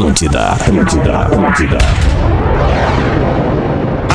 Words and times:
Atlântida, 0.00 0.52
Atlântida, 0.52 1.18
Atlântida. 1.18 1.78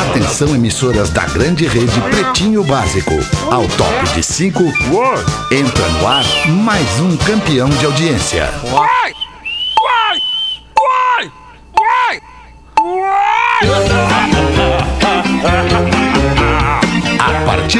Atenção, 0.10 0.56
emissoras 0.56 1.12
da 1.12 1.26
grande 1.28 1.68
rede 1.68 2.02
Pretinho 2.02 2.64
Básico. 2.64 3.14
Ao 3.52 3.68
top 3.68 4.16
de 4.16 4.24
5, 4.24 4.64
entra 5.52 5.88
no 5.90 6.08
ar 6.08 6.26
mais 6.48 7.00
um 7.00 7.16
campeão 7.18 7.70
de 7.70 7.86
audiência. 7.86 8.50
Uai! 8.64 9.14
Uai! 9.80 11.32
Uai! 11.80 12.20
Uai! 12.80 13.52
A 15.92 15.92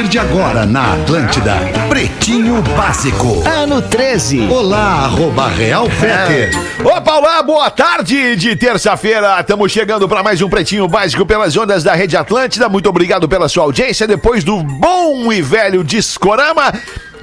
partir 0.06 0.08
de 0.08 0.18
agora 0.18 0.64
na 0.64 0.94
Atlântida, 0.94 1.56
Pretinho 1.88 2.62
Básico. 2.76 3.42
Ano 3.46 3.82
13. 3.82 4.48
Olá, 4.48 5.04
arroba 5.04 5.48
Real 5.48 5.88
Feter. 5.90 6.50
Opa, 6.84 7.14
olá, 7.14 7.42
boa 7.42 7.70
tarde 7.70 8.36
de 8.36 8.54
terça-feira. 8.56 9.38
Estamos 9.40 9.70
chegando 9.72 10.08
para 10.08 10.22
mais 10.22 10.40
um 10.40 10.48
Pretinho 10.48 10.86
Básico 10.88 11.26
pelas 11.26 11.56
ondas 11.56 11.82
da 11.82 11.94
Rede 11.94 12.16
Atlântida. 12.16 12.68
Muito 12.68 12.88
obrigado 12.88 13.28
pela 13.28 13.48
sua 13.48 13.64
audiência. 13.64 14.06
Depois 14.06 14.44
do 14.44 14.62
bom 14.62 15.32
e 15.32 15.42
velho 15.42 15.82
Discorama. 15.82 16.72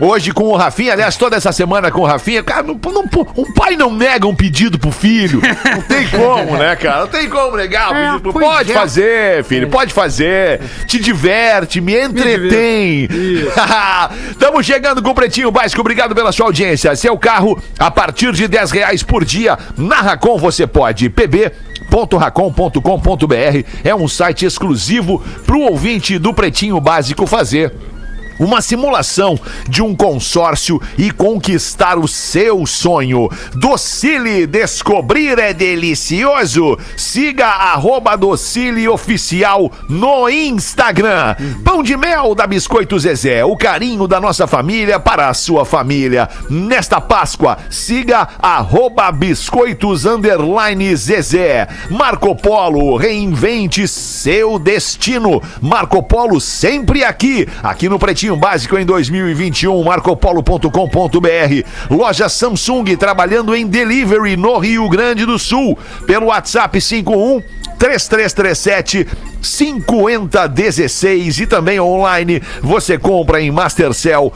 Hoje 0.04 0.34
com 0.34 0.50
o 0.50 0.58
Rafinha, 0.58 0.92
aliás, 0.92 1.16
toda 1.16 1.38
essa 1.38 1.54
semana 1.54 1.90
com 1.90 2.02
o 2.02 2.06
Rafinha, 2.06 2.44
cara, 2.44 2.62
não, 2.62 2.78
não, 2.84 3.06
um 3.38 3.54
pai 3.54 3.78
não 3.78 3.90
nega 3.90 4.28
um 4.28 4.36
pedido 4.36 4.78
pro 4.78 4.92
filho. 4.92 5.40
Não 5.42 5.82
tem 5.82 6.06
como, 6.10 6.58
né, 6.58 6.76
cara? 6.76 7.00
Não 7.02 7.08
tem 7.08 7.30
como 7.30 7.56
negar 7.56 7.90
um 7.90 7.96
pedido 7.96 8.34
pro... 8.34 8.34
Pode 8.34 8.72
é. 8.72 8.74
fazer, 8.74 9.44
filho, 9.46 9.70
pode 9.70 9.94
fazer. 9.94 10.60
Te 10.88 11.00
diverte, 11.00 11.80
me 11.80 11.96
entretém. 11.96 13.08
Estamos 14.30 14.66
chegando 14.68 15.02
com 15.02 15.12
o 15.12 15.16
Pretinho 15.16 15.50
Básico. 15.52 15.80
Obrigado 15.80 16.14
pela 16.14 16.34
sua 16.34 16.48
audiência. 16.48 16.94
Seu 16.98 17.18
carro, 17.18 17.58
a 17.80 17.90
partir 17.90 18.34
de 18.34 18.46
10 18.46 18.72
reais 18.72 19.04
por 19.04 19.24
dia. 19.24 19.58
Na 19.78 20.02
Racon 20.02 20.38
você 20.38 20.68
pode. 20.68 21.10
PB 21.10 21.54
é 23.84 23.96
um 23.96 24.08
site 24.08 24.46
exclusivo 24.46 25.24
para 25.46 25.56
o 25.56 25.62
ouvinte 25.62 26.18
do 26.18 26.34
Pretinho 26.34 26.82
Básico 26.82 27.26
fazer 27.26 27.72
uma 28.40 28.62
simulação 28.62 29.40
de 29.68 29.82
um 29.82 29.96
consórcio 29.96 30.82
e 30.98 31.12
conquistar 31.12 31.98
o 31.98 32.08
seu 32.08 32.66
sonho. 32.66 33.30
Docile 33.54 34.48
Descobrir 34.48 35.38
é 35.40 35.54
delicioso. 35.54 36.78
Siga 36.96 37.48
arroba 37.48 38.16
Docile 38.16 38.88
Oficial 38.88 39.72
no 39.90 40.30
Instagram. 40.30 41.36
Pão 41.64 41.84
de 41.84 41.96
mel 41.98 42.34
da 42.36 42.48
Biscoito 42.48 42.98
Zezé. 43.00 43.44
O 43.46 43.58
carinho 43.58 44.08
da 44.08 44.20
nossa 44.20 44.48
família 44.48 45.00
para 45.00 45.30
a 45.30 45.34
sua 45.34 45.66
família. 45.66 46.30
Nesta 46.50 47.02
Páscoa, 47.02 47.58
siga 47.70 48.28
arroba 48.42 49.12
Biscoitos 49.12 50.06
Underline 50.06 50.96
Zezé. 50.96 51.68
Marco 51.90 52.36
Polo, 52.36 52.96
reinvente 52.96 53.88
seu 53.88 54.58
destino. 54.58 55.42
Marco 55.62 56.02
Polo 56.02 56.40
sempre 56.40 57.04
aqui, 57.04 57.48
aqui 57.62 57.90
no 57.90 58.00
Pretinho 58.00 58.23
Pretinho 58.24 58.38
Básico 58.38 58.78
em 58.78 58.86
2021, 58.86 59.84
marcopolo.com.br. 59.84 60.70
Loja 61.90 62.30
Samsung 62.30 62.96
trabalhando 62.96 63.54
em 63.54 63.68
delivery 63.68 64.38
no 64.38 64.58
Rio 64.60 64.88
Grande 64.88 65.26
do 65.26 65.38
Sul. 65.38 65.78
Pelo 66.08 66.28
WhatsApp 66.28 66.80
51 66.80 67.42
3337 67.78 69.06
5016 69.42 71.40
e 71.40 71.48
também 71.48 71.82
online 71.82 72.42
você 72.62 72.98
compra 72.98 73.42
em 73.42 73.52
Mastercell 73.52 74.32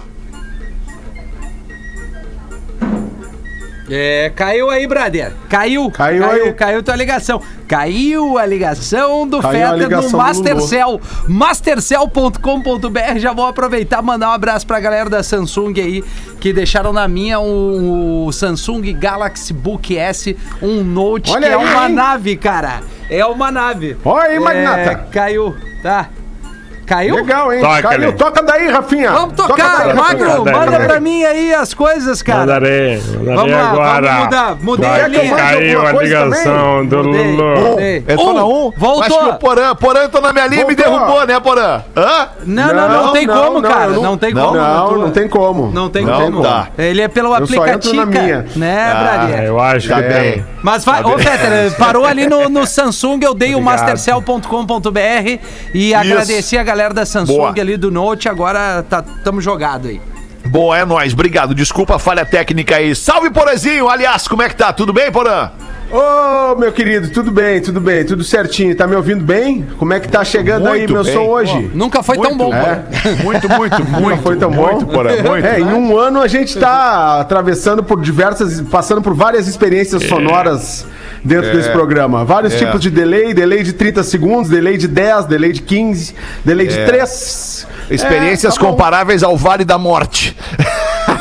É, 3.89 4.31
caiu 4.35 4.69
aí, 4.69 4.85
brother. 4.85 5.31
Caiu. 5.49 5.89
Caiu 5.91 6.23
caiu, 6.27 6.45
aí. 6.45 6.53
caiu 6.53 6.83
tua 6.83 6.95
ligação. 6.95 7.41
Caiu 7.67 8.38
a 8.38 8.45
ligação 8.45 9.27
do 9.27 9.41
Caiu 9.41 9.49
a 9.49 9.69
Feta 9.71 9.75
ligação 9.75 10.03
no 10.03 10.09
do 10.09 10.17
Mastercell. 10.17 11.02
Mastercell.com.br. 11.27 13.17
Já 13.17 13.33
vou 13.33 13.45
aproveitar 13.45 14.02
e 14.02 14.05
mandar 14.05 14.30
um 14.30 14.33
abraço 14.33 14.67
pra 14.67 14.80
galera 14.80 15.09
da 15.09 15.23
Samsung 15.23 15.73
aí, 15.80 16.03
que 16.39 16.52
deixaram 16.52 16.92
na 16.92 17.08
minha 17.08 17.39
um, 17.39 18.26
o 18.26 18.31
Samsung 18.31 18.81
Galaxy 18.93 19.53
Book 19.53 19.97
S, 19.97 20.37
um 20.61 20.83
Note, 20.83 21.31
Olha 21.31 21.47
que 21.47 21.53
é 21.53 21.58
aí, 21.58 21.65
uma 21.65 21.87
hein? 21.87 21.93
nave, 21.95 22.36
cara. 22.37 22.81
É 23.09 23.26
uma 23.26 23.52
nave. 23.52 23.95
Olha 24.03 24.23
aí, 24.30 24.36
É, 24.36 24.39
Magnata. 24.39 24.95
Caiu, 25.11 25.55
tá. 25.81 26.09
Caiu? 26.87 27.15
Legal, 27.15 27.52
hein? 27.53 27.61
Toca, 27.61 27.81
Caiu. 27.81 28.14
Toca 28.14 28.42
daí, 28.43 28.67
Rafinha. 28.70 29.11
Vamos 29.11 29.36
Toca 29.36 29.49
tocar, 29.49 29.77
daí, 29.87 29.93
Magro, 29.93 30.45
manda 30.45 30.71
Daí. 30.77 30.87
pra 30.87 30.99
mim 31.02 31.23
aí 31.25 31.53
as 31.53 31.73
coisas, 31.73 32.21
cara. 32.21 32.39
Mandarei, 32.39 32.98
mandarei 32.98 33.36
Vamos 33.36 33.52
lá, 33.52 33.70
agora. 33.70 34.08
vamos 34.08 34.23
mudar. 34.23 34.58
Mudei 34.61 34.89
Vai 34.89 35.02
a 35.02 35.08
linha. 35.08 35.36
Caiu 35.36 35.86
a 35.86 35.92
ligação 35.92 36.86
do 36.86 37.02
Lulu. 37.02 37.59
mudei. 37.71 38.03
É 38.08 38.15
só 38.15 38.33
na 38.33 38.45
um? 38.45 38.71
Voltou. 38.77 39.03
Acho 39.03 39.20
que 39.20 39.26
o 39.26 39.33
Porã, 39.36 39.76
Porã 39.76 40.05
entrou 40.05 40.23
na 40.23 40.31
minha 40.31 40.47
linha 40.47 40.61
e 40.61 40.65
me 40.65 40.76
derrubou, 40.76 41.27
né, 41.27 41.39
Porã? 41.42 41.83
Hã? 41.95 42.30
Não, 42.45 42.67
não, 42.67 42.73
não, 42.73 43.05
Não, 43.08 43.11
tem 43.14 43.27
não, 43.27 43.43
como, 43.43 43.61
não, 43.61 43.70
cara. 43.70 43.87
Não, 43.89 44.02
não- 44.03 44.17
tem 44.17 44.33
não, 44.33 44.45
como. 44.47 44.58
Não, 44.58 44.97
não 44.97 45.11
tem 45.11 45.27
como. 45.27 45.71
Não 45.73 45.89
tem 45.89 46.05
Não 46.05 46.21
como. 46.21 46.42
dá. 46.42 46.67
Ele 46.77 47.02
é 47.02 47.08
pelo 47.09 47.30
Eu 47.30 47.36
aplicativo. 47.43 47.95
na 47.97 48.05
minha. 48.05 48.45
Né, 48.55 48.92
Ah, 48.95 49.03
Braguinha? 49.03 49.43
eu 49.43 49.59
acho 49.59 49.89
Tá 49.89 49.95
que 50.02 50.08
bem. 50.08 50.31
tem. 50.31 50.45
Mas 50.64 50.86
vai, 50.86 51.03
ô 51.03 51.11
Peter, 51.15 51.76
parou 51.77 52.05
ali 52.05 52.27
no 52.27 52.65
Samsung, 52.65 53.20
eu 53.23 53.33
dei 53.33 53.55
o 53.55 53.61
mastercell.com.br 53.61 55.39
e 55.73 55.93
agradeci 55.93 56.58
a 56.58 56.64
galera 56.64 56.77
da 56.93 57.05
Samsung 57.05 57.36
Boa. 57.36 57.54
ali 57.58 57.77
do 57.77 57.92
Note, 57.92 58.30
agora 58.30 58.83
tá, 58.83 59.02
tamo 59.23 59.42
jogado 59.42 59.88
aí. 59.88 59.99
Bom, 60.48 60.73
é 60.73 60.86
nóis. 60.86 61.14
Obrigado. 61.14 61.54
Desculpa 61.54 61.95
a 61.95 61.99
falha 61.99 62.26
técnica 62.26 62.77
aí. 62.77 62.95
Salve, 62.95 63.30
Porãzinho. 63.30 63.89
Aliás, 63.89 64.27
como 64.27 64.42
é 64.42 64.49
que 64.49 64.55
tá? 64.55 64.71
Tudo 64.71 64.93
bem, 64.93 65.11
Porã? 65.11 65.52
Ô, 65.89 66.55
meu 66.55 66.71
querido, 66.73 67.10
tudo 67.11 67.32
bem, 67.32 67.61
tudo 67.61 67.80
bem, 67.80 68.05
tudo 68.05 68.21
certinho. 68.21 68.76
Tá 68.76 68.86
me 68.86 68.95
ouvindo 68.95 69.23
bem? 69.23 69.65
Como 69.77 69.93
é 69.93 70.02
que 70.02 70.08
tá 70.10 70.23
chegando 70.23 70.67
aí 70.67 70.80
Muito 70.80 70.93
meu 70.93 71.04
bem. 71.04 71.14
som 71.14 71.21
hoje? 71.21 71.71
Nunca 71.73 72.04
foi 72.04 72.17
tão 72.17 72.36
bom. 72.36 72.54
É. 72.54 72.83
Muito, 73.23 73.48
muito, 73.48 73.83
muito. 73.89 74.09
Não 74.09 74.17
foi 74.17 74.36
tão 74.36 74.52
bom? 74.52 74.71
Muito, 74.71 74.86
Porã. 74.86 75.11
Muito. 75.23 75.45
É, 75.45 75.59
em 75.61 75.64
um 75.64 75.98
ano 75.98 76.21
a 76.21 76.27
gente 76.27 76.58
tá 76.59 77.21
atravessando 77.21 77.83
por 77.83 78.02
diversas, 78.02 78.59
passando 78.70 79.02
por 79.02 79.14
várias 79.14 79.48
experiências 79.48 80.04
sonoras 80.04 80.86
dentro 81.23 81.52
desse 81.54 81.70
programa. 81.70 82.23
Vários 82.26 82.54
É. 82.54 82.58
tipos 82.58 82.80
de 82.82 82.89
delay, 82.89 83.33
delay 83.33 83.64
de 83.64 83.73
30 83.73 84.04
segundos, 84.04 84.50
delay 84.50 84.78
de 84.78 84.88
10, 84.88 85.26
delay 85.26 85.52
de 85.52 85.61
15, 85.61 86.16
delay 86.44 86.67
de 86.67 86.86
3. 86.86 87.67
Experiências 87.89 88.54
É, 88.54 88.58
tá 88.58 88.64
bom. 88.64 88.72
comparáveis 88.72 89.23
ao 89.23 89.38
Vale 89.38 89.64
da 89.66 89.77
Morte. 89.77 90.36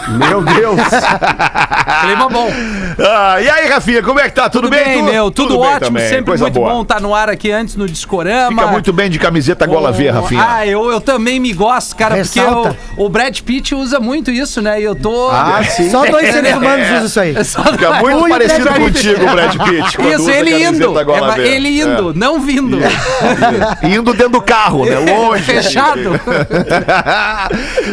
Meu 0.08 0.42
Deus. 0.42 0.80
Clima 2.02 2.28
bom. 2.28 2.50
Ah, 2.98 3.40
e 3.40 3.48
aí, 3.48 3.68
Rafinha, 3.68 4.02
como 4.02 4.18
é 4.20 4.24
que 4.24 4.34
tá? 4.34 4.48
Tudo, 4.48 4.68
Tudo 4.68 4.70
bem, 4.70 4.98
Tu? 4.98 5.04
meu, 5.04 5.30
tudo, 5.30 5.58
bem 5.58 5.68
ótimo, 5.68 5.80
também, 5.80 6.08
sempre 6.08 6.24
coisa 6.26 6.44
muito 6.44 6.54
boa. 6.54 6.70
bom 6.70 6.82
estar 6.82 7.00
no 7.00 7.14
ar 7.14 7.28
aqui 7.28 7.50
antes 7.50 7.76
no 7.76 7.86
Discorama. 7.86 8.48
Fica 8.62 8.66
muito 8.72 8.92
bem 8.92 9.10
de 9.10 9.18
camiseta 9.18 9.66
gola 9.66 9.92
V, 9.92 10.08
Rafinha. 10.10 10.46
Ah, 10.48 10.66
eu, 10.66 10.90
eu 10.90 11.00
também 11.00 11.38
me 11.40 11.52
gosto, 11.52 11.94
cara, 11.96 12.14
Ressalta. 12.14 12.70
porque 12.74 13.00
o, 13.02 13.06
o 13.06 13.08
Brad 13.08 13.38
Pitt 13.40 13.74
usa 13.74 14.00
muito 14.00 14.30
isso, 14.30 14.62
né? 14.62 14.80
E 14.80 14.84
eu 14.84 14.94
tô. 14.94 15.28
Ah, 15.30 15.62
sim. 15.64 15.90
Só 15.90 16.04
dois 16.06 16.30
seres 16.32 16.54
humanos 16.56 16.86
usam 16.88 17.06
isso 17.06 17.20
aí. 17.20 17.36
É 17.36 17.44
só- 17.44 17.62
Fica 17.64 17.92
muito 17.94 18.22
Ui, 18.24 18.30
parecido 18.30 18.64
Brad 18.64 18.78
contigo, 18.82 19.26
Brad 19.30 19.56
Pitt. 19.56 19.98
Isso, 20.14 20.30
ele 20.30 20.64
indo. 20.64 20.94
É, 20.98 21.48
ele 21.48 21.80
indo, 21.80 22.14
não 22.14 22.40
vindo. 22.40 22.78
É. 22.82 23.86
Indo 23.88 24.12
dentro 24.12 24.30
do 24.30 24.40
carro, 24.42 24.84
né? 24.86 24.96
Longe. 25.12 25.42
Fechado. 25.42 26.18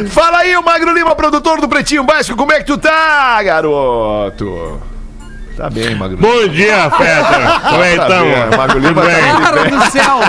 Fala 0.09 0.40
aí, 0.40 0.56
o 0.56 0.63
Magro 0.63 0.94
Lima, 0.94 1.16
produtor 1.16 1.59
do 1.59 1.68
Pretinho 1.68 2.03
Básico, 2.06 2.38
como 2.38 2.52
é 2.52 2.59
que 2.59 2.66
tu 2.66 2.78
tá, 2.78 3.41
garoto? 3.44 4.93
Tá 5.56 5.69
bem, 5.69 5.94
Magro. 5.96 6.18
Bom 6.18 6.47
dia, 6.47 6.90
Feta. 6.90 7.62
Como 7.69 7.84
é 7.84 7.91
que 7.91 7.97
Tá 7.97 8.08
bem, 8.22 8.58
Magro 8.58 8.80
Lima 8.80 9.02
tá 9.03 9.08
bem? 9.08 9.41
Cara 9.44 9.69
do 9.69 9.91
céu. 9.91 10.19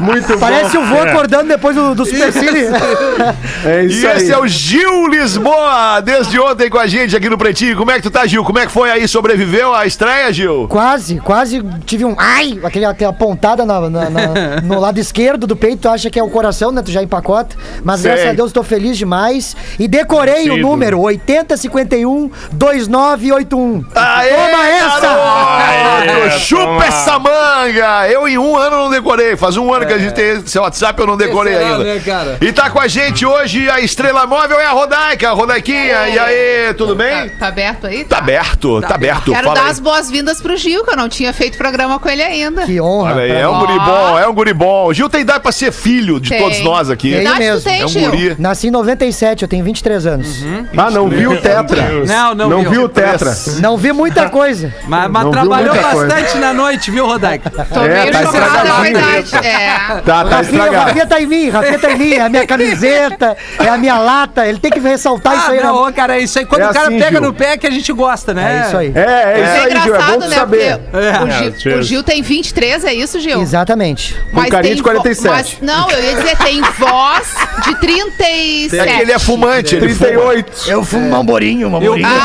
Muito 0.00 0.38
Parece 0.38 0.76
bom. 0.78 0.82
o 0.82 0.86
vô 0.86 0.96
É. 0.96 1.10
acordando 1.10 1.48
depois 1.48 1.76
do, 1.76 1.94
do 1.94 2.06
Supercine. 2.06 2.46
É 3.66 3.82
E 3.82 3.86
isso 3.86 4.06
esse 4.06 4.26
aí. 4.26 4.30
é 4.30 4.38
o 4.38 4.46
Gil 4.46 5.08
Lisboa, 5.08 6.00
desde 6.00 6.38
ontem 6.38 6.70
com 6.70 6.78
a 6.78 6.86
gente 6.86 7.16
aqui 7.16 7.28
no 7.28 7.36
Pretinho. 7.36 7.76
Como 7.76 7.90
é 7.90 7.96
que 7.96 8.02
tu 8.02 8.10
tá, 8.10 8.24
Gil? 8.26 8.44
Como 8.44 8.58
é 8.58 8.64
que 8.66 8.72
foi 8.72 8.90
aí? 8.90 9.06
Sobreviveu 9.08 9.74
à 9.74 9.84
estreia, 9.86 10.32
Gil? 10.32 10.66
Quase, 10.68 11.16
quase 11.20 11.62
tive 11.84 12.04
um 12.04 12.14
ai, 12.16 12.58
aquele, 12.62 12.84
aquela 12.84 13.12
pontada 13.12 13.66
na- 13.66 13.80
na- 13.90 14.08
na- 14.10 14.60
no 14.62 14.78
lado 14.80 14.98
esquerdo 14.98 15.46
do 15.46 15.56
peito, 15.56 15.82
tu 15.82 15.88
acha 15.88 16.08
que 16.10 16.18
é 16.18 16.22
o 16.22 16.28
coração, 16.30 16.70
né? 16.70 16.80
Tu 16.82 16.92
já 16.92 17.02
empacota. 17.02 17.56
Mas 17.84 18.00
Sei. 18.00 18.10
graças 18.10 18.28
a 18.30 18.32
Deus 18.32 18.52
tô 18.52 18.62
feliz 18.62 18.96
demais. 18.96 19.56
E 19.78 19.88
decorei 19.88 20.48
o 20.50 20.56
número 20.56 21.00
8051 21.00 22.30
2981. 22.52 23.65
Aê, 23.94 24.30
Toma 24.30 24.68
essa! 24.68 25.56
Aê, 25.58 26.30
Chupa 26.40 26.64
toma. 26.64 26.86
essa 26.86 27.18
manga! 27.18 28.08
Eu 28.08 28.28
em 28.28 28.38
um 28.38 28.56
ano 28.56 28.76
não 28.76 28.90
decorei. 28.90 29.36
Faz 29.36 29.56
um 29.56 29.72
ano 29.72 29.86
que 29.86 29.92
a 29.92 29.98
gente 29.98 30.12
tem 30.14 30.44
seu 30.46 30.62
WhatsApp, 30.62 30.98
eu 31.00 31.06
não 31.06 31.16
decorei 31.16 31.54
Será, 31.54 31.66
ainda. 31.72 31.84
né, 31.84 32.00
cara? 32.04 32.38
E 32.40 32.52
tá 32.52 32.70
com 32.70 32.80
a 32.80 32.88
gente 32.88 33.24
hoje 33.24 33.68
a 33.70 33.80
estrela 33.80 34.26
móvel 34.26 34.58
é 34.60 34.66
a 34.66 34.70
Rodaica. 34.70 35.30
Rodaiquinha, 35.32 36.08
e 36.08 36.18
aí, 36.18 36.74
tudo 36.74 36.94
bem? 36.94 37.28
Tá, 37.30 37.34
tá 37.40 37.46
aberto 37.48 37.86
aí? 37.86 38.04
Tá 38.04 38.18
aberto, 38.18 38.80
tá 38.80 38.94
aberto. 38.94 39.32
Quero 39.32 39.44
Fala 39.44 39.54
dar 39.54 39.64
aí. 39.64 39.70
as 39.70 39.80
boas-vindas 39.80 40.40
pro 40.40 40.56
Gil, 40.56 40.84
que 40.84 40.90
eu 40.90 40.96
não 40.96 41.08
tinha 41.08 41.32
feito 41.32 41.56
programa 41.58 41.98
com 41.98 42.08
ele 42.08 42.22
ainda. 42.22 42.64
Que 42.66 42.80
honra. 42.80 43.12
Olha 43.14 43.22
aí, 43.22 43.32
é 43.32 43.48
um 43.48 43.58
mim. 43.58 43.66
guri 43.66 43.78
bom, 43.78 44.18
é 44.18 44.28
um 44.28 44.34
guri 44.34 44.52
bom. 44.54 44.86
O 44.86 44.94
Gil 44.94 45.08
tem 45.08 45.20
idade 45.22 45.40
pra 45.40 45.52
ser 45.52 45.72
filho 45.72 46.20
de 46.20 46.30
Tem. 46.30 46.38
todos 46.40 46.60
nós 46.60 46.90
aqui. 46.90 47.10
Tem 47.12 47.20
idade 47.22 47.38
mesmo. 47.38 47.60
tu 47.60 47.64
tem, 47.64 47.80
É 47.80 47.84
um 47.84 47.88
Gil? 47.88 48.10
guri. 48.10 48.36
Nasci 48.38 48.68
em 48.68 48.70
97, 48.70 49.42
eu 49.42 49.48
tenho 49.48 49.64
23 49.64 50.06
anos. 50.06 50.44
Ah, 50.76 50.90
não 50.90 51.08
viu 51.08 51.32
o 51.32 51.36
Tetra. 51.40 51.82
Não, 52.06 52.34
não 52.34 52.48
Não 52.48 52.60
viu. 52.62 52.70
viu 52.70 52.82
o 52.84 52.88
Tetra. 52.88 53.34
Mas, 53.60 53.60
Não 53.60 53.76
vi 53.76 53.92
muita 53.92 54.28
coisa. 54.28 54.72
mas, 54.86 55.10
mas 55.10 55.30
trabalhou 55.30 55.74
muita 55.74 55.88
coisa. 55.90 56.06
bastante 56.14 56.38
na 56.38 56.52
noite, 56.52 56.90
viu, 56.90 57.06
Rodaica? 57.06 57.50
Tô 57.50 57.80
É, 57.82 57.88
meio 57.88 58.12
tá 58.12 58.22
chocada, 58.26 58.64
na 58.64 58.80
verdade. 58.80 59.36
É. 59.36 59.68
Tá, 59.78 60.00
tá 60.02 60.22
Rafinha. 60.24 60.70
Rafinha 60.80 61.06
tá 61.06 61.20
em 61.20 61.26
mim, 61.26 61.48
Rafinha 61.50 61.78
tá 61.78 61.90
em 61.92 61.96
mim. 61.98 62.12
É 62.14 62.20
a 62.20 62.28
minha 62.28 62.46
camiseta, 62.46 63.36
é 63.58 63.68
a 63.68 63.76
minha 63.78 63.98
lata. 63.98 64.46
Ele 64.46 64.58
tem 64.58 64.70
que 64.70 64.80
ressaltar 64.80 65.34
isso 65.36 65.46
Ah, 65.46 65.50
aí. 65.52 65.62
não, 65.62 65.74
na... 65.82 65.88
ô, 65.88 65.92
cara, 65.92 66.18
isso 66.18 66.38
aí 66.38 66.44
quando 66.46 66.62
É 66.62 66.70
o 66.70 66.72
cara 66.72 66.86
assim, 66.88 66.98
pega 66.98 67.10
Gil. 67.12 67.20
no 67.20 67.32
pé 67.32 67.52
é 67.52 67.56
que 67.56 67.66
a 67.66 67.70
gente 67.70 67.92
gosta, 67.92 68.34
né? 68.34 68.62
É 68.62 68.66
isso 68.66 68.76
aí. 68.76 68.92
É, 68.94 69.00
é 69.00 69.40
isso 69.40 69.42
Isso 69.42 69.56
é 69.56 69.60
aí, 69.78 69.82
Gil. 69.82 69.94
É 69.94 69.98
bom 70.02 70.18
né? 70.18 70.36
saber. 70.36 70.78
Porque 70.78 70.98
o, 70.98 71.30
Gil, 71.60 71.72
É, 71.72 71.76
o 71.76 71.82
Gil 71.82 72.02
tem 72.02 72.22
23, 72.22 72.84
é 72.84 72.94
isso, 72.94 73.20
Gil? 73.20 73.40
Exatamente. 73.40 74.16
Com 74.32 74.46
carinha 74.48 74.74
de 74.74 74.82
vo- 74.82 74.88
47. 74.88 75.28
mas- 75.28 75.56
não, 75.60 75.90
eu 75.90 76.02
ia 76.02 76.14
dizer, 76.16 76.36
tem 76.38 76.60
voz 76.78 77.34
de 77.64 77.74
37. 77.80 78.76
É 78.78 78.96
que 78.96 79.02
ele 79.02 79.12
é 79.12 79.18
fumante, 79.18 79.76
ele 79.76 79.88
fuma. 79.94 80.06
38. 80.08 80.70
Eu 80.70 80.84
fumo 80.84 81.10
mamborinho, 81.10 81.66
Eu 81.66 81.70
mamborinho. 81.70 82.08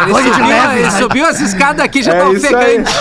Ele, 0.07 0.15
subiu, 0.33 0.47
leve, 0.47 0.79
ele 0.81 0.91
subiu 0.91 1.27
as 1.27 1.41
escadas 1.41 1.85
aqui 1.85 2.03
já 2.03 2.13
É 2.15 2.19
tá 2.21 2.29
ofegante. 2.29 2.93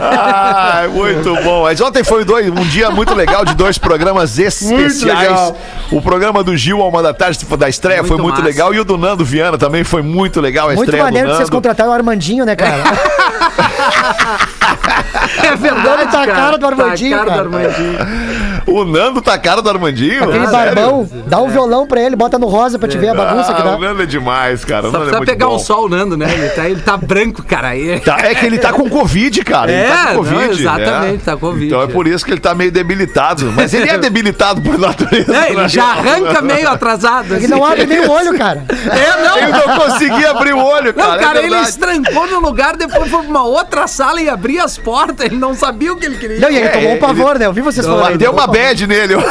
Ah, 0.00 0.82
muito 0.90 1.34
bom. 1.42 1.62
Mas 1.64 1.80
ontem 1.80 2.04
foi 2.04 2.24
dois- 2.24 2.48
um 2.50 2.64
dia 2.66 2.90
muito 2.90 3.14
legal 3.14 3.44
de 3.44 3.54
dois 3.54 3.78
programas 3.78 4.38
especiais. 4.38 5.52
O 5.90 6.00
programa 6.00 6.42
do 6.42 6.56
Gil, 6.56 6.80
ao 6.80 6.88
uma 6.88 7.02
da 7.02 7.12
tarde, 7.14 7.38
da 7.58 7.68
estreia, 7.68 8.00
foi 8.04 8.10
Muito 8.16 8.22
muito 8.22 8.34
massa. 8.36 8.46
legal. 8.46 8.74
E 8.74 8.80
o 8.80 8.84
do 8.84 8.96
Nando 8.98 9.24
Viana 9.24 9.56
também 9.58 9.84
foi 9.84 10.02
muito 10.02 10.40
legal. 10.40 10.66
A 10.70 10.74
Muito 10.74 10.84
estreia 10.84 11.04
maneiro 11.04 11.28
do 11.28 11.30
que 11.32 11.36
vocês 11.38 11.50
contrataram 11.50 11.90
o 11.90 11.94
Armandinho, 11.94 12.44
né, 12.44 12.54
cara? 12.56 12.74
É 15.42 15.56
verdade, 15.56 16.10
tá 16.10 16.22
a 16.22 16.26
cara 16.26 16.58
do 16.58 16.66
Armandinho, 16.66 17.16
Tá 17.16 17.22
a 17.22 17.26
cara 17.26 17.36
cara. 17.38 17.48
do 17.48 17.56
Armandinho. 17.56 17.98
O 18.70 18.84
Nando 18.84 19.20
tá 19.22 19.34
a 19.34 19.38
cara 19.38 19.60
do 19.62 19.68
Armandinho? 19.68 20.24
Aquele 20.24 20.46
Ah, 20.46 20.50
barbão. 20.50 21.06
sério? 21.08 21.24
Dá 21.26 21.40
um 21.40 21.48
violão 21.48 21.86
pra 21.86 22.00
ele, 22.00 22.14
bota 22.16 22.38
no 22.38 22.46
rosa 22.46 22.78
pra 22.78 22.88
te 22.88 22.98
ver 22.98 23.08
a 23.08 23.14
bagunça 23.14 23.52
que 23.54 23.60
Ah, 23.62 23.64
o 23.64 23.70
dá. 23.72 23.78
Nando 23.78 24.02
é 24.02 24.06
demais, 24.06 24.64
cara. 24.64 24.88
O 24.88 24.90
Só 24.90 24.98
Nando 24.98 25.04
é 25.04 25.06
precisa 25.10 25.16
muito 25.18 25.28
pegar 25.30 25.46
bom. 25.46 25.56
um 25.56 25.58
sol, 25.58 25.84
o 25.86 25.88
Nando, 25.88 26.16
né? 26.16 26.26
Ele 26.32 26.48
tá, 26.50 26.68
ele 26.68 26.80
tá 26.82 26.96
branco, 26.96 27.42
cara. 27.42 27.76
Ele... 27.76 28.00
Tá, 28.00 28.18
é 28.20 28.34
que 28.34 28.44
ele 28.46 28.58
tá 28.58 28.72
com 28.72 28.88
Covid, 28.88 29.42
cara. 29.44 29.70
Ele 29.72 29.80
É, 29.82 29.88
tá 29.88 30.06
com 30.08 30.22
não, 30.22 30.24
Covid. 30.24 30.60
exatamente, 30.60 31.14
é. 31.14 31.24
tá 31.24 31.32
com 31.32 31.38
Covid. 31.40 31.66
Então 31.66 31.82
é 31.82 31.86
por 31.86 32.06
isso 32.06 32.24
que 32.24 32.30
ele 32.32 32.40
tá 32.40 32.54
meio 32.54 32.70
debilitado. 32.70 33.52
Mas 33.56 33.72
ele 33.74 33.88
é 33.88 33.96
debilitado 33.98 34.60
por 34.60 34.78
natureza. 34.78 35.34
É, 35.36 35.50
ele 35.50 35.62
né? 35.62 35.68
já 35.68 35.84
arranca 35.84 36.42
meio 36.42 36.68
atrasado. 36.68 37.26
Ele 37.34 37.44
assim. 37.44 37.48
não 37.48 37.64
abre 37.64 37.86
nem 37.86 38.00
o 38.00 38.10
olho, 38.10 38.36
cara. 38.36 38.64
É, 38.70 39.24
não. 39.24 39.38
Ele 39.38 39.52
não 39.52 39.78
conseguia 39.78 40.30
abrir 40.30 40.52
o 40.52 40.58
olho, 40.64 40.94
Não, 40.96 41.04
cara. 41.04 41.18
cara, 41.18 41.40
é 41.42 41.44
ele 41.46 41.56
estrancou 41.60 42.26
no 42.26 42.40
lugar, 42.40 42.76
depois 42.76 43.10
foi 43.10 43.20
pra 43.22 43.30
uma 43.30 43.44
outra 43.44 43.86
sala 43.86 44.20
e 44.20 44.28
abria 44.28 44.64
as 44.64 44.76
portas. 44.76 45.26
Ele 45.26 45.36
não 45.36 45.54
sabia 45.54 45.92
o 45.92 45.96
que 45.96 46.06
ele 46.06 46.16
queria. 46.18 46.38
Não, 46.40 46.50
e 46.50 46.56
ele 46.56 46.66
É, 46.66 46.68
tomou 46.70 46.88
um 46.88 46.92
ele- 46.92 47.00
pavor, 47.00 47.38
né? 47.38 47.46
Eu 47.46 47.52
vi 47.52 47.60
vocês 47.60 47.86
falando. 47.86 48.18
tomou 48.18 48.32
uma 48.34 48.44
um. 48.44 48.57
Bad 48.58 48.86
nele. 48.86 49.14
Deu. 49.16 49.24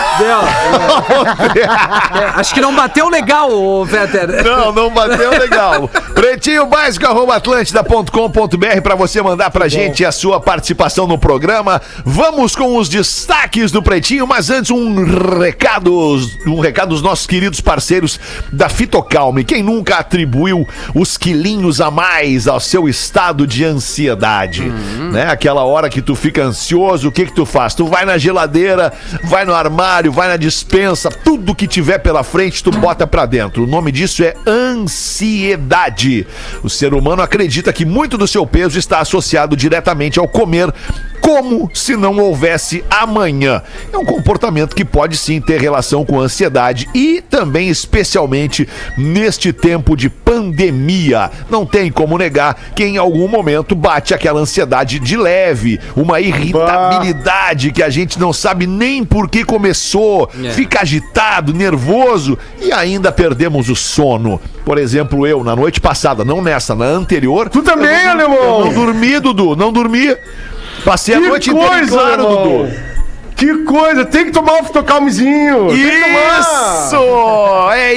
É, 2.17 2.39
acho 2.39 2.53
que 2.53 2.61
não 2.61 2.75
bateu 2.75 3.09
legal, 3.09 3.51
ô, 3.51 3.83
Vetter. 3.85 4.43
Não, 4.43 4.71
não 4.71 4.89
bateu 4.89 5.29
legal. 5.31 5.87
Pretinho 6.13 6.65
básico, 6.65 7.05
atlântida.com.br 7.31 8.81
pra 8.81 8.95
você 8.95 9.21
mandar 9.21 9.51
pra 9.51 9.67
gente 9.67 10.05
a 10.05 10.11
sua 10.11 10.39
participação 10.39 11.05
no 11.05 11.17
programa. 11.17 11.81
Vamos 12.05 12.55
com 12.55 12.77
os 12.77 12.89
destaques 12.89 13.71
do 13.71 13.83
Pretinho, 13.83 14.25
mas 14.25 14.49
antes 14.49 14.71
um 14.71 15.39
recado, 15.39 16.17
um 16.45 16.59
recado 16.59 16.89
dos 16.89 17.01
nossos 17.01 17.27
queridos 17.27 17.61
parceiros 17.61 18.19
da 18.51 18.69
Fitocalme. 18.69 19.43
Quem 19.43 19.61
nunca 19.61 19.97
atribuiu 19.97 20.67
os 20.95 21.17
quilinhos 21.17 21.81
a 21.81 21.91
mais 21.91 22.47
ao 22.47 22.59
seu 22.59 22.87
estado 22.87 23.45
de 23.45 23.63
ansiedade, 23.63 24.63
né? 25.11 25.29
Aquela 25.29 25.63
hora 25.63 25.89
que 25.89 26.01
tu 26.01 26.15
fica 26.15 26.43
ansioso, 26.43 27.09
o 27.09 27.11
que 27.11 27.25
que 27.25 27.33
tu 27.33 27.45
faz? 27.45 27.73
Tu 27.75 27.85
vai 27.85 28.05
na 28.05 28.17
geladeira, 28.17 28.93
vai 29.23 29.45
no 29.45 29.53
armário, 29.53 30.11
vai 30.11 30.27
na 30.27 30.37
dispensa, 30.37 31.09
tudo 31.09 31.55
que 31.55 31.67
tiver 31.67 31.99
pela 31.99 32.23
frente 32.23 32.63
tu 32.63 32.71
bota 32.71 33.05
pra 33.07 33.25
dentro. 33.25 33.63
O 33.63 33.67
nome 33.67 33.91
disso 33.91 34.23
é 34.23 34.33
ansiedade. 34.45 36.25
O 36.63 36.69
ser 36.69 36.93
humano 36.93 37.21
acredita 37.21 37.73
que 37.73 37.85
muito 37.85 38.17
do 38.17 38.27
seu 38.27 38.45
peso 38.45 38.77
está 38.77 38.99
associado 38.99 39.55
diretamente 39.55 40.19
ao 40.19 40.27
comer 40.27 40.73
como 41.27 41.69
se 41.73 41.97
não 41.97 42.17
houvesse 42.19 42.85
amanhã. 42.89 43.61
É 43.91 43.97
um 43.97 44.05
comportamento 44.05 44.73
que 44.73 44.85
pode 44.85 45.17
sim 45.17 45.41
ter 45.41 45.59
relação 45.59 46.05
com 46.05 46.21
ansiedade 46.21 46.87
e 46.95 47.21
também, 47.21 47.67
especialmente 47.67 48.65
neste 48.97 49.51
tempo 49.51 49.97
de 49.97 50.09
pandemia. 50.09 51.29
Não 51.49 51.65
tem 51.65 51.91
como 51.91 52.17
negar 52.17 52.55
que 52.73 52.85
em 52.85 52.97
algum 52.97 53.27
momento 53.27 53.75
bate 53.75 54.13
aquela 54.13 54.39
ansiedade 54.39 54.99
de 54.99 55.17
leve, 55.17 55.81
uma 55.97 56.21
irritabilidade 56.21 57.73
que 57.73 57.83
a 57.83 57.89
gente 57.89 58.17
não 58.17 58.31
sabe 58.31 58.65
nem 58.65 59.03
por 59.07 59.29
que 59.29 59.43
começou, 59.43 60.29
É. 60.43 60.51
fica 60.51 60.81
agitado, 60.81 61.53
nervoso 61.53 62.37
e 62.61 62.71
ainda 62.71 63.11
perdemos 63.11 63.69
o 63.69 63.75
sono. 63.75 64.39
Por 64.65 64.77
exemplo, 64.77 65.25
eu, 65.25 65.43
na 65.43 65.55
noite 65.55 65.79
passada, 65.81 66.23
não 66.25 66.41
nessa, 66.41 66.75
na 66.75 66.85
anterior. 66.85 67.49
Tu 67.49 67.63
também, 67.63 67.89
eu 68.05 68.15
não, 68.15 68.25
alemão? 68.25 68.37
eu 68.59 68.65
não 68.65 68.73
dormi, 68.73 69.19
Dudu, 69.19 69.55
não 69.55 69.71
dormi. 69.73 70.15
Passei 70.85 71.15
a 71.15 71.19
Que 71.21 71.27
noite 71.27 71.49
inteira 71.49 71.75
em 71.75 71.79
coisa, 71.79 71.91
claro, 71.91 72.21
irmão. 72.23 72.43
Dudu. 72.43 72.87
Que 73.35 73.53
coisa, 73.65 74.03
tem 74.03 74.25
que 74.25 74.31
tomar 74.31 74.53
um 74.59 74.63
fitocalmezinho. 74.63 75.67
Isso! 75.71 76.95
É 77.73 77.93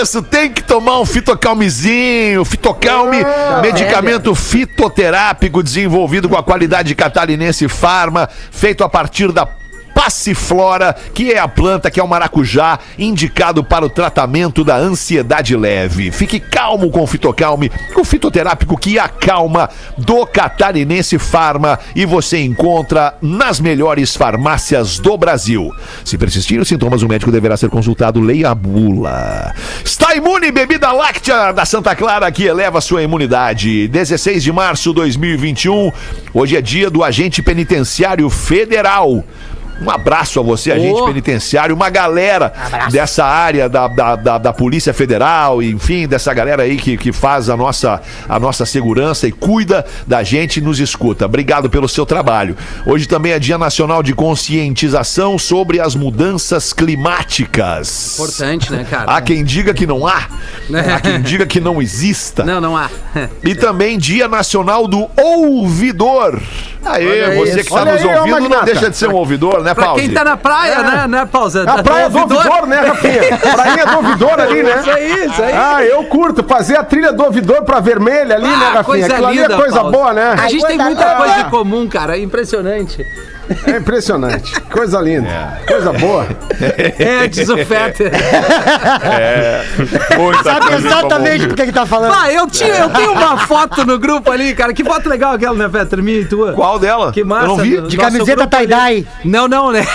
isso! 0.00 0.20
Tem 0.20 0.50
que 0.50 0.62
tomar 0.64 0.98
um 0.98 1.06
fitocalmezinho. 1.06 2.44
Fitocalme, 2.44 3.18
Ah, 3.22 3.60
medicamento 3.62 4.34
fitoterápico 4.34 5.62
desenvolvido 5.62 6.28
com 6.28 6.36
a 6.36 6.42
qualidade 6.42 6.92
catarinense 6.96 7.68
Farma, 7.68 8.28
feito 8.50 8.82
a 8.82 8.88
partir 8.88 9.30
da 9.32 9.46
Passiflora, 9.94 10.94
que 11.14 11.32
é 11.32 11.38
a 11.38 11.48
planta 11.48 11.90
que 11.90 12.00
é 12.00 12.02
o 12.02 12.08
maracujá, 12.08 12.78
indicado 12.98 13.62
para 13.62 13.84
o 13.84 13.90
tratamento 13.90 14.64
da 14.64 14.76
ansiedade 14.76 15.56
leve. 15.56 16.10
Fique 16.10 16.40
calmo 16.40 16.90
com 16.90 17.02
o 17.02 17.06
Fitocalme, 17.06 17.70
o 17.96 18.04
fitoterápico 18.04 18.76
que 18.76 18.98
acalma 18.98 19.68
do 19.96 20.26
Catarinense 20.26 21.18
Farma 21.18 21.78
e 21.94 22.04
você 22.04 22.38
encontra 22.38 23.14
nas 23.20 23.60
melhores 23.60 24.16
farmácias 24.16 24.98
do 24.98 25.16
Brasil. 25.16 25.70
Se 26.04 26.16
persistirem 26.16 26.62
os 26.62 26.68
sintomas, 26.68 27.02
o 27.02 27.08
médico 27.08 27.30
deverá 27.30 27.56
ser 27.56 27.70
consultado. 27.70 28.20
Leia 28.20 28.50
a 28.50 28.54
bula. 28.54 29.54
Está 29.84 30.14
imune, 30.14 30.50
bebida 30.50 30.92
láctea 30.92 31.52
da 31.52 31.64
Santa 31.64 31.94
Clara 31.94 32.30
que 32.30 32.44
eleva 32.44 32.80
sua 32.80 33.02
imunidade. 33.02 33.88
16 33.88 34.42
de 34.42 34.52
março 34.52 34.90
de 34.90 34.96
2021, 34.96 35.92
hoje 36.34 36.56
é 36.56 36.60
dia 36.60 36.90
do 36.90 37.04
agente 37.04 37.42
penitenciário 37.42 38.28
federal. 38.30 39.24
Um 39.80 39.90
abraço 39.90 40.38
a 40.38 40.42
você, 40.42 40.72
agente 40.72 41.00
Ô. 41.00 41.06
penitenciário, 41.06 41.74
uma 41.74 41.88
galera 41.88 42.52
dessa 42.90 43.24
área 43.24 43.68
da, 43.68 43.88
da, 43.88 44.16
da, 44.16 44.38
da 44.38 44.52
Polícia 44.52 44.92
Federal, 44.92 45.62
enfim, 45.62 46.06
dessa 46.06 46.32
galera 46.34 46.62
aí 46.62 46.76
que, 46.76 46.96
que 46.96 47.12
faz 47.12 47.48
a 47.48 47.56
nossa, 47.56 48.00
a 48.28 48.38
nossa 48.38 48.66
segurança 48.66 49.26
e 49.26 49.32
cuida 49.32 49.84
da 50.06 50.22
gente 50.22 50.58
e 50.58 50.60
nos 50.60 50.78
escuta. 50.80 51.24
Obrigado 51.24 51.70
pelo 51.70 51.88
seu 51.88 52.04
trabalho. 52.04 52.56
Hoje 52.84 53.06
também 53.06 53.32
é 53.32 53.38
Dia 53.38 53.56
Nacional 53.56 54.02
de 54.02 54.14
Conscientização 54.14 55.38
sobre 55.38 55.80
as 55.80 55.94
Mudanças 55.94 56.72
Climáticas. 56.72 58.14
Importante, 58.14 58.72
né, 58.72 58.86
cara? 58.88 59.10
Há 59.10 59.20
quem 59.20 59.42
diga 59.42 59.72
que 59.72 59.86
não 59.86 60.06
há, 60.06 60.28
há 60.94 61.00
quem 61.00 61.22
diga 61.22 61.46
que 61.46 61.60
não 61.60 61.80
exista. 61.80 62.44
Não, 62.44 62.60
não 62.60 62.76
há. 62.76 62.90
E 63.42 63.54
também 63.54 63.98
Dia 63.98 64.28
Nacional 64.28 64.86
do 64.86 65.08
Ouvidor. 65.16 66.40
Aê, 66.84 67.06
Olha 67.06 67.36
você 67.36 67.48
isso. 67.48 67.54
que 67.56 67.60
está 67.60 67.84
nos 67.84 68.04
ouvindo 68.04 68.48
não 68.48 68.64
deixa 68.64 68.90
de 68.90 68.96
ser 68.96 69.08
um 69.08 69.14
ouvidor, 69.14 69.62
né, 69.62 69.69
Pra 69.74 69.86
Pause? 69.86 70.00
quem 70.00 70.10
tá 70.10 70.24
na 70.24 70.36
praia, 70.36 70.82
né, 70.82 71.06
né, 71.06 71.28
Pausa? 71.30 71.62
A 71.70 71.82
praia 71.82 72.08
do 72.08 72.18
ouvidor, 72.18 72.66
né, 72.66 72.80
Rafinha? 72.80 73.38
Prainha 73.56 73.86
do 73.86 73.96
ouvidor 73.96 74.40
ali, 74.40 74.62
né? 74.62 74.76
Isso 74.80 74.90
aí, 74.90 75.24
isso 75.26 75.42
aí. 75.42 75.52
Ah, 75.54 75.84
eu 75.84 76.04
curto 76.04 76.42
fazer 76.44 76.76
a 76.76 76.84
trilha 76.84 77.12
do 77.12 77.22
ouvidor 77.24 77.62
pra 77.62 77.80
vermelha 77.80 78.36
ali, 78.36 78.46
né, 78.46 78.52
Ah, 78.54 78.58
Rafinha? 78.58 78.84
coisa 78.84 79.06
Aquilo 79.06 79.26
ali 79.26 79.36
linda, 79.40 79.54
é 79.54 79.56
coisa 79.56 79.82
boa, 79.84 80.12
né? 80.12 80.34
A 80.38 80.48
gente 80.48 80.66
tem 80.66 80.78
muita 80.78 81.14
coisa 81.16 81.40
em 81.40 81.50
comum, 81.50 81.88
cara. 81.88 82.16
É 82.16 82.20
impressionante. 82.20 83.06
É 83.66 83.76
impressionante. 83.76 84.60
Coisa 84.62 85.00
linda. 85.00 85.60
Coisa 85.66 85.92
boa. 85.92 86.26
É, 86.98 87.26
diz 87.26 87.48
o 87.48 87.56
Fetter. 87.58 88.12
Muita 90.18 90.42
Sabe 90.42 90.74
exatamente 90.74 91.44
comum. 91.44 91.54
por 91.54 91.64
que 91.64 91.72
tá 91.72 91.86
falando. 91.86 92.14
Ah, 92.16 92.32
eu, 92.32 92.46
tinha, 92.46 92.74
eu 92.74 92.90
tenho 92.90 93.12
uma 93.12 93.38
foto 93.38 93.84
no 93.84 93.98
grupo 93.98 94.30
ali, 94.30 94.54
cara. 94.54 94.72
Que 94.72 94.84
foto 94.84 95.08
legal 95.08 95.34
aquela, 95.34 95.56
né, 95.56 95.68
Fetter? 95.68 96.02
Minha 96.02 96.20
e 96.20 96.24
tua. 96.24 96.52
Qual 96.52 96.78
dela? 96.78 97.12
Que 97.12 97.24
massa. 97.24 97.44
Eu 97.44 97.48
não 97.48 97.56
vi. 97.56 97.80
no 97.80 97.88
De 97.88 97.96
camiseta 97.96 98.46
tie-dye. 98.46 99.06
Não, 99.24 99.48
não, 99.48 99.72
né? 99.72 99.86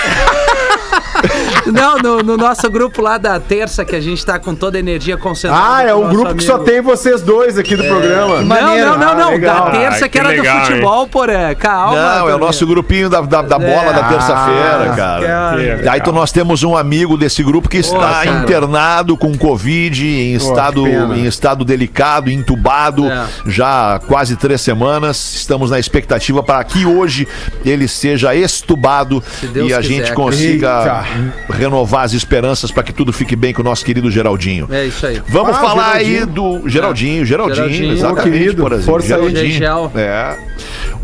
Não, 1.72 1.98
no, 1.98 2.17
no 2.24 2.38
nosso 2.38 2.70
grupo 2.70 3.01
lá 3.01 3.17
da 3.17 3.39
terça, 3.39 3.84
que 3.84 3.96
a 3.96 4.01
gente 4.01 4.24
tá 4.25 4.38
com 4.39 4.53
toda 4.53 4.77
a 4.77 4.79
energia 4.79 5.17
concentrada. 5.17 5.75
Ah, 5.77 5.84
é 5.84 5.91
nosso 5.94 6.10
grupo 6.10 6.36
que 6.36 6.44
só 6.44 6.55
amigo. 6.55 6.70
tem 6.70 6.82
vocês 6.82 7.22
dois 7.22 7.58
aqui 7.58 7.75
do 7.75 7.84
programa. 7.84 8.41
Não, 8.41 8.77
não, 8.77 8.98
não, 8.98 9.15
não. 9.15 9.34
Ah. 9.34 9.38
Da 9.38 9.72
terça 9.72 10.05
Ah, 10.05 10.10
que 10.10 10.10
que 10.10 10.20
era 10.20 10.29
legal, 10.29 10.60
do 10.60 10.65
futebol, 10.65 11.08
poré. 11.08 11.55
Calma. 11.55 11.96
Não, 12.20 12.29
é 12.29 12.36
o 12.36 12.38
nosso 12.38 12.65
grupinho 12.67 13.10
da, 13.10 13.22
da, 13.22 13.41
da 13.41 13.58
bola 13.60 13.91
da 13.94 14.01
É. 14.01 14.10
terça-feira, 14.10 14.91
Ah, 14.91 14.96
cara. 14.96 15.77
que 15.82 15.88
Aí 15.89 16.01
tu, 16.01 16.12
nós 16.12 16.32
temos 16.32 16.63
um 16.63 16.75
amigo 16.77 17.17
desse 17.17 17.44
grupo 17.44 17.67
que 17.67 17.77
está 17.77 18.25
internado 18.25 19.17
com 19.17 19.36
Covid, 19.38 20.05
em 20.08 20.36
estado, 20.36 20.88
em 20.88 21.25
estado 21.25 21.65
delicado, 21.65 22.29
entubado, 22.29 23.10
É. 23.10 23.25
já 23.48 23.96
há 23.96 24.00
quase 24.00 24.36
três 24.36 24.62
semanas. 24.62 25.36
Estamos 25.36 25.72
na 25.72 25.79
expectativa 25.79 26.44
para 26.44 26.63
que 26.63 26.86
hoje 26.86 27.27
ele 27.65 27.88
seja 27.88 28.34
estubado 28.36 29.22
e 29.44 29.74
a 29.74 29.77
quiser, 29.77 29.84
gente 29.84 30.13
consiga 30.13 30.65
Tá. 30.66 31.06
renovar 31.52 32.04
as 32.04 32.14
esperanças 32.14 32.72
para 32.72 32.84
que 32.84 32.92
tudo 32.94 33.14
fique 33.14 33.36
bem 33.36 33.54
com 33.54 33.62
o 33.62 33.66
nosso 33.66 33.84
querido 33.86 34.10
Geraldinho. 34.12 34.68
É 34.72 34.86
isso 34.86 35.06
aí. 35.06 35.22
Vamos 35.28 35.56
Ah, 35.56 35.60
falar 35.62 35.92
aí 35.94 36.06
Geraldinho. 36.16 36.28
do 36.62 36.70
Geraldinho, 36.70 37.26
Geraldinho, 37.26 37.56
Geraldinho. 37.70 37.94
exatamente, 37.94 38.24
querido, 38.38 38.62
por 38.64 38.72
exemplo. 38.72 38.92
força 38.92 39.16
aí. 39.16 39.52
Geraldinho. 39.52 39.92
É. 39.96 40.38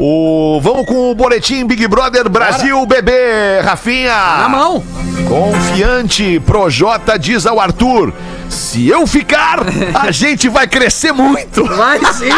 O 0.03 0.59
vamos 0.63 0.87
com 0.87 1.11
o 1.11 1.13
boletim 1.15 1.63
Big 1.63 1.87
Brother 1.87 2.27
Brasil 2.27 2.83
bebê, 2.87 3.59
Rafinha. 3.63 4.15
Na 4.39 4.49
mão. 4.49 4.83
Confiante, 5.27 6.39
Projota 6.43 7.19
diz 7.19 7.45
ao 7.45 7.59
Arthur: 7.59 8.11
"Se 8.49 8.89
eu 8.89 9.05
ficar, 9.05 9.59
a 9.93 10.09
gente 10.11 10.49
vai 10.49 10.65
crescer 10.65 11.11
muito". 11.11 11.63
Vai 11.65 11.99
sim. 12.13 12.31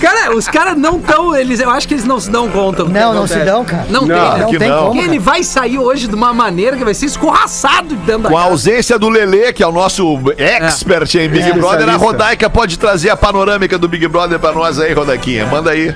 Cara, 0.00 0.34
os 0.34 0.48
caras 0.48 0.76
não 0.76 0.98
tão. 0.98 1.36
Eles, 1.36 1.60
eu 1.60 1.70
acho 1.70 1.86
que 1.86 1.94
eles 1.94 2.04
não 2.04 2.18
se 2.18 2.28
dão 2.28 2.48
conta. 2.50 2.82
Não, 2.82 3.14
não 3.14 3.26
se 3.28 3.38
dão, 3.38 3.64
cara. 3.64 3.86
Não, 3.88 4.04
Não, 4.04 4.08
tem, 4.08 4.16
né? 4.16 4.38
Não 4.40 4.58
tem 4.58 4.68
não. 4.68 4.86
como. 4.88 5.00
Ele 5.00 5.20
vai 5.20 5.44
sair 5.44 5.78
hoje 5.78 6.08
de 6.08 6.14
uma 6.16 6.34
maneira 6.34 6.76
que 6.76 6.82
vai 6.84 6.92
ser 6.94 7.06
escorraçado 7.06 7.94
dentro 7.94 8.22
da 8.22 8.28
Com 8.30 8.36
a 8.36 8.42
ausência 8.42 8.98
do 8.98 9.08
Lelê, 9.08 9.52
que 9.52 9.62
é 9.62 9.66
o 9.66 9.72
nosso 9.72 10.18
expert 10.36 11.14
em 11.14 11.28
Big 11.28 11.50
É. 11.50 11.52
Brother, 11.52 11.88
a. 11.88 11.94
Rodaica 11.96 12.50
pode 12.50 12.76
trazer 12.80 13.10
a 13.10 13.16
panorâmica 13.16 13.78
do 13.78 13.86
Big 13.86 14.08
Brother 14.08 14.40
pra 14.40 14.50
nós 14.52 14.80
aí, 14.80 14.92
Rodaiquinha. 14.92 15.46
Manda 15.46 15.70
aí. 15.70 15.94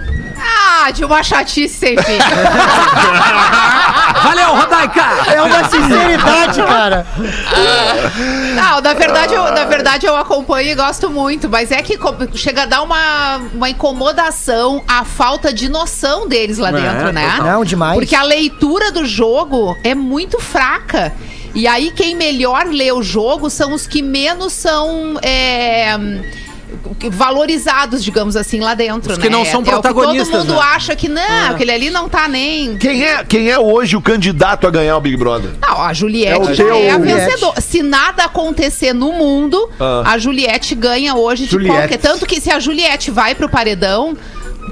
Ah, 0.70 0.90
de 0.90 1.04
uma 1.04 1.22
chatice 1.22 1.74
sem 1.74 1.96
fim. 1.96 2.18
Valeu, 4.22 4.54
Rodaica! 4.54 5.02
É 5.32 5.40
uma 5.42 5.64
sinceridade, 5.68 6.62
cara. 6.62 7.06
Não, 8.54 8.80
na 8.80 8.94
verdade, 8.94 9.34
eu, 9.34 9.42
na 9.52 9.64
verdade 9.64 10.06
eu 10.06 10.16
acompanho 10.16 10.70
e 10.70 10.74
gosto 10.74 11.10
muito, 11.10 11.48
mas 11.48 11.70
é 11.70 11.82
que 11.82 11.98
chega 12.34 12.62
a 12.62 12.66
dar 12.66 12.82
uma, 12.82 13.36
uma 13.54 13.70
incomodação 13.70 14.82
a 14.86 15.04
falta 15.04 15.52
de 15.52 15.68
noção 15.68 16.28
deles 16.28 16.58
lá 16.58 16.68
É, 16.68 16.72
dentro, 16.72 17.12
né? 17.12 17.30
total. 17.30 17.46
Não, 17.46 17.64
demais. 17.64 17.98
Porque 17.98 18.14
a 18.14 18.22
leitura 18.22 18.92
do 18.92 19.04
jogo 19.06 19.76
é 19.82 19.94
muito 19.94 20.38
fraca. 20.40 21.12
E 21.54 21.66
aí, 21.66 21.90
quem 21.90 22.14
melhor 22.14 22.66
lê 22.66 22.92
o 22.92 23.02
jogo 23.02 23.48
são 23.48 23.72
os 23.72 23.86
que 23.86 24.02
menos 24.02 24.52
são. 24.52 25.18
é, 25.22 25.96
valorizados, 27.10 28.02
digamos 28.04 28.36
assim, 28.36 28.60
lá 28.60 28.74
dentro, 28.74 29.12
Os 29.12 29.18
né? 29.18 29.24
que 29.24 29.30
não 29.30 29.44
são 29.44 29.60
É 29.60 29.62
o 29.62 29.64
que 29.64 29.70
protagonistas, 29.70 30.28
todo 30.28 30.40
mundo 30.48 30.54
né? 30.54 30.66
acha 30.74 30.96
que 30.96 31.08
não, 31.08 31.50
aquele 31.50 31.70
ali 31.70 31.90
não 31.90 32.08
tá 32.08 32.28
nem. 32.28 32.76
Quem 32.76 33.04
é, 33.04 33.24
quem 33.24 33.50
é 33.50 33.58
hoje 33.58 33.96
o 33.96 34.00
candidato 34.00 34.66
a 34.66 34.70
ganhar 34.70 34.96
o 34.96 35.00
Big 35.00 35.16
Brother? 35.16 35.50
Não, 35.60 35.82
a 35.82 35.92
Juliette 35.92 36.32
É 36.32 36.38
o 36.38 36.54
já 36.54 36.76
é 36.76 36.90
a 36.90 36.98
vencedora. 36.98 37.60
Se 37.60 37.82
nada 37.82 38.24
acontecer 38.24 38.92
no 38.92 39.12
mundo, 39.12 39.70
Ah. 39.80 40.02
a 40.06 40.18
Juliette 40.18 40.74
ganha 40.74 41.14
hoje 41.14 41.44
de 41.44 41.50
Juliette. 41.50 41.76
qualquer. 41.76 41.98
Tanto 41.98 42.26
que 42.26 42.40
se 42.40 42.50
a 42.50 42.58
Juliette 42.58 43.10
vai 43.10 43.34
pro 43.34 43.48
paredão, 43.48 44.16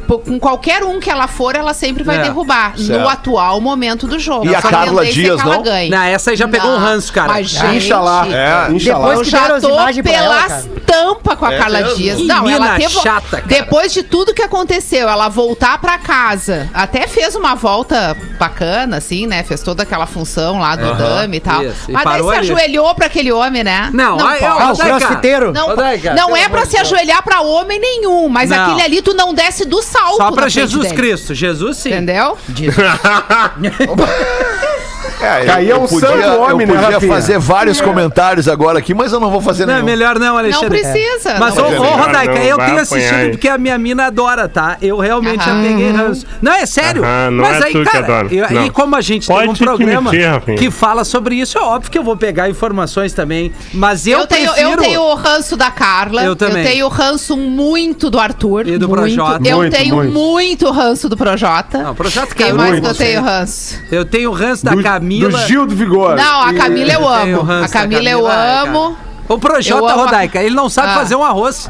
com 0.07 0.39
qualquer 0.39 0.83
um 0.85 0.99
que 1.01 1.11
ela 1.11 1.27
for, 1.27 1.55
ela 1.57 1.75
sempre 1.75 2.03
vai 2.03 2.17
É. 2.19 2.23
derrubar. 2.23 2.77
Certo. 2.77 3.01
No 3.01 3.09
atual 3.09 3.61
momento 3.61 4.07
do 4.07 4.19
jogo. 4.19 4.47
E 4.49 4.55
a 4.55 4.63
Carla 4.63 5.07
é 5.07 5.11
Dias, 5.11 5.37
que 5.37 5.43
ela 5.47 5.57
não? 5.57 5.63
ganhe. 5.63 5.91
Não, 5.91 6.03
essa 6.03 6.31
aí 6.31 6.37
já 6.37 6.47
pegou 6.49 6.71
um 6.71 6.79
ranço, 6.79 7.13
cara. 7.13 7.29
Mas, 7.33 7.49
gente, 7.49 7.77
Inxalá. 7.77 8.27
É. 8.29 8.73
Inxalá. 8.73 8.99
Depois 8.99 9.19
eu 9.19 9.25
que 9.25 9.31
já 9.31 9.41
deram 9.43 9.55
as 9.57 9.63
tô 9.63 10.03
pelas 10.03 10.69
tampas 10.87 11.39
com 11.39 11.45
a 11.45 11.53
É 11.55 11.59
Carla 11.59 11.79
mesmo? 11.81 11.97
Dias. 11.97 12.17
Que 12.19 12.25
Não, 12.25 12.49
ela 12.49 12.77
teve. 12.77 12.89
chata, 13.01 13.37
cara. 13.43 13.43
Depois 13.47 13.93
de 13.93 14.03
tudo 14.03 14.33
que 14.35 14.43
aconteceu, 14.43 15.09
ela 15.09 15.29
voltar 15.29 15.79
pra 15.81 15.99
casa, 15.99 16.69
até 16.73 17.07
fez 17.07 17.35
uma 17.35 17.55
volta 17.55 18.17
bacana, 18.39 18.99
assim, 18.99 19.27
né? 19.27 19.43
Fez 19.43 19.63
toda 19.63 19.83
aquela 19.83 20.07
função 20.07 20.59
lá 20.61 20.77
do 20.77 20.95
dame 20.95 21.39
e 21.39 21.41
tal. 21.41 21.63
Isso, 21.65 21.91
e 21.91 21.93
Mas 21.93 22.05
daí 22.05 22.23
se 22.23 22.29
ali. 22.29 22.39
ajoelhou 22.39 22.95
pra 22.95 23.07
aquele 23.07 23.33
homem, 23.33 23.65
né? 23.65 23.91
Não, 23.93 24.19
eu- 24.19 24.27
pode. 24.27 24.45
Ah, 24.45 24.73
o 24.73 24.77
crossfiteiro. 24.77 25.53
Não, 25.53 25.75
não 26.15 26.37
é 26.37 26.49
pra 26.49 26.65
se 26.67 26.77
ajoelhar 26.77 27.23
pra 27.23 27.41
homem 27.41 27.79
nenhum, 27.79 28.29
mas 28.29 28.51
Não. 28.51 28.63
aquele 28.65 28.83
ali 28.83 29.03
tu 29.03 29.15
não 29.15 29.35
desce 29.35 29.65
do 29.65 29.83
salto. 29.99 30.17
Só 30.17 30.33
pra 30.33 30.49
Jesus. 30.49 30.93
Cristo. 30.93 31.35
Jesus 31.35 31.77
sim. 31.79 31.91
Entendeu? 31.91 32.39
É, 35.21 35.51
Aí 35.51 35.71
é 35.71 35.77
um 35.79 35.87
santo 35.87 36.07
homem, 36.41 36.67
eu 36.67 36.75
né, 36.75 36.81
podia 36.81 36.91
Rafinha? 36.97 37.13
fazer 37.13 37.39
vários 37.39 37.81
comentários 37.81 38.49
agora 38.49 38.79
aqui, 38.79 38.93
mas 38.93 39.13
eu 39.13 39.21
não 39.21 39.31
vou 39.31 39.41
fazer 39.41 39.65
Não, 39.65 39.73
é 39.73 39.77
nenhum. 39.77 39.87
melhor 39.87 40.19
não, 40.19 40.37
Alexandre. 40.37 40.83
Não 40.83 40.93
precisa. 40.93 41.37
Mas, 41.39 41.55
não 41.55 41.65
ô, 41.65 41.81
ô. 41.81 41.97
Rodaica, 41.97 42.39
eu 42.45 42.59
tenho 42.59 42.79
assistido 42.79 43.15
aí. 43.17 43.31
porque 43.31 43.49
a 43.49 43.57
minha 43.57 43.79
mina 43.79 44.07
adora, 44.07 44.49
tá? 44.49 44.77
Eu 44.83 44.99
realmente 44.99 45.45
já 45.45 45.53
Aham. 45.53 45.63
peguei 45.63 45.91
ranço. 45.93 46.27
Não, 46.43 46.53
é 46.53 46.67
sério. 46.67 47.03
Aham, 47.03 47.31
não 47.31 47.45
Mas 47.45 47.61
é 47.63 47.67
aí, 47.67 47.73
tu 47.73 47.79
que 47.79 47.85
cara, 47.87 48.05
adora. 48.05 48.29
eu- 48.35 48.51
Não. 48.51 48.67
e 48.67 48.71
como 48.71 48.95
a 48.97 49.01
gente 49.01 49.27
Pode 49.27 49.43
tem 49.43 49.51
um 49.51 49.55
programa 49.57 50.11
Rafinha. 50.11 50.57
que 50.59 50.71
fala 50.71 51.03
sobre 51.05 51.35
isso, 51.37 51.57
é 51.59 51.63
óbvio 51.63 51.91
que 51.91 51.99
eu 51.99 52.05
vou 52.05 52.17
pegar 52.17 52.49
informações 52.51 53.13
também. 53.13 53.53
Mas 53.73 54.07
eu, 54.07 54.21
Eu, 54.21 54.27
tenho, 54.27 54.53
prefiro... 54.53 54.71
eu 54.73 54.79
tenho 54.79 55.01
o 55.03 55.15
ranço 55.15 55.57
da 55.57 55.71
Carla. 55.71 56.23
Eu 56.23 56.37
também. 56.37 56.65
tenho 56.65 56.89
ranço 56.89 57.37
muito 57.37 58.11
do 58.11 58.19
Arthur. 58.19 58.67
E 58.67 58.77
do 58.79 58.89
muito. 58.89 59.01
Projota. 59.01 59.49
Eu 59.49 59.57
Muito, 59.59 59.77
tenho 59.77 59.95
muito. 59.97 60.13
muito. 60.13 60.71
ranço 60.71 61.09
do 61.09 61.17
Projota. 61.17 61.79
Não, 61.83 61.93
o 61.93 61.95
Projota 61.95 62.35
Quem 62.35 62.47
caiu 62.47 62.57
mais 62.57 62.71
muito, 62.73 62.85
que 62.85 62.91
eu 62.91 62.95
tenho 62.95 63.23
ranço? 63.23 63.77
Eu 63.91 64.05
tenho 64.05 64.31
ranço 64.33 64.65
da 64.65 64.73
Do, 64.73 64.83
Camila. 65.07 65.31
do 65.31 65.47
Gil 65.47 65.67
do 65.67 65.75
Vigor. 65.75 66.17
Não, 66.17 66.43
a 66.43 66.55
Camila 66.55 66.93
eu 66.93 67.09
amo. 67.09 67.53
A 67.53 67.61
da 67.63 67.69
Camila 67.69 68.09
eu 68.11 68.23
Camila, 68.23 68.61
amo. 68.63 68.97
O 69.29 69.39
Projota 69.39 69.93
Rodaica, 69.95 70.43
ele 70.43 70.55
não 70.55 70.69
sabe 70.69 70.91
Ah. 70.91 70.95
fazer 70.95 71.17
um 71.17 71.23
arroz. 71.25 71.69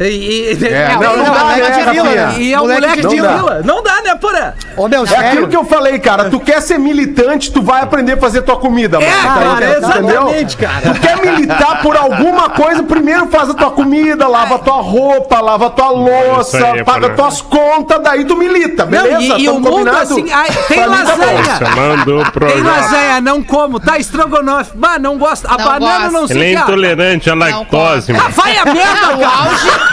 E, 0.00 0.04
e- 0.04 0.66
É, 0.66 0.92
É, 0.92 0.96
não, 0.96 1.14
o 1.14 1.16
não 1.18 1.24
dá, 1.24 1.44
moleque 1.44 1.60
né, 1.70 1.84
de 1.84 1.90
vila, 1.90 2.04
né? 2.14 2.34
e 2.38 2.52
é 2.52 2.58
o 2.58 2.62
Moleque 2.62 2.80
moleque 2.80 3.00
de 3.06 3.08
vila. 3.20 3.62
Não 3.64 3.82
dá, 3.82 4.02
né, 4.02 4.14
porra? 4.16 4.54
Ô, 4.76 4.88
meu, 4.88 5.04
É 5.06 5.16
aquilo 5.16 5.46
que 5.48 5.56
eu 5.56 5.64
falei, 5.64 5.98
cara. 5.98 6.30
Tu 6.30 6.40
quer 6.40 6.60
ser 6.60 6.78
militante, 6.78 7.52
tu 7.52 7.62
vai 7.62 7.82
aprender 7.82 8.12
a 8.14 8.16
fazer 8.16 8.42
tua 8.42 8.56
comida, 8.56 8.98
É, 9.00 9.08
mano. 9.08 9.22
Tá 9.22 9.34
cara, 9.34 9.54
entendendo? 9.54 9.76
exatamente, 10.08 10.56
cara. 10.56 10.80
Tu 10.94 11.00
quer 11.00 11.16
militar 11.24 11.82
por 11.82 11.96
alguma 11.96 12.50
coisa, 12.50 12.82
primeiro 12.82 13.26
faz 13.28 13.50
a 13.50 13.54
tua 13.54 13.70
comida, 13.70 14.26
lava 14.26 14.56
a 14.56 14.58
tua 14.58 14.80
roupa, 14.82 15.40
lava 15.40 15.66
a 15.66 15.70
tua 15.70 15.90
louça, 15.90 16.58
aí, 16.72 16.84
paga 16.84 17.10
tuas 17.10 17.40
contas, 17.40 18.02
daí 18.02 18.24
tu 18.24 18.36
milita, 18.36 18.84
Não, 18.84 18.90
beleza? 18.90 19.20
e, 19.38 19.44
e 19.44 19.48
o 19.48 19.60
mundo 19.60 19.90
assim, 19.90 20.30
ai, 20.32 20.48
tem 20.68 20.80
tá 20.80 20.86
lasanha. 20.86 22.24
Pro 22.32 22.46
Tem 22.46 22.62
lasanha, 22.62 23.20
não 23.20 23.42
como. 23.42 23.78
Tá 23.78 23.98
estrogonofe. 23.98 24.72
Bah, 24.74 24.98
não 24.98 25.18
gosto. 25.18 25.46
A 25.46 25.56
Não 25.56 25.64
banana 25.64 25.98
gosto. 26.00 26.12
não 26.12 26.26
sei 26.28 26.36
Ele 26.36 26.54
é 26.54 26.56
ah, 26.56 26.60
intolerante 26.62 27.30
à 27.30 27.34
lactose. 27.34 28.12
Ah, 28.12 28.14
mano. 28.16 28.30
vai 28.30 28.56
a 28.56 28.64
merda, 28.64 29.16
O 29.16 29.20
cara. 29.20 29.83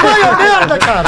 Foi 0.00 0.22
a 0.22 0.36
merda, 0.36 0.78
cara. 0.78 1.04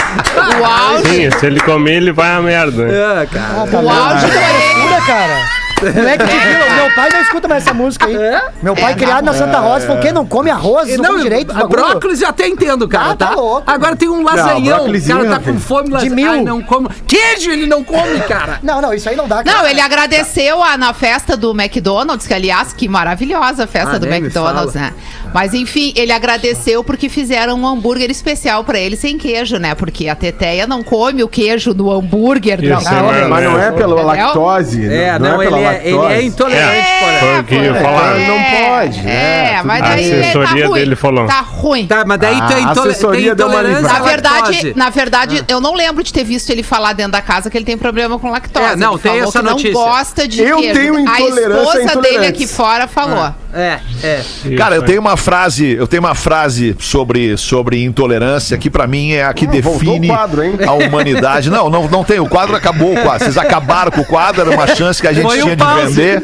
o 0.61 0.65
auge, 0.65 1.09
Sim, 1.09 1.31
se 1.39 1.47
ele 1.47 1.61
comer, 1.61 1.97
ele 1.97 2.13
vai 2.13 2.31
a 2.33 2.41
merda. 2.41 2.83
É, 2.85 3.27
cara. 3.27 3.67
tá 3.71 3.79
o 3.81 3.89
auge 3.91 4.27
foi 4.27 4.43
ele. 4.43 4.75
Loucura, 4.81 5.01
cara. 5.07 5.65
Moleque 5.83 6.25
de 6.25 6.39
vila, 6.39 6.71
meu 6.77 6.95
pai 6.95 7.11
não 7.13 7.21
escuta 7.21 7.47
mais 7.49 7.63
essa 7.63 7.75
música 7.75 8.07
aí. 8.07 8.17
Meu 8.63 8.75
pai 8.75 8.93
É, 8.93 8.95
criado 8.95 9.17
tá 9.17 9.33
na 9.33 9.35
Santa 9.35 9.59
Rosa, 9.59 9.87
falou, 9.87 10.01
quem 10.01 10.13
não 10.13 10.25
come 10.25 10.49
arroz, 10.49 10.97
não, 10.97 11.05
come 11.05 11.23
direito. 11.25 11.51
a 11.55 11.67
brócolis 11.67 12.23
eu 12.23 12.29
até 12.29 12.47
entendo, 12.49 12.89
cara, 12.89 13.11
Ah, 13.11 13.17
tá 13.17 13.27
tá? 13.27 13.35
louco. 13.35 13.71
Agora 13.71 13.95
tem 13.95 14.09
um 14.09 14.23
lasanhão, 14.23 14.87
o 14.87 15.07
cara 15.07 15.29
tá 15.29 15.39
com 15.41 15.59
fome, 15.59 15.91
lasanha. 15.91 16.15
mil. 16.15 16.31
Ai, 16.31 16.41
não 16.43 16.63
come. 16.63 16.89
Queijo 17.07 17.51
ele 17.51 17.67
não 17.67 17.85
come, 17.85 18.19
cara. 18.21 18.61
Não, 18.63 18.81
não, 18.81 18.95
isso 18.95 19.09
aí 19.11 19.17
não 19.17 19.29
dá, 19.29 19.43
cara. 19.45 19.59
Não, 19.59 19.67
ele 19.67 19.81
agradeceu 19.81 20.63
a, 20.63 20.79
na 20.79 20.95
festa 20.95 21.37
do 21.37 21.51
McDonald's, 21.51 22.27
que 22.27 22.33
aliás, 22.33 22.73
que 22.73 22.89
maravilhosa 22.89 23.65
a 23.65 23.67
festa 23.67 23.97
Ah, 23.97 23.99
do 23.99 24.07
McDonald's, 24.07 24.75
né? 24.75 24.95
Mas 25.35 25.53
enfim, 25.53 25.93
ele 25.97 26.13
agradeceu 26.13 26.85
porque 26.85 27.09
fizeram 27.09 27.57
um 27.61 27.67
hambúrguer 27.67 28.09
especial 28.11 28.63
pra 28.63 28.79
ele 28.79 28.97
sem 28.97 29.19
queijo, 29.19 29.57
né? 29.59 29.75
Porque 29.75 30.09
a 30.09 30.15
Teteia 30.15 30.65
não 30.65 30.83
come 30.85 31.25
o 31.25 31.29
queijo 31.29 31.75
no 31.75 31.91
hambúrguer. 31.91 32.63
Isso, 32.63 32.85
não. 32.91 33.13
é 33.13 33.27
Mas 33.27 33.45
não 33.45 33.59
é 33.61 33.73
pela 33.73 34.01
lactose. 34.03 34.87
É, 34.87 35.19
não, 35.19 35.39
pela 35.39 35.59
ele, 35.59 35.67
é, 35.67 35.81
ele 35.85 35.97
é 35.97 36.01
lactose. 36.01 36.27
intolerante, 36.27 36.89
Foi 37.01 37.13
porra. 37.29 37.41
o 37.41 37.45
que 37.45 37.55
eu 37.57 37.65
ia 37.65 37.71
É, 37.77 37.83
falar. 37.83 38.15
Não 38.19 38.69
pode, 38.79 39.03
né? 39.03 39.55
É, 39.57 39.63
mas 39.65 39.81
daí 39.83 40.13
A 40.13 40.21
assessoria 40.21 40.63
tá 40.63 40.69
ruim. 40.69 40.81
dele 40.81 40.97
falou. 40.97 41.27
Tá 41.27 41.41
ruim. 41.41 41.87
Tá, 41.89 42.05
mas 42.07 42.19
daí 42.21 42.39
Ah, 42.41 42.47
tem, 42.47 42.63
intole- 42.63 42.91
assessoria 42.91 43.27
tem 43.27 43.35
deu 43.35 43.47
uma 43.49 43.55
intolerância 43.61 43.93
Na 43.93 43.99
verdade, 44.05 44.41
lactose. 44.53 44.75
na 44.77 44.91
verdade, 44.91 45.45
eu 45.49 45.61
não 45.61 45.75
lembro 45.75 46.05
de 46.05 46.13
ter 46.13 46.23
visto 46.23 46.49
ele 46.51 46.63
falar 46.63 46.93
dentro 46.93 47.11
da 47.13 47.21
casa 47.23 47.51
que 47.51 47.59
ele 47.59 47.65
tem 47.65 47.77
problema 47.77 48.21
com 48.21 48.31
lactose. 48.31 48.73
É, 48.73 48.77
não, 48.77 48.93
Ele 48.93 49.03
tem 49.03 49.11
falou 49.13 49.29
essa 49.29 49.39
que 49.41 49.45
notícia. 49.51 49.73
não 49.73 49.81
gosta 49.81 50.29
de 50.29 50.43
Eu 50.43 50.59
queijo. 50.59 50.81
tenho 50.81 50.99
intolerância 51.01 51.81
a 51.81 51.85
esposa 51.85 52.01
dele 52.03 52.27
aqui 52.27 52.47
fora 52.47 52.87
falou. 52.87 53.35
É, 53.53 53.79
é. 54.03 54.23
Cara, 54.57 54.75
eu 54.77 54.83
tenho 54.83 55.01
uma 55.01 55.17
frase, 55.25 55.73
eu 55.73 55.87
tenho 55.87 56.03
uma 56.03 56.15
frase 56.15 56.77
sobre, 56.79 57.37
sobre 57.39 57.83
intolerância 57.83 58.59
que 58.59 58.69
pra 58.69 58.87
mim 58.87 59.13
é 59.13 59.25
a 59.25 59.33
que 59.33 59.47
voltou 59.63 59.79
define 59.79 60.11
o 60.11 60.13
quadro, 60.13 60.43
a 60.69 60.73
humanidade. 60.73 61.49
Não, 61.51 61.71
não, 61.71 61.89
não 61.89 62.05
tem. 62.05 62.21
O 62.21 62.29
quadro 62.29 62.55
acabou 62.55 62.93
o 62.93 63.01
quadro. 63.01 63.25
Vocês 63.25 63.39
acabaram 63.39 63.91
com 63.91 64.03
o 64.03 64.05
quadro, 64.05 64.43
era 64.43 64.51
uma 64.51 64.67
chance 64.67 65.01
que 65.01 65.09
a 65.09 65.13
gente 65.15 65.25
Foi 65.25 65.39
um 65.39 65.43
tinha 65.45 65.57
de 65.57 65.65
pause. 65.65 65.95
vender. 65.95 66.23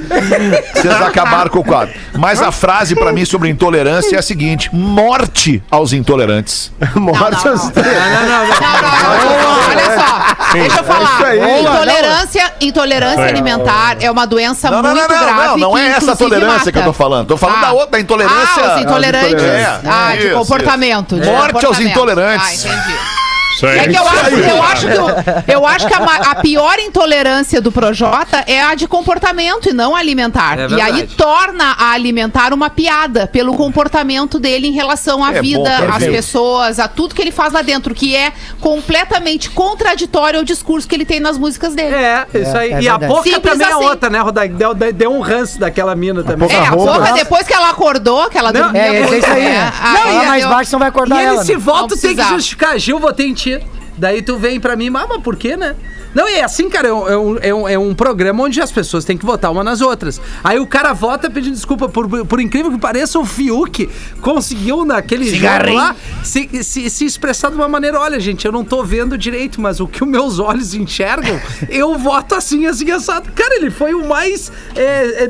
Vocês 0.74 0.94
acabaram 1.00 1.50
com 1.50 1.60
o 1.60 1.64
quadro. 1.64 1.94
Mas 2.18 2.42
a 2.42 2.52
frase 2.52 2.94
pra 2.94 3.10
mim 3.10 3.24
sobre 3.24 3.48
intolerância 3.48 4.16
é 4.16 4.18
a 4.18 4.22
seguinte: 4.22 4.68
morte 4.74 5.62
aos 5.70 5.94
intolerantes. 5.94 6.70
Morte 6.94 7.44
Não, 7.44 7.44
não, 7.44 7.50
aos 7.52 7.64
não. 7.64 7.70
três. 7.70 7.86
Não, 7.94 8.20
não, 8.20 8.26
não, 8.26 8.46
não, 8.46 9.60
Olha 9.70 9.96
só, 9.96 10.19
deixa 10.52 10.78
eu 10.78 10.84
falar. 10.84 11.14
isso 11.14 11.24
aí. 11.26 11.60
Intolerância, 11.60 12.52
intolerância 12.60 13.22
aí. 13.22 13.28
alimentar 13.28 13.96
é 14.00 14.10
uma 14.10 14.26
doença 14.26 14.70
Não, 14.70 14.82
não, 14.82 14.90
muito 14.90 15.08
não, 15.08 15.16
não, 15.16 15.24
grave. 15.24 15.48
não, 15.48 15.56
não 15.70 15.78
é 15.78 15.88
essa 15.88 16.16
tolerância 16.16 16.58
mata. 16.58 16.72
que 16.72 16.78
eu 16.78 16.84
tô 16.84 16.92
falando. 16.92 17.28
Tô 17.28 17.36
falando 17.36 17.60
da 17.60 17.72
outra, 17.72 17.90
da 17.92 18.00
intolerância. 18.00 18.62
Ah, 18.64 18.74
os 18.74 18.82
intolerantes. 18.82 19.42
É, 19.44 19.80
ah, 19.86 20.16
de 20.16 20.30
comportamento. 20.30 21.16
Morte 21.16 21.66
aos 21.66 21.80
intolerantes. 21.80 22.64
Ah, 22.64 22.70
entendi. 22.70 23.19
Isso 23.60 23.66
aí. 23.66 23.78
É 23.78 23.88
que 23.88 23.96
eu 23.98 24.08
acho, 24.08 24.34
eu 24.36 24.62
acho 24.62 24.86
que, 24.86 24.98
o- 24.98 25.52
eu 25.52 25.66
acho 25.66 25.86
que 25.86 25.92
a, 25.94 25.98
a 26.30 26.34
pior 26.36 26.78
intolerância 26.78 27.60
do 27.60 27.70
Projota 27.70 28.42
é 28.46 28.62
a 28.62 28.74
de 28.74 28.86
comportamento 28.88 29.68
e 29.68 29.72
não 29.72 29.94
alimentar. 29.94 30.58
É 30.58 30.66
e 30.68 30.80
aí 30.80 31.06
torna 31.06 31.72
a 31.78 31.92
alimentar 31.92 32.52
uma 32.54 32.70
piada 32.70 33.26
pelo 33.26 33.54
comportamento 33.54 34.38
dele 34.38 34.66
em 34.68 34.72
relação 34.72 35.22
à 35.22 35.34
É 35.34 35.42
vida, 35.42 35.70
às 35.92 36.04
pessoas, 36.04 36.78
a 36.78 36.88
tudo 36.88 37.14
que 37.14 37.20
ele 37.20 37.30
faz 37.32 37.52
lá 37.52 37.60
dentro, 37.62 37.94
que 37.94 38.16
é 38.16 38.32
completamente 38.60 39.50
contraditório 39.50 40.38
ao 40.38 40.44
discurso 40.44 40.88
que 40.88 40.94
ele 40.94 41.04
tem 41.04 41.20
nas 41.20 41.36
músicas 41.36 41.74
dele. 41.74 41.94
É, 41.94 42.26
isso 42.34 42.56
aí. 42.56 42.72
é 42.72 42.80
e 42.82 42.88
a 42.88 42.96
boca 42.96 43.24
Simples 43.24 43.42
também 43.52 43.66
é 43.66 43.72
assim. 43.72 43.84
outra, 43.84 44.08
né, 44.10 44.18
Rodak? 44.20 44.54
Deu, 44.54 44.74
deu- 44.74 45.10
um 45.10 45.20
ranço 45.20 45.58
daquela 45.58 45.94
mina 45.94 46.22
também. 46.22 46.48
Pouca 46.48 46.54
É, 46.54 46.66
a 46.68 46.72
porra, 46.72 47.12
depois 47.12 47.46
que 47.46 47.52
ela 47.52 47.68
acordou, 47.70 48.28
que 48.30 48.38
ela 48.38 48.52
Não, 48.52 48.62
dormia 48.62 48.80
É, 48.82 48.86
é 48.96 49.00
muito, 49.00 49.14
isso 49.16 49.30
aí. 49.30 49.46
Aí 49.46 49.70
Fala 49.96 50.24
mais 50.24 50.42
eu- 50.44 50.48
baixo, 50.48 50.72
não 50.72 50.78
vai 50.78 50.88
E 50.88 50.90
acordar 50.90 51.16
ele 51.18 51.26
ela. 51.34 51.44
se 51.44 51.52
né? 51.52 51.58
volta, 51.58 51.94
Não 51.94 52.00
tem 52.00 52.16
que 52.16 52.22
justificar. 52.28 52.78
Gil, 52.78 52.98
votei 53.00 53.26
em 53.26 53.34
ti. 53.58 53.66
Daí 53.96 54.22
tu 54.22 54.36
vem 54.38 54.58
pra 54.58 54.76
mim, 54.76 54.88
mas, 54.88 55.06
mas 55.08 55.20
por 55.22 55.36
quê, 55.36 55.56
né? 55.56 55.74
Não, 56.14 56.28
e 56.28 56.32
é 56.34 56.44
assim, 56.44 56.68
cara, 56.70 56.88
é 56.88 56.92
um, 56.92 57.06
é, 57.08 57.16
um, 57.18 57.38
é 57.38 57.54
um- 57.54 57.68
é 57.68 57.78
um 57.78 57.94
programa 57.94 58.42
onde 58.44 58.60
as 58.60 58.72
pessoas 58.72 59.04
têm 59.04 59.16
que 59.16 59.24
votar 59.26 59.50
uma 59.52 59.62
nas 59.62 59.80
outras. 59.80 60.20
Aí 60.42 60.58
o 60.58 60.66
cara 60.66 60.92
vota 60.92 61.28
pedindo 61.30 61.52
desculpa, 61.54 61.88
por, 61.88 62.08
por 62.26 62.40
incrível 62.40 62.72
que 62.72 62.78
pareça, 62.78 63.18
o 63.18 63.24
Fiuk 63.26 63.88
conseguiu 64.20 64.84
naquele 64.84 65.26
jogo 65.32 65.72
lá 65.74 65.94
se, 66.24 66.64
se, 66.64 66.88
se 66.90 67.04
expressar 67.04 67.50
de 67.50 67.56
uma 67.56 67.68
maneira, 67.68 68.00
olha, 68.00 68.18
gente, 68.18 68.44
eu 68.44 68.50
não 68.50 68.64
tô 68.64 68.82
vendo 68.82 69.16
direito, 69.18 69.60
mas 69.60 69.78
o 69.80 69.86
que 69.86 70.02
os 70.02 70.08
meus 70.10 70.38
olhos 70.38 70.74
enxergam, 70.74 71.38
eu 71.68 71.96
voto 71.98 72.34
assim, 72.34 72.66
assim, 72.66 72.90
assado. 72.90 73.30
Cara, 73.32 73.56
ele 73.56 73.70
foi 73.70 73.92
o 73.94 74.08
mais 74.08 74.50
é, 74.74 75.24
é, 75.24 75.28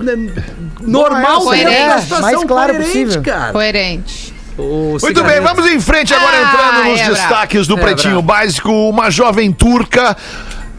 normal 0.81 1.43
Coerente. 1.43 1.71
dentro 1.71 1.89
da 1.89 1.95
É, 1.97 2.01
situação, 2.01 2.23
mais 2.33 2.45
claro 2.45 2.73
coerente, 2.75 2.91
possível. 3.05 3.23
cara. 3.23 3.53
Coerente. 3.53 4.35
O 4.61 4.99
Muito 5.01 5.25
bem, 5.25 5.41
vamos 5.41 5.67
em 5.71 5.81
frente 5.81 6.13
agora 6.13 6.37
Ah, 6.37 6.43
entrando 6.43 6.91
nos 6.91 7.01
é 7.01 7.09
destaques 7.11 7.67
do 7.67 7.79
É 7.79 7.81
Pretinho. 7.81 8.21
Básico. 8.21 8.71
Uma 8.71 9.11
jovem 9.11 9.51
turca 9.53 10.17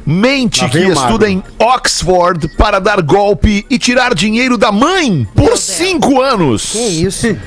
mente 0.06 0.68
que 0.70 0.80
estuda 0.80 1.30
em 1.30 1.44
Oxford 1.60 2.48
para 2.58 2.80
dar 2.80 3.02
golpe 3.02 3.66
e 3.70 3.78
tirar 3.78 4.14
dinheiro 4.14 4.58
da 4.58 4.72
mãe 4.72 5.28
por 5.36 5.58
cinco 5.58 6.22
anos. 6.22 6.72
Que 6.72 6.80
isso? 6.80 7.38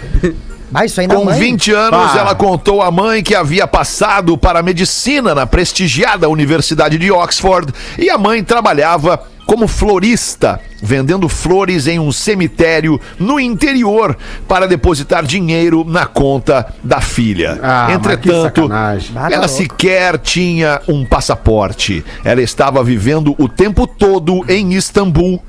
Mas 0.71 0.91
isso 0.93 1.01
ainda 1.01 1.17
Com 1.17 1.25
mãe? 1.25 1.39
20 1.39 1.73
anos, 1.73 2.13
Pá. 2.13 2.19
ela 2.19 2.35
contou 2.35 2.81
à 2.83 2.91
mãe 2.91 3.23
que 3.23 3.35
havia 3.35 3.67
passado 3.67 4.37
para 4.39 4.61
a 4.61 4.63
medicina 4.63 5.35
na 5.35 5.47
prestigiada 5.47 6.29
Universidade 6.29 6.97
de 6.99 7.11
Oxford 7.11 7.73
e 7.99 8.09
a 8.11 8.17
mãe 8.19 8.43
trabalhava 8.43 9.21
como 9.47 9.69
florista, 9.69 10.61
vendendo 10.83 11.29
flores 11.29 11.87
em 11.87 11.99
um 11.99 12.11
cemitério 12.11 13.01
no 13.19 13.39
interior 13.39 14.17
para 14.49 14.67
depositar 14.67 15.25
dinheiro 15.25 15.85
na 15.85 16.07
conta 16.07 16.73
da 16.83 17.01
filha. 17.01 17.59
Ah, 17.63 17.89
Entretanto, 17.93 18.71
ela 18.71 19.37
louco. 19.37 19.49
sequer 19.49 20.19
tinha 20.19 20.81
um 20.89 21.05
passaporte. 21.05 22.05
Ela 22.25 22.43
estava 22.43 22.83
vivendo 22.83 23.35
o 23.39 23.49
tempo 23.49 23.87
todo 23.87 24.45
em 24.49 24.75
Istambul, 24.75 25.43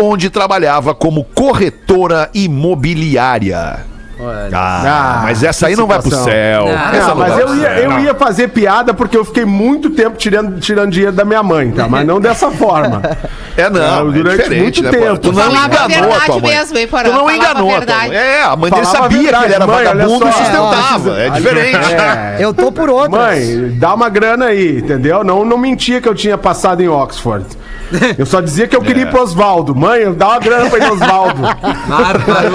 onde 0.00 0.30
trabalhava 0.30 0.94
como 0.94 1.24
corretora 1.24 2.30
imobiliária. 2.34 3.93
Olha. 4.18 4.48
Ah, 4.52 4.82
Ah, 4.86 5.20
mas 5.24 5.42
essa 5.42 5.66
aí 5.66 5.74
que 5.74 5.80
não 5.80 5.86
vai 5.88 6.00
pro 6.00 6.10
céu. 6.10 6.66
Não, 6.66 7.08
Não, 7.08 7.14
mas 7.16 7.38
eu 7.38 7.46
pro 7.46 7.56
ia, 7.56 7.74
céu. 7.74 7.90
eu 7.90 8.00
ia 8.00 8.14
fazer 8.14 8.48
piada 8.48 8.94
porque 8.94 9.16
eu 9.16 9.24
fiquei 9.24 9.44
muito 9.44 9.90
tempo 9.90 10.16
tirando, 10.16 10.60
tirando 10.60 10.90
dinheiro 10.92 11.12
da 11.14 11.24
minha 11.24 11.42
mãe, 11.42 11.70
tá? 11.72 11.88
Mas 11.88 12.06
não 12.06 12.20
dessa 12.20 12.50
forma. 12.50 13.02
É 13.56 13.70
não, 13.70 14.08
é 14.08 14.12
durante 14.12 14.36
diferente, 14.42 14.82
muito 14.82 14.82
né, 14.82 14.90
tempo. 14.90 15.18
Tu 15.20 15.32
não 15.32 15.42
Falava 15.44 15.62
a 15.62 15.66
enganou 15.68 15.86
a 15.86 15.86
verdade 16.08 16.26
tua 16.26 16.40
mãe. 16.40 16.50
mesmo, 16.50 16.76
hein? 16.78 16.88
Tu 16.88 17.12
não 17.12 17.30
enganou 17.30 17.68
a 17.68 17.70
tua 17.70 17.78
verdade. 17.78 18.08
mãe. 18.08 18.16
É, 18.16 18.42
a 18.42 18.56
mãe 18.56 18.70
dele 18.72 18.84
sabia 18.86 19.08
que 19.08 19.16
verdade. 19.22 19.44
ele 19.44 19.54
era 19.54 19.66
Mãe, 19.68 19.84
vagabundo 19.84 20.28
e 20.28 20.32
sustentava. 20.32 21.20
É 21.20 21.30
diferente. 21.30 21.76
É. 21.94 22.36
Eu 22.40 22.52
tô 22.52 22.72
por 22.72 22.90
outras. 22.90 23.22
Mãe, 23.38 23.76
dá 23.78 23.94
uma 23.94 24.08
grana 24.08 24.46
aí, 24.46 24.78
entendeu? 24.78 25.22
Não, 25.22 25.44
não 25.44 25.56
mentia 25.56 26.00
que 26.00 26.08
eu 26.08 26.16
tinha 26.16 26.36
passado 26.36 26.80
em 26.82 26.88
Oxford. 26.88 27.46
Eu 28.18 28.26
só 28.26 28.40
dizia 28.40 28.66
que 28.66 28.74
eu 28.74 28.80
queria 28.82 29.02
ir 29.04 29.10
pro 29.10 29.22
Oswaldo. 29.22 29.74
Mãe, 29.74 30.12
dá 30.14 30.28
uma 30.28 30.38
grana 30.38 30.68
pra 30.70 30.78
ir 30.78 30.88
no 30.88 30.94
Oswaldo. 30.94 31.42
Bárbaro. 31.88 32.50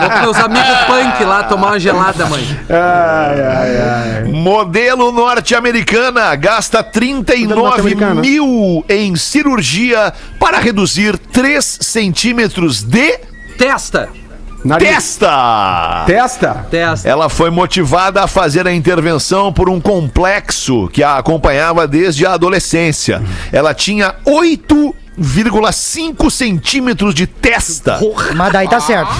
Vou 0.00 0.10
com 0.10 0.20
meus 0.20 0.36
amigos 0.38 0.78
punk 0.86 1.24
lá 1.24 1.44
tomar 1.44 1.68
uma 1.68 1.80
gelada, 1.80 2.26
mãe. 2.26 2.44
Ai, 2.68 3.40
ai, 3.40 3.76
ai. 3.78 4.24
Modelo 4.32 5.12
norte-americana 5.12 6.34
gasta 6.36 6.82
39 6.82 7.54
norte-americana. 7.54 8.20
mil 8.20 8.84
em 8.88 9.16
cirurgia 9.16 10.12
para 10.38 10.58
reduzir 10.58 11.18
3 11.18 11.78
centímetros 11.80 12.82
de 12.82 13.18
Testa. 13.56 14.08
Nariz. 14.64 14.88
testa. 14.88 16.04
Testa? 16.06 16.66
Testa. 16.70 17.08
Ela 17.08 17.28
foi 17.28 17.50
motivada 17.50 18.22
a 18.22 18.26
fazer 18.26 18.66
a 18.66 18.72
intervenção 18.72 19.52
por 19.52 19.68
um 19.68 19.78
complexo 19.80 20.88
que 20.88 21.02
a 21.02 21.18
acompanhava 21.18 21.86
desde 21.86 22.24
a 22.24 22.32
adolescência. 22.32 23.22
Ela 23.52 23.74
tinha 23.74 24.14
8,5 25.18 26.30
centímetros 26.30 27.14
de 27.14 27.26
testa. 27.26 27.98
Mas 28.34 28.52
daí 28.52 28.68
tá 28.68 28.80
certo. 28.80 29.12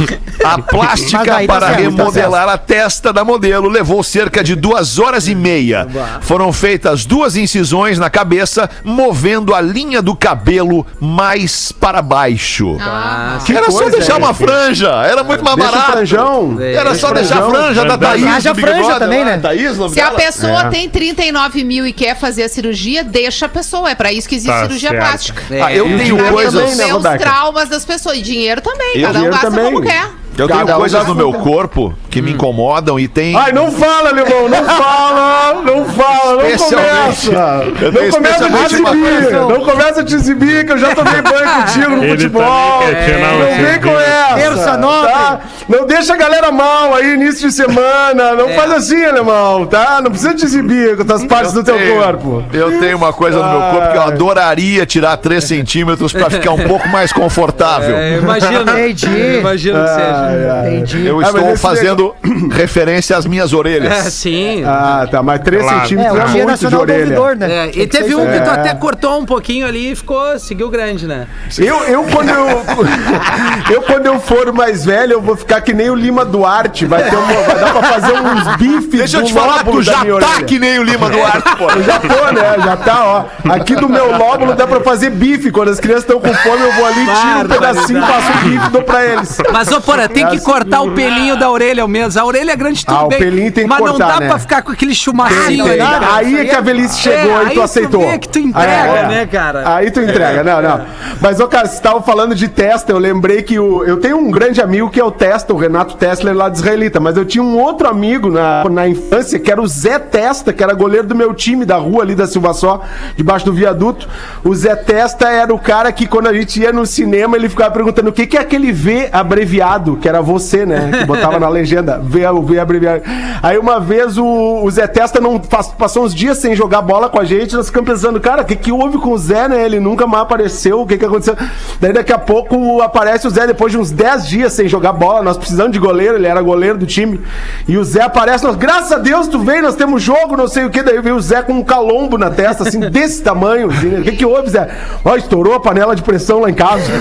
A 0.45 0.59
plástica 0.61 1.25
tá 1.25 1.41
para 1.47 1.67
certo, 1.67 1.73
tá 1.75 1.77
remodelar 1.77 2.49
a 2.49 2.59
testa 2.59 3.13
da 3.13 3.25
modelo 3.25 3.69
levou 3.69 4.03
cerca 4.03 4.43
de 4.43 4.55
duas 4.55 4.99
horas 4.99 5.29
e 5.29 5.35
meia. 5.35 5.87
Foram 6.23 6.53
feitas 6.53 7.05
duas 7.05 7.37
incisões 7.37 7.99
na 7.99 8.11
cabeça, 8.11 8.69
movendo 8.83 9.55
a 9.55 9.61
linha 9.61 10.03
do 10.03 10.15
cabelo 10.17 10.87
mais 11.01 11.73
para 11.73 12.03
baixo. 12.03 12.77
Ah, 12.81 13.39
Que 13.45 13.57
Era 13.57 13.71
só 13.71 13.89
deixar 13.89 14.15
é. 14.15 14.17
uma 14.19 14.35
franja, 14.35 14.89
era 15.07 15.23
muito 15.23 15.45
mais 15.45 15.57
barato. 15.57 15.93
franjão. 15.93 16.57
Era 16.61 16.95
só 16.95 17.13
deixar 17.13 17.43
a 17.43 17.51
franja 17.51 17.85
da. 17.85 17.99
Thaís. 17.99 18.25
Haja 18.27 18.55
franja 18.55 18.77
Brother 18.83 18.99
também, 18.99 19.21
lá. 19.21 19.25
né? 19.27 19.39
Thaís, 19.39 19.77
Se 19.93 20.01
a 20.01 20.07
dela? 20.07 20.17
pessoa 20.19 20.61
É. 20.63 20.69
tem 20.69 20.89
39 20.89 21.63
mil 21.65 21.87
e 21.87 21.93
quer 21.93 22.17
fazer 22.17 22.43
a 22.45 22.49
cirurgia, 22.49 23.05
deixa 23.05 23.47
a 23.47 23.49
pessoa. 23.49 23.91
É 23.91 23.95
pra 23.95 24.13
isso 24.13 24.29
que 24.29 24.35
existe 24.35 24.51
Tá 24.53 24.63
cirurgia 24.63 24.91
certo. 24.91 25.03
plástica. 25.03 25.43
Ah, 25.65 25.73
eu 25.73 25.84
É, 25.85 25.97
tenho 25.99 26.17
dinheiro 26.17 26.33
coisas. 26.33 26.55
também, 26.71 26.77
né, 26.77 26.95
os 26.95 27.03
traumas 27.21 27.69
das 27.69 27.85
pessoas. 27.85 28.17
E 28.19 28.23
dinheiro 28.23 28.61
também. 28.61 28.97
Eu- 28.97 29.07
Cada 29.09 29.23
um 29.23 29.31
gasta 29.31 29.51
também. 29.51 29.65
como 29.73 29.83
quer. 29.83 30.05
Eu 30.37 30.47
tenho 30.49 30.59
Cada 30.61 30.77
um 30.77 30.81
coisas 30.81 31.07
no 31.07 31.15
meu 31.15 31.33
corpo 31.33 31.95
que 32.15 32.23
me 32.23 32.31
incomodam 32.33 32.99
e 32.99 33.09
tem. 33.09 33.35
Ai, 33.37 33.51
não 33.53 33.73
fala, 33.73 34.11
alemão, 34.11 34.49
não 34.49 34.63
fala, 34.65 35.63
não 35.63 35.85
fala, 35.87 36.43
não 36.45 36.57
começa. 36.57 37.33
Eu 37.81 37.93
Não 37.93 38.11
começa 38.11 38.47
a 38.47 38.51
te 38.51 38.75
exibir, 38.75 39.33
não 39.33 39.61
começa 39.65 40.01
a 40.01 40.05
te 40.05 40.15
exibir, 40.15 40.65
que 40.67 40.73
eu 40.73 40.79
já 40.79 40.95
tomei 40.95 41.21
banho 41.23 41.49
contigo 41.65 41.91
no 41.97 42.05
Ele 42.05 42.11
futebol. 42.13 42.81
tirar 43.05 43.33
Não 43.33 43.65
vem 43.65 43.81
com 43.81 43.99
essa. 44.01 44.35
Terça 44.35 44.77
nobre. 44.77 45.11
tá? 45.13 45.41
Não 45.69 45.87
deixa 45.87 46.15
a 46.15 46.17
galera 46.17 46.53
mal 46.53 46.95
aí, 46.95 47.15
início 47.15 47.49
de 47.49 47.55
semana. 47.55 48.35
Não 48.35 48.49
faz 48.51 48.71
assim, 48.73 49.05
alemão, 49.05 49.67
tá? 49.67 50.01
Não 50.03 50.11
precisa 50.11 50.35
te 50.35 50.45
exibir 50.45 50.97
com 50.97 51.13
as 51.13 51.25
partes 51.25 51.53
do 51.53 51.65
teu 51.65 51.77
tenho- 51.77 51.97
corpo. 51.97 52.45
Eu 52.53 52.79
tenho 52.79 52.97
uma 52.97 53.13
coisa 53.13 53.39
no 53.43 53.51
meu 53.51 53.71
corpo 53.73 53.91
que 53.93 53.97
eu 53.99 54.03
adoraria 54.03 54.87
tirar 54.87 55.17
3 55.17 55.43
centímetros 55.43 56.13
pra 56.13 56.31
ficar 56.31 56.53
um 56.53 56.59
pouco 56.69 56.89
mais 56.89 57.13
confortável. 57.13 57.97
É, 57.97 58.19
imagina. 58.19 58.63
Entendi. 58.85 59.39
Imagina 59.41 59.83
que 59.83 59.89
seja. 59.89 60.65
Entendi. 60.69 61.07
Eu 61.07 61.21
Ah, 61.21 61.23
estou 61.25 61.41
esse 61.53 61.63
fazendo 62.13 62.15
referência 62.55 63.17
às 63.17 63.27
minhas 63.27 63.53
É, 63.53 63.57
orelhas. 63.57 64.13
sim. 64.13 64.63
Ah, 64.65 65.07
tá, 65.11 65.23
mas 65.23 65.41
3 65.41 65.63
Claro. 65.63 65.79
É, 65.79 65.81
centímetros 65.83 66.19
é, 66.19 66.25
Dia 66.25 66.25
muito 66.25 66.41
de 66.41 66.47
Nacional 66.65 66.79
do 66.79 66.83
orelha. 66.93 67.03
Ouvidor, 67.21 67.37
né? 67.37 67.67
É, 67.69 67.71
e 67.79 67.87
teve 67.87 68.15
um 68.15 68.27
que 68.27 68.41
tu 68.41 68.51
É. 68.51 68.53
até 68.53 68.75
cortou 68.75 69.19
um 69.21 69.25
pouquinho 69.27 69.67
ali 69.67 69.93
e 69.93 69.97
ficou, 69.97 70.39
seguiu 70.39 70.69
grande, 70.69 71.07
né? 71.07 71.27
Eu, 71.59 71.83
eu, 71.85 72.05
quando 72.05 72.29
eu, 72.31 72.63
eu, 73.71 73.83
quando 73.83 74.07
eu 74.07 74.21
for 74.21 74.53
mais 74.53 74.85
velho, 74.85 75.13
eu 75.15 75.21
vou 75.23 75.37
ficar 75.37 75.61
que 75.61 75.73
nem 75.73 75.91
o 75.91 75.95
Lima 75.95 76.25
Duarte. 76.25 76.87
Vai, 76.87 77.03
ter 77.09 77.17
uma, 77.17 77.27
vai 77.43 77.59
dar 77.59 77.73
pra 77.73 77.83
fazer 77.83 78.13
uns 78.13 78.57
bifes 78.57 78.99
Deixa 78.99 79.19
eu 79.19 79.25
te 79.25 79.33
falar, 79.33 79.65
tu 79.65 79.83
já 79.83 80.05
tá 80.05 80.13
orelha. 80.15 80.43
que 80.45 80.59
nem 80.59 80.79
o 80.79 80.83
Lima 80.83 81.09
Duarte, 81.11 81.57
pô. 81.57 81.71
Eu 81.71 81.83
já 81.83 81.99
tô, 81.99 82.33
né? 82.33 82.55
Já 82.65 82.77
tá, 82.77 83.05
ó. 83.05 83.25
Aqui 83.53 83.75
do 83.77 83.89
meu 83.89 84.17
lóbulo 84.17 84.55
dá 84.55 84.67
pra 84.67 84.81
fazer 84.81 85.11
bife. 85.11 85.51
Quando 85.51 85.69
as 85.71 85.81
crianças 85.81 86.05
estão 86.05 86.21
com 86.21 86.33
fome, 86.35 86.63
eu 86.63 86.73
vou 86.73 86.87
ali, 86.87 86.95
tiro 87.05 87.41
um 87.45 87.49
pedacinho, 87.49 88.01
passo 88.01 88.31
o 88.33 88.49
bife 88.49 88.67
e 88.67 88.71
dou 88.71 88.83
pra 88.83 89.05
eles. 89.05 89.39
Mas, 89.53 89.71
ô, 89.73 89.81
porra, 89.81 90.09
tem 90.09 90.27
que 90.29 90.41
cortar 90.41 90.81
o 90.83 90.91
pelinho 90.93 91.37
da 91.37 91.51
orelha 91.51 91.85
menos. 91.95 92.17
A 92.17 92.25
orelha 92.25 92.53
é 92.53 92.57
grande, 92.57 92.85
tudo 92.85 92.97
Ah, 92.97 93.05
o 93.05 93.09
bem. 93.09 93.19
pelinho 93.19 93.53
tem 93.53 93.65
que 93.65 93.71
mas 93.71 93.79
não 93.81 93.87
cortar, 93.89 94.15
dá 94.15 94.21
né? 94.21 94.29
pra 94.29 94.39
ficar 94.39 94.63
com 94.63 94.73
aquele 94.73 94.95
chumacinho 94.95 95.65
tem. 95.65 95.79
cara. 95.79 96.15
Aí 96.17 96.37
é 96.41 96.45
que 96.45 96.55
a 96.57 96.61
velhice 96.61 96.99
chegou 96.99 97.41
É, 97.41 97.45
e 97.45 97.47
aí 97.49 97.55
tu 97.55 97.63
aceitou. 97.63 98.01
vê 98.01 98.19
que 98.19 98.29
tu 98.29 98.39
entrega, 98.39 98.71
Aí, 98.83 98.99
é. 98.99 99.09
né, 99.09 99.27
cara? 99.27 99.75
Aí 99.77 99.91
tu 99.91 100.01
entrega, 100.01 100.43
não, 100.43 100.61
não. 100.61 100.85
Mas, 101.21 101.39
ô, 101.41 101.47
cara, 101.49 101.67
você 101.69 101.81
tava 101.81 102.03
falando 102.03 102.35
de 102.35 102.49
testa, 102.49 102.93
eu 102.93 102.99
lembrei 102.99 103.43
que 103.43 103.59
o, 103.59 103.85
eu 103.85 103.99
tenho 103.99 104.19
um 104.19 104.31
grande 104.31 104.61
amigo 104.61 104.91
que 104.91 105.01
é 105.01 105.05
o 105.05 105.11
Testa, 105.11 105.55
o 105.55 105.57
Renato 105.57 105.97
Tessler 105.97 106.35
lá 106.37 106.49
de 106.49 106.57
Israelita, 106.59 106.99
mas 107.01 107.17
eu 107.17 107.25
tinha 107.25 107.43
um 107.43 107.59
outro 107.59 107.89
amigo 107.89 108.31
na, 108.31 108.65
na 108.69 108.89
infância, 108.89 109.39
que 109.39 109.51
era 109.51 109.61
o 109.61 109.67
Zé 109.67 109.99
Testa, 109.99 110.53
que 110.53 110.63
era 110.63 110.75
goleiro 110.75 111.07
do 111.07 111.15
meu 111.15 111.33
time 111.33 111.65
da 111.65 111.77
rua 111.77 112.03
ali 112.03 112.15
da 112.15 112.27
Silva 112.27 112.53
Só, 112.53 112.83
debaixo 113.17 113.45
do 113.47 113.53
viaduto. 113.53 114.09
O 114.43 114.55
Zé 114.55 114.75
Testa 114.75 115.29
era 115.31 115.55
o 115.55 115.59
cara 115.59 115.93
que 115.93 116.07
quando 116.07 116.27
a 116.29 116.33
gente 116.35 116.61
ia 116.61 116.73
no 116.73 116.85
cinema, 116.85 117.37
ele 117.37 117.49
ficava 117.49 117.71
perguntando 117.71 118.09
o 118.11 118.13
que, 118.13 118.27
que 118.27 118.37
é 118.37 118.41
aquele 118.41 118.73
V 118.73 119.09
abreviado, 119.13 119.97
que 119.97 120.09
era 120.09 120.21
você, 120.21 120.65
né? 120.67 120.91
Que 120.99 121.05
botava 121.05 121.39
na 121.39 121.49
legenda 121.49 121.84
legenda. 121.85 122.01
Vê, 122.03 122.25
a- 122.25 122.33
vê 122.33 122.59
abreviar. 122.59 123.01
Aí 123.43 123.59
uma 123.59 123.79
vez 123.79 124.17
o, 124.19 124.25
o 124.63 124.71
Zé 124.71 124.87
Testa 124.87 125.21
não 125.21 125.39
pas- 125.39 125.69
passou 125.69 126.05
uns 126.05 126.15
dias 126.15 126.39
sem 126.39 126.55
jogar 126.57 126.83
bola 126.83 127.09
com 127.09 127.21
a 127.21 127.25
gente, 127.25 127.55
nós 127.55 127.67
ficamos 127.67 127.91
pensando, 127.91 128.21
cara, 128.21 128.43
o 128.43 128.45
que, 128.45 128.57
que 128.57 128.73
houve 128.73 128.99
com 128.99 129.11
o 129.11 129.19
Zé, 129.19 129.49
né? 129.49 129.65
Ele 129.65 129.79
nunca 129.79 130.07
mais 130.07 130.23
apareceu, 130.23 130.81
o 130.81 130.87
que, 130.87 130.97
que 130.99 131.05
aconteceu? 131.05 131.37
Daí 131.81 131.93
daqui 131.93 132.13
a 132.13 132.19
pouco 132.19 132.81
aparece 132.83 133.27
o 133.27 133.31
Zé 133.31 133.47
depois 133.47 133.71
de 133.73 133.79
uns 133.79 133.91
10 133.91 134.27
dias 134.27 134.53
sem 134.53 134.69
jogar 134.69 134.93
bola, 134.93 135.23
nós 135.23 135.37
precisamos 135.37 135.73
de 135.73 135.79
goleiro, 135.79 136.17
ele 136.17 136.27
era 136.27 136.41
goleiro 136.41 136.79
do 136.79 136.87
time. 136.87 137.21
E 137.69 137.77
o 137.77 137.85
Zé 137.85 138.03
aparece, 138.03 138.45
nós, 138.45 138.57
graças 138.57 138.93
a 138.93 138.99
Deus 138.99 139.29
tu 139.29 139.39
veio, 139.39 139.63
nós 139.63 139.77
temos 139.77 140.03
jogo, 140.03 140.37
não 140.37 140.49
sei 140.49 140.65
o 140.65 140.71
que. 140.71 140.83
Daí 140.83 141.01
veio 141.01 141.17
o 141.17 141.21
Zé 141.21 141.43
com 141.43 141.53
um 141.53 141.63
calombo 141.63 142.17
na 142.19 142.31
testa, 142.31 142.67
assim, 142.67 142.81
desse 142.91 143.23
tamanho. 143.23 143.71
assim, 143.71 143.89
né? 143.89 144.01
O 144.01 144.03
que, 144.03 144.13
que 144.13 144.25
houve, 144.25 144.49
Zé? 144.51 144.69
Ó, 145.05 145.17
estourou 145.17 145.55
a 145.55 145.61
panela 145.61 145.95
de 145.95 146.03
pressão 146.03 146.41
lá 146.41 146.51
em 146.51 146.55
casa. 146.55 146.85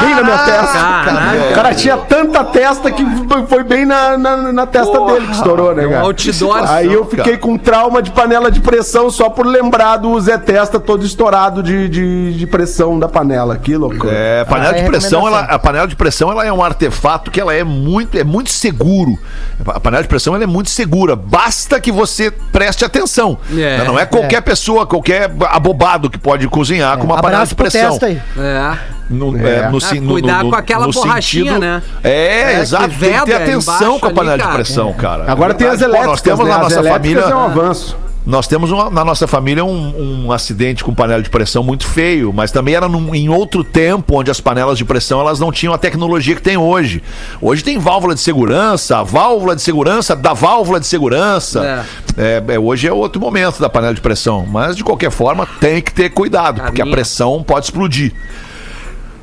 bem 0.00 0.14
na 0.14 0.22
minha 0.22 0.38
testa. 0.38 0.78
Caraca. 0.78 1.50
O 1.50 1.54
cara 1.54 1.74
tinha 1.74 1.96
tanta 1.96 2.44
testa 2.44 2.90
que 2.90 3.04
foi- 3.28 3.46
foi 3.46 3.64
na, 3.84 4.16
na, 4.16 4.52
na 4.52 4.66
testa 4.66 4.98
dele 5.06 5.26
que 5.26 5.32
estourou, 5.32 5.74
né, 5.74 5.86
cara? 5.88 6.02
outdoor. 6.02 6.70
Aí 6.70 6.92
eu 6.92 7.04
fiquei 7.06 7.36
com 7.36 7.56
trauma 7.58 8.02
de 8.02 8.10
panela 8.10 8.50
de 8.50 8.60
pressão 8.60 9.10
só 9.10 9.28
por 9.28 9.46
lembrar 9.46 9.96
do 9.96 10.18
Zé 10.20 10.38
Testa 10.38 10.78
todo 10.80 11.04
estourado 11.04 11.62
de, 11.62 11.88
de, 11.88 12.34
de 12.34 12.46
pressão 12.46 12.98
da 12.98 13.08
panela. 13.08 13.56
Que 13.56 13.76
loucura. 13.76 14.12
É, 14.12 14.40
a 14.40 14.44
panela 14.46 14.72
Ah, 14.74 14.78
é 14.78 14.82
de 14.82 14.88
pressão, 14.88 15.26
ela, 15.26 15.40
a 15.40 15.58
panela 15.58 15.86
de 15.86 15.96
pressão 15.96 16.30
ela 16.30 16.44
é 16.44 16.52
um 16.52 16.62
artefato 16.62 17.30
que 17.30 17.40
ela 17.40 17.54
é 17.54 17.64
muito, 17.64 18.16
é 18.18 18.24
muito 18.24 18.50
seguro. 18.50 19.18
A 19.66 19.80
panela 19.80 20.02
de 20.02 20.08
pressão 20.08 20.34
ela 20.34 20.44
é 20.44 20.46
muito 20.46 20.70
segura. 20.70 21.16
Basta 21.16 21.80
que 21.80 21.92
você 21.92 22.30
preste 22.30 22.84
atenção. 22.84 23.38
É. 23.56 23.84
Não 23.84 23.98
é 23.98 24.06
qualquer 24.06 24.40
pessoa, 24.42 24.86
qualquer 24.86 25.30
abobado 25.50 26.10
que 26.10 26.18
pode 26.18 26.46
cozinhar 26.48 26.96
com 26.98 27.04
uma 27.04 27.20
panela 27.20 27.46
de 27.46 27.54
pressão. 27.54 27.90
testa 27.90 28.06
aí. 28.06 28.20
É. 28.38 28.94
No, 29.10 29.36
É. 29.36 29.56
é, 29.66 29.68
no, 29.70 29.78
Ah, 29.78 29.94
no- 30.00 30.12
cuidar 30.12 30.44
no- 30.44 30.50
com 30.50 30.56
aquela 30.56 30.86
no 30.86 30.92
borrachinha, 30.92 31.44
sentido- 31.52 31.60
né? 31.60 31.82
É, 32.02 32.54
É, 32.54 32.60
exato. 32.60 32.88
que 32.88 32.98
Tem 32.98 33.12
que 33.18 33.24
ter 33.26 33.34
atenção 33.34 33.98
com 33.98 34.06
a 34.06 34.08
ali, 34.08 34.16
panela 34.16 34.38
de 34.38 34.48
pressão, 34.48 34.92
cara. 34.94 35.30
Agora 35.30 35.52
tem 35.54 35.66
as 35.68 35.78
Pô, 35.78 35.84
elétricas, 35.84 36.10
Nós 36.10 36.20
temos 36.22 36.44
né? 36.44 36.50
na 36.50 36.56
As 36.56 36.62
nossa 36.74 36.82
família. 36.88 37.20
é 37.20 37.34
um 37.34 37.44
avanço. 37.44 37.96
Nós 38.26 38.46
temos 38.46 38.70
uma- 38.70 38.88
na 38.88 39.04
nossa 39.04 39.26
família 39.26 39.62
um, 39.66 40.24
um 40.24 40.32
acidente 40.32 40.82
com 40.82 40.94
panela 40.94 41.22
de 41.22 41.28
pressão 41.28 41.62
muito 41.62 41.86
feio, 41.86 42.32
mas 42.32 42.50
também 42.50 42.74
era 42.74 42.88
num- 42.88 43.14
em 43.14 43.28
outro 43.28 43.62
tempo 43.62 44.18
onde 44.18 44.30
as 44.30 44.40
panelas 44.40 44.78
de 44.78 44.84
pressão 44.86 45.20
elas 45.20 45.38
não 45.38 45.52
tinham 45.52 45.74
a 45.74 45.76
tecnologia 45.78 46.34
que 46.34 46.40
tem 46.40 46.56
hoje. 46.56 47.02
Hoje 47.42 47.62
tem 47.62 47.78
válvula 47.78 48.14
de 48.14 48.20
segurança, 48.22 48.96
a 48.96 49.02
válvula 49.02 49.54
de 49.54 49.60
segurança 49.60 50.16
da 50.16 50.32
válvula 50.32 50.80
de 50.80 50.86
segurança. 50.86 51.84
É, 52.16 52.42
é, 52.48 52.58
hoje 52.58 52.88
é 52.88 52.92
outro 52.94 53.20
momento 53.20 53.60
da 53.60 53.68
panela 53.68 53.92
de 53.92 54.00
pressão, 54.00 54.46
mas 54.50 54.74
de 54.74 54.82
qualquer 54.82 55.10
forma 55.10 55.46
tem 55.60 55.82
que 55.82 55.92
ter 55.92 56.08
cuidado, 56.08 56.62
porque 56.62 56.80
a 56.80 56.86
pressão 56.86 57.42
pode 57.46 57.66
explodir. 57.66 58.10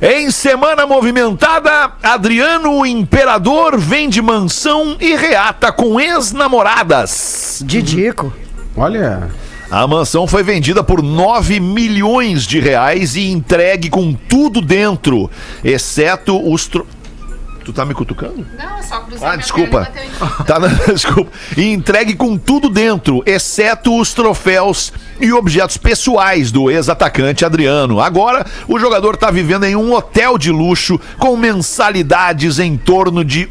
Em 0.04 0.32
semana 0.32 0.84
movimentada, 0.84 1.92
Adriano 2.02 2.84
Imperador 2.84 3.78
vende 3.78 4.20
mansão 4.20 4.96
e 5.00 5.14
reata 5.14 5.70
com 5.70 6.00
ex-namoradas. 6.00 7.62
Didico. 7.64 8.32
Olha. 8.76 9.30
A 9.70 9.86
mansão 9.86 10.26
foi 10.26 10.42
vendida 10.42 10.82
por 10.82 11.00
9 11.02 11.60
milhões 11.60 12.44
de 12.44 12.58
reais 12.58 13.14
e 13.14 13.30
entregue 13.30 13.88
com 13.88 14.12
tudo 14.12 14.60
dentro, 14.60 15.30
exceto 15.64 16.36
os. 16.52 16.66
tro- 16.66 16.86
Tu 17.64 17.72
tá 17.72 17.84
me 17.84 17.94
cutucando? 17.94 18.44
Não, 18.58 18.76
é 18.78 18.82
só 18.82 18.98
cruzar 19.02 19.28
Ah, 19.28 19.32
minha 19.34 19.38
desculpa. 19.38 19.84
perna 19.92 20.04
e 20.04 20.18
bater 20.18 20.40
em- 20.40 20.44
Tá, 20.44 20.58
na- 20.58 20.66
desculpa. 20.92 21.30
E 21.56 21.72
entregue 21.72 22.14
com 22.16 22.36
tudo 22.36 22.68
dentro, 22.68 23.22
exceto 23.24 23.96
os 23.98 24.12
troféus 24.12 24.92
e 25.22 25.32
objetos 25.32 25.76
pessoais 25.76 26.50
do 26.50 26.70
ex-atacante 26.70 27.44
Adriano. 27.44 28.00
Agora, 28.00 28.44
o 28.66 28.78
jogador 28.78 29.16
tá 29.16 29.30
vivendo 29.30 29.64
em 29.64 29.76
um 29.76 29.92
hotel 29.92 30.36
de 30.36 30.50
luxo 30.50 31.00
com 31.18 31.36
mensalidades 31.36 32.58
em 32.58 32.76
torno 32.76 33.24
de 33.24 33.48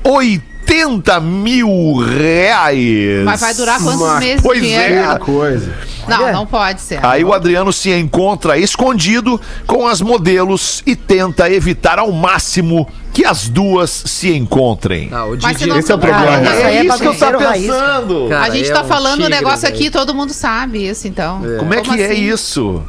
80 0.61 1.19
mil 1.19 1.97
reais. 1.97 3.23
Mas 3.25 3.39
vai 3.41 3.53
durar 3.53 3.79
quantos 3.81 4.01
Mas, 4.01 4.19
meses 4.19 4.41
pois 4.41 4.61
de 4.61 4.71
é. 4.71 5.17
coisa. 5.19 5.73
Não, 6.07 6.31
não 6.31 6.45
pode 6.47 6.81
ser. 6.81 6.99
Aí 7.05 7.23
o 7.23 7.33
Adriano 7.33 7.71
se 7.71 7.91
encontra 7.91 8.57
escondido 8.57 9.39
com 9.67 9.85
as 9.87 10.01
modelos 10.01 10.81
e 10.85 10.95
tenta 10.95 11.49
evitar 11.49 11.99
ao 11.99 12.11
máximo 12.11 12.87
que 13.13 13.25
as 13.25 13.47
duas 13.47 13.89
se 14.05 14.33
encontrem. 14.35 15.09
Ah, 15.11 15.25
o 15.25 15.37
Mas 15.41 15.53
se 15.57 15.59
Didi. 15.59 15.69
não 15.69 15.77
esse 15.77 15.91
é 15.91 15.95
o 15.95 15.99
problema. 15.99 16.31
É 16.49 16.63
aí 16.65 16.87
isso 16.87 16.97
que 16.97 17.07
eu 17.07 17.39
raiz. 17.39 17.65
pensando. 17.65 18.27
Cara, 18.29 18.43
A 18.43 18.49
gente 18.49 18.69
é 18.69 18.73
tá 18.73 18.81
um 18.83 18.87
falando 18.87 19.17
tigre, 19.23 19.29
negócio 19.35 19.61
velho. 19.61 19.73
aqui, 19.75 19.89
todo 19.89 20.15
mundo 20.15 20.33
sabe 20.33 20.87
isso, 20.87 21.07
então. 21.07 21.41
Como 21.59 21.73
é 21.73 21.81
que 21.81 22.01
é 22.01 22.11
assim? 22.11 22.21
isso? 22.23 22.83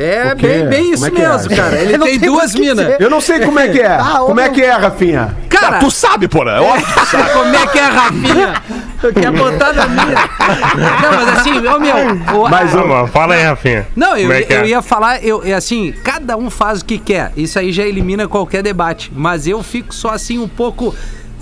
É 0.00 0.34
bem, 0.34 0.66
bem 0.68 0.92
isso 0.92 1.06
é 1.06 1.10
que 1.10 1.20
é? 1.20 1.28
mesmo, 1.28 1.56
cara. 1.56 1.76
Ele 1.76 1.98
tem 1.98 2.18
tenho 2.20 2.32
duas 2.32 2.54
minas. 2.54 3.00
Eu 3.00 3.10
não 3.10 3.20
sei 3.20 3.40
como 3.40 3.58
é 3.58 3.68
que 3.68 3.80
é. 3.80 3.88
Ah, 4.00 4.20
como 4.20 4.38
é 4.40 4.48
que 4.48 4.62
é, 4.62 4.70
Rafinha? 4.72 5.36
Cara, 5.48 5.76
Ah, 5.76 5.80
tu 5.80 5.90
sabe, 5.90 6.28
porra. 6.28 6.52
É 6.52 6.60
óbvio 6.60 6.86
que 6.86 6.92
tu 7.00 7.06
sabe. 7.06 7.30
como 7.30 7.56
é 7.56 7.66
que 7.66 7.78
é, 7.78 7.82
Rafinha? 7.86 8.62
Tu 9.00 9.12
quer 9.12 9.30
botar 9.32 9.72
na 9.72 9.86
minha? 9.88 10.06
Não, 11.02 11.12
mas 11.12 11.38
assim, 11.40 11.66
ô 11.66 11.78
meu. 11.80 11.96
o- 12.44 12.48
Mas, 12.48 12.74
a- 12.76 12.84
ô, 12.84 12.88
Vamos, 12.88 13.10
fala 13.10 13.34
aí, 13.34 13.42
Rafinha. 13.44 13.86
Não, 13.96 14.16
eu, 14.16 14.32
é 14.32 14.42
que 14.42 14.52
eu 14.52 14.60
é? 14.60 14.66
ia 14.68 14.82
falar, 14.82 15.24
eu, 15.24 15.42
é 15.44 15.52
assim, 15.54 15.92
cada 16.04 16.36
um 16.36 16.48
faz 16.50 16.80
o 16.80 16.84
que 16.84 16.98
quer. 16.98 17.32
Isso 17.36 17.58
aí 17.58 17.72
já 17.72 17.82
elimina 17.84 18.28
qualquer 18.28 18.62
debate. 18.62 19.10
Mas 19.14 19.46
eu 19.46 19.62
fico 19.62 19.94
só 19.94 20.10
assim 20.10 20.38
um 20.38 20.48
pouco 20.48 20.94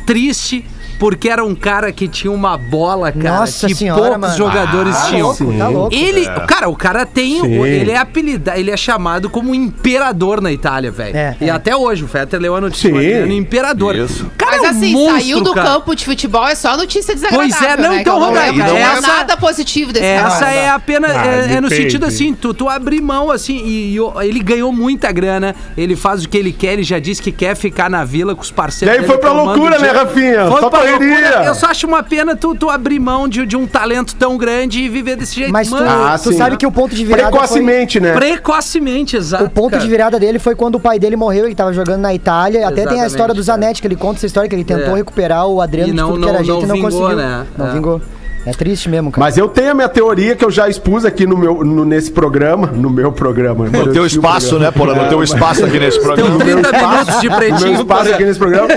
triste. 0.06 0.64
Porque 0.98 1.28
era 1.28 1.44
um 1.44 1.54
cara 1.54 1.92
que 1.92 2.08
tinha 2.08 2.32
uma 2.32 2.56
bola, 2.56 3.12
cara, 3.12 3.40
Nossa 3.40 3.66
que 3.66 3.74
senhora, 3.74 4.00
poucos 4.02 4.20
mano. 4.20 4.36
jogadores 4.36 4.96
Tá 4.96 5.02
tinham. 5.08 5.26
louco, 5.28 5.58
tá 5.58 5.68
louco. 5.68 5.94
Ele, 5.94 6.24
cara, 6.46 6.68
o 6.68 6.76
cara 6.76 7.04
tem, 7.04 7.40
Sim. 7.40 7.62
ele 7.64 7.90
é 7.90 7.98
apelidado, 7.98 8.58
ele 8.58 8.70
é 8.70 8.76
chamado 8.76 9.28
como 9.28 9.54
imperador 9.54 10.40
na 10.40 10.50
Itália, 10.52 10.90
velho. 10.90 11.16
É, 11.16 11.36
e 11.40 11.44
é. 11.48 11.50
até 11.50 11.76
hoje 11.76 12.04
o 12.04 12.08
Fetter 12.08 12.40
leu 12.40 12.54
a 12.56 12.60
notícia, 12.60 12.92
o 12.92 12.96
Adriano 12.96 13.32
imperador. 13.32 13.94
Isso. 13.96 14.30
Cara, 14.36 14.52
Mas 14.58 14.62
é 14.62 14.66
um 14.66 14.70
assim, 14.70 14.92
monstro, 14.92 15.14
saiu 15.20 15.40
do 15.42 15.52
cara. 15.54 15.66
campo 15.68 15.94
de 15.94 16.04
futebol, 16.04 16.46
é 16.48 16.54
só 16.54 16.76
notícia 16.76 17.14
desagradável. 17.14 17.56
Pois 17.58 17.70
é, 17.70 17.76
não, 17.76 17.90
né? 17.94 18.00
então, 18.00 18.18
Roberto. 18.18 18.56
Não 18.56 18.76
essa- 18.76 18.98
é 18.98 19.00
nada 19.00 19.36
positivo 19.36 19.92
desse 19.92 20.04
Essa 20.06 20.38
cara. 20.40 20.52
é 20.52 20.68
apenas. 20.70 21.10
Ah, 21.16 21.26
é, 21.26 21.54
é 21.54 21.60
no 21.60 21.68
sentido 21.68 22.06
assim, 22.06 22.32
tu, 22.34 22.54
tu 22.54 22.68
abrir 22.68 23.00
mão 23.00 23.30
assim, 23.30 23.56
e, 23.64 23.94
e 23.96 23.98
ele 24.26 24.40
ganhou 24.40 24.72
muita 24.72 25.12
grana, 25.12 25.54
ele 25.76 25.94
faz 25.94 26.24
o 26.24 26.28
que 26.28 26.36
ele 26.38 26.52
quer, 26.52 26.72
ele 26.74 26.82
já 26.82 26.98
disse 26.98 27.20
que 27.22 27.30
quer 27.32 27.54
ficar 27.54 27.90
na 27.90 28.04
vila 28.04 28.34
com 28.34 28.42
os 28.42 28.48
E 28.48 28.52
parceiros. 28.52 28.94
aí 28.96 29.00
dele 29.02 29.12
foi 29.12 29.20
pra 29.20 29.32
loucura, 29.32 29.78
né. 29.78 29.90
Rafinha? 29.90 30.46
Foi 30.46 30.70
pra 30.70 30.85
correria. 30.92 31.42
Eu 31.44 31.54
só 31.54 31.66
acho 31.66 31.86
uma 31.86 32.02
pena 32.02 32.34
tu, 32.36 32.54
tu 32.54 32.68
abrir 32.70 32.98
mão 32.98 33.28
de, 33.28 33.44
de 33.46 33.56
um 33.56 33.66
talento 33.66 34.14
tão 34.14 34.36
grande 34.36 34.80
e 34.80 34.88
viver 34.88 35.16
desse 35.16 35.34
jeito. 35.36 35.52
Mas 35.52 35.68
tu, 35.68 35.76
Ah, 35.76 36.18
tu 36.22 36.30
sim. 36.32 36.38
sabe 36.38 36.56
que 36.56 36.66
o 36.66 36.72
ponto 36.72 36.94
de 36.94 37.04
virada 37.04 37.30
foi... 37.30 37.38
Precocemente, 37.38 38.00
né? 38.00 38.12
precocemente, 38.12 39.16
exato. 39.16 39.44
O 39.44 39.50
ponto 39.50 39.70
cara. 39.72 39.82
de 39.82 39.88
virada 39.88 40.18
dele 40.18 40.38
foi 40.38 40.54
quando 40.54 40.76
o 40.76 40.80
pai 40.80 40.98
dele 40.98 41.16
morreu, 41.16 41.46
ele 41.46 41.54
tava 41.54 41.72
jogando 41.72 42.00
na 42.00 42.14
Itália. 42.14 42.60
Até 42.66 42.74
tem 42.76 42.82
a 42.82 42.82
Exatamente, 42.86 43.10
história 43.10 43.34
do 43.34 43.44
cara. 43.44 43.58
Zanetti, 43.60 43.80
que 43.80 43.86
ele 43.88 43.96
conta 43.96 44.18
essa 44.18 44.26
história, 44.26 44.48
que 44.48 44.54
ele 44.54 44.64
tentou 44.64 44.94
É. 44.94 44.96
recuperar 44.98 45.46
o 45.46 45.60
Adriano 45.60 45.88
E 45.88 45.92
de 45.92 45.96
não- 45.96 46.10
tudo 46.12 46.22
que 46.22 46.28
era 46.28 46.38
não- 46.38 46.44
jeito 46.44 46.58
e 46.58 46.62
não 46.62 46.68
não 46.68 46.74
vingou, 46.76 46.90
conseguiu. 47.00 47.16
né? 47.16 47.46
Não 47.56 47.66
É. 47.66 47.72
vingou. 47.72 48.00
É 48.46 48.52
triste 48.52 48.88
mesmo, 48.88 49.10
cara. 49.10 49.26
Mas 49.26 49.36
eu 49.36 49.48
tenho 49.48 49.72
a 49.72 49.74
minha 49.74 49.88
teoria 49.88 50.36
que 50.36 50.44
eu 50.44 50.50
já 50.52 50.68
expus 50.68 51.04
aqui 51.04 51.26
no 51.26 51.36
meu, 51.36 51.64
no- 51.64 51.84
nesse 51.84 52.12
programa. 52.12 52.68
No 52.68 52.88
meu 52.88 53.10
programa. 53.10 53.66
No 53.68 53.76
Eu 53.78 53.92
teu 53.92 54.06
espaço, 54.06 54.50
programa. 54.50 54.70
né, 54.72 54.78
porra? 54.94 55.02
No 55.02 55.08
teu 55.08 55.22
espaço 55.22 55.64
aqui 55.64 55.78
nesse 55.80 55.98
Tem 56.00 56.06
programa. 56.06 56.38
30 56.38 56.72
minutos 56.72 57.20
de 57.20 57.28
no 57.28 57.30
meu 57.30 57.38
pretinho. 57.38 57.74
espaço 57.80 58.10
aqui 58.14 58.24
nesse 58.24 58.38
programa, 58.38 58.68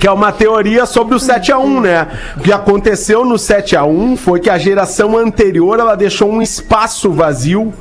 que 0.00 0.06
é 0.06 0.10
uma 0.12 0.30
teoria 0.30 0.86
sobre 0.86 1.16
o 1.16 1.18
7x1, 1.18 1.80
né? 1.80 2.06
O 2.36 2.40
que 2.40 2.52
aconteceu 2.52 3.24
no 3.24 3.34
7x1 3.34 4.16
foi 4.16 4.38
que 4.38 4.48
a 4.48 4.56
geração 4.56 5.18
anterior 5.18 5.80
ela 5.80 5.96
deixou 5.96 6.30
um 6.30 6.40
espaço 6.40 7.10
vazio 7.10 7.74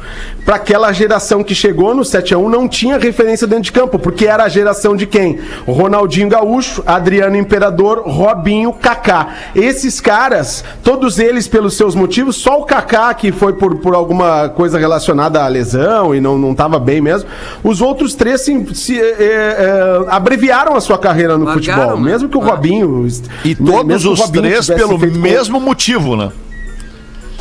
para 0.45 0.57
aquela 0.57 0.91
geração 0.93 1.43
que 1.43 1.55
chegou 1.55 1.95
no 1.95 2.03
7x1 2.03 2.47
não 2.49 2.67
tinha 2.67 2.99
referência 2.99 3.47
dentro 3.47 3.63
de 3.63 3.71
campo, 3.71 3.97
porque 3.97 4.27
era 4.27 4.43
a 4.43 4.47
geração 4.49 4.95
de 4.95 5.07
quem? 5.07 5.39
Ronaldinho 5.67 6.29
Gaúcho, 6.29 6.83
Adriano 6.85 7.35
Imperador, 7.35 8.03
Robinho, 8.05 8.71
Kaká. 8.71 9.29
Esses 9.55 9.99
caras, 9.99 10.63
todos 10.83 11.17
eles 11.17 11.47
pelos 11.47 11.75
seus 11.75 11.95
motivos, 11.95 12.35
só 12.35 12.59
o 12.61 12.63
Kaká 12.65 13.11
que 13.15 13.31
foi 13.31 13.53
por, 13.53 13.77
por 13.77 13.95
alguma 13.95 14.47
coisa 14.49 14.77
relacionada 14.77 15.43
à 15.43 15.47
lesão 15.47 16.13
e 16.13 16.21
não, 16.21 16.37
não 16.37 16.53
tava 16.53 16.77
bem 16.79 17.01
mesmo. 17.01 17.27
Os 17.63 17.81
outros 17.81 18.13
três 18.13 18.41
se, 18.41 18.75
se, 18.75 18.99
é, 19.01 19.03
é, 19.19 20.05
abreviaram 20.09 20.75
a 20.75 20.81
sua 20.81 20.97
carreira 20.99 21.37
no 21.37 21.45
Largaram, 21.45 21.81
futebol. 21.81 21.99
né? 22.01 22.11
Mesmo 22.11 22.29
que 22.29 22.37
o 22.37 22.41
Ah. 22.41 22.45
Robinho. 22.51 23.07
E 23.43 23.55
todos 23.55 24.05
os 24.05 24.29
três 24.29 24.67
pelo 24.67 24.97
mesmo 24.99 25.59
motivo, 25.59 26.15
né? 26.15 26.31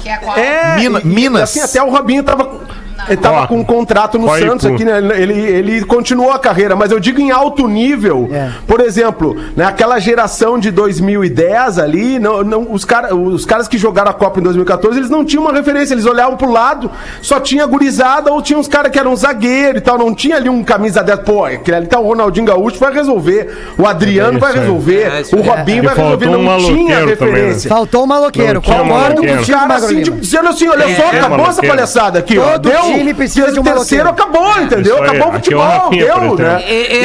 Que 0.03 0.09
é 0.09 0.17
qual? 0.17 0.37
É, 0.39 0.77
Mina- 0.77 1.01
e- 1.01 1.03
e, 1.03 1.07
Minas. 1.07 1.43
assim, 1.43 1.61
até 1.61 1.83
o 1.83 1.91
Robinho 1.91 2.23
tava, 2.23 2.61
ele 3.09 3.17
tava 3.17 3.47
com 3.47 3.59
um 3.59 3.65
contrato 3.65 4.19
no 4.19 4.29
Santos 4.39 4.67
aqui, 4.67 4.85
né? 4.85 4.99
Ele, 5.17 5.39
ele 5.39 5.85
continuou 5.85 6.31
a 6.31 6.39
carreira, 6.39 6.75
mas 6.77 6.91
eu 6.91 7.01
digo 7.01 7.21
em 7.21 7.31
alto 7.31 7.67
nível. 7.69 8.29
É. 8.33 8.51
Por 8.67 8.81
exemplo, 8.81 9.37
naquela 9.57 9.99
geração 9.99 10.59
de 10.59 10.71
2010 10.71 11.79
ali, 11.79 12.19
não, 12.19 12.43
não, 12.43 12.73
os, 12.73 12.85
cara, 12.85 13.15
os 13.15 13.45
caras 13.45 13.69
que 13.69 13.79
jogaram 13.79 14.11
a 14.11 14.15
Copa 14.15 14.41
em 14.41 14.43
2014, 14.43 14.99
eles 14.99 15.11
não 15.11 15.25
tinham 15.25 15.45
uma 15.45 15.53
referência, 15.53 15.95
eles 15.95 16.07
olhavam 16.07 16.37
pro 16.37 16.51
lado, 16.51 16.91
só 17.23 17.41
tinha 17.41 17.67
gurizada 17.67 18.33
ou 18.33 18.43
tinha 18.43 18.59
uns 18.59 18.69
caras 18.69 18.91
que 18.91 18.99
eram 18.99 19.15
zagueiro 19.17 19.79
e 19.79 19.81
tal, 19.81 19.99
não 19.99 20.15
tinha 20.15 20.37
ali 20.37 20.49
um 20.49 20.63
camisa 20.63 21.03
10. 21.03 21.21
Pô, 21.21 21.45
aquele 21.45 21.77
ali 21.77 21.87
tá 21.87 21.99
o 21.99 22.07
Ronaldinho 22.07 22.47
Gaúcho 22.47 22.79
vai 22.79 22.93
resolver, 22.93 23.75
o 23.79 23.87
Adriano 23.87 24.39
É 24.39 24.41
vai 24.41 24.53
resolver, 24.53 25.03
É 25.03 25.37
o. 25.37 25.43
Robinho 25.43 25.83
vai 25.83 25.95
resolver, 25.95 26.27
faltou 26.27 26.41
um 26.41 26.43
não 26.43 26.59
tinha 26.59 27.01
né? 27.01 27.07
referência. 27.07 27.69
Faltou 27.69 28.05
um 28.05 28.07
maloqueiro. 28.07 28.55
Não 28.55 28.63
Concordo 28.63 29.23
contigo, 29.23 29.59
caras 29.59 29.69
Magro 29.69 29.87
assim, 29.87 30.03
tipo, 30.03 30.17
dizendo 30.19 30.49
assim, 30.49 30.69
olha 30.69 30.85
É, 30.85 30.97
só, 30.97 31.09
acabou 31.09 31.47
essa 31.47 31.63
palhaçada 31.63 32.19
aqui, 32.19 32.39
ó. 32.39 32.59
Deu, 32.59 32.73
time 32.95 33.05
time 33.05 33.15
precisa 33.15 33.53
de 33.53 33.59
o 33.59 33.61
um 33.61 33.65
terceiro, 33.65 34.05
maloqueiro. 34.05 34.09
acabou, 34.09 34.63
entendeu? 34.63 34.95
Isso 34.95 35.03
aí, 35.05 35.09
Acabou 35.11 35.27
o 35.29 35.31
é 35.31 35.35
futebol, 35.35 35.91
deu, 35.91 36.35
né? 36.37 36.63
É, 36.65 36.97
é, 36.97 37.05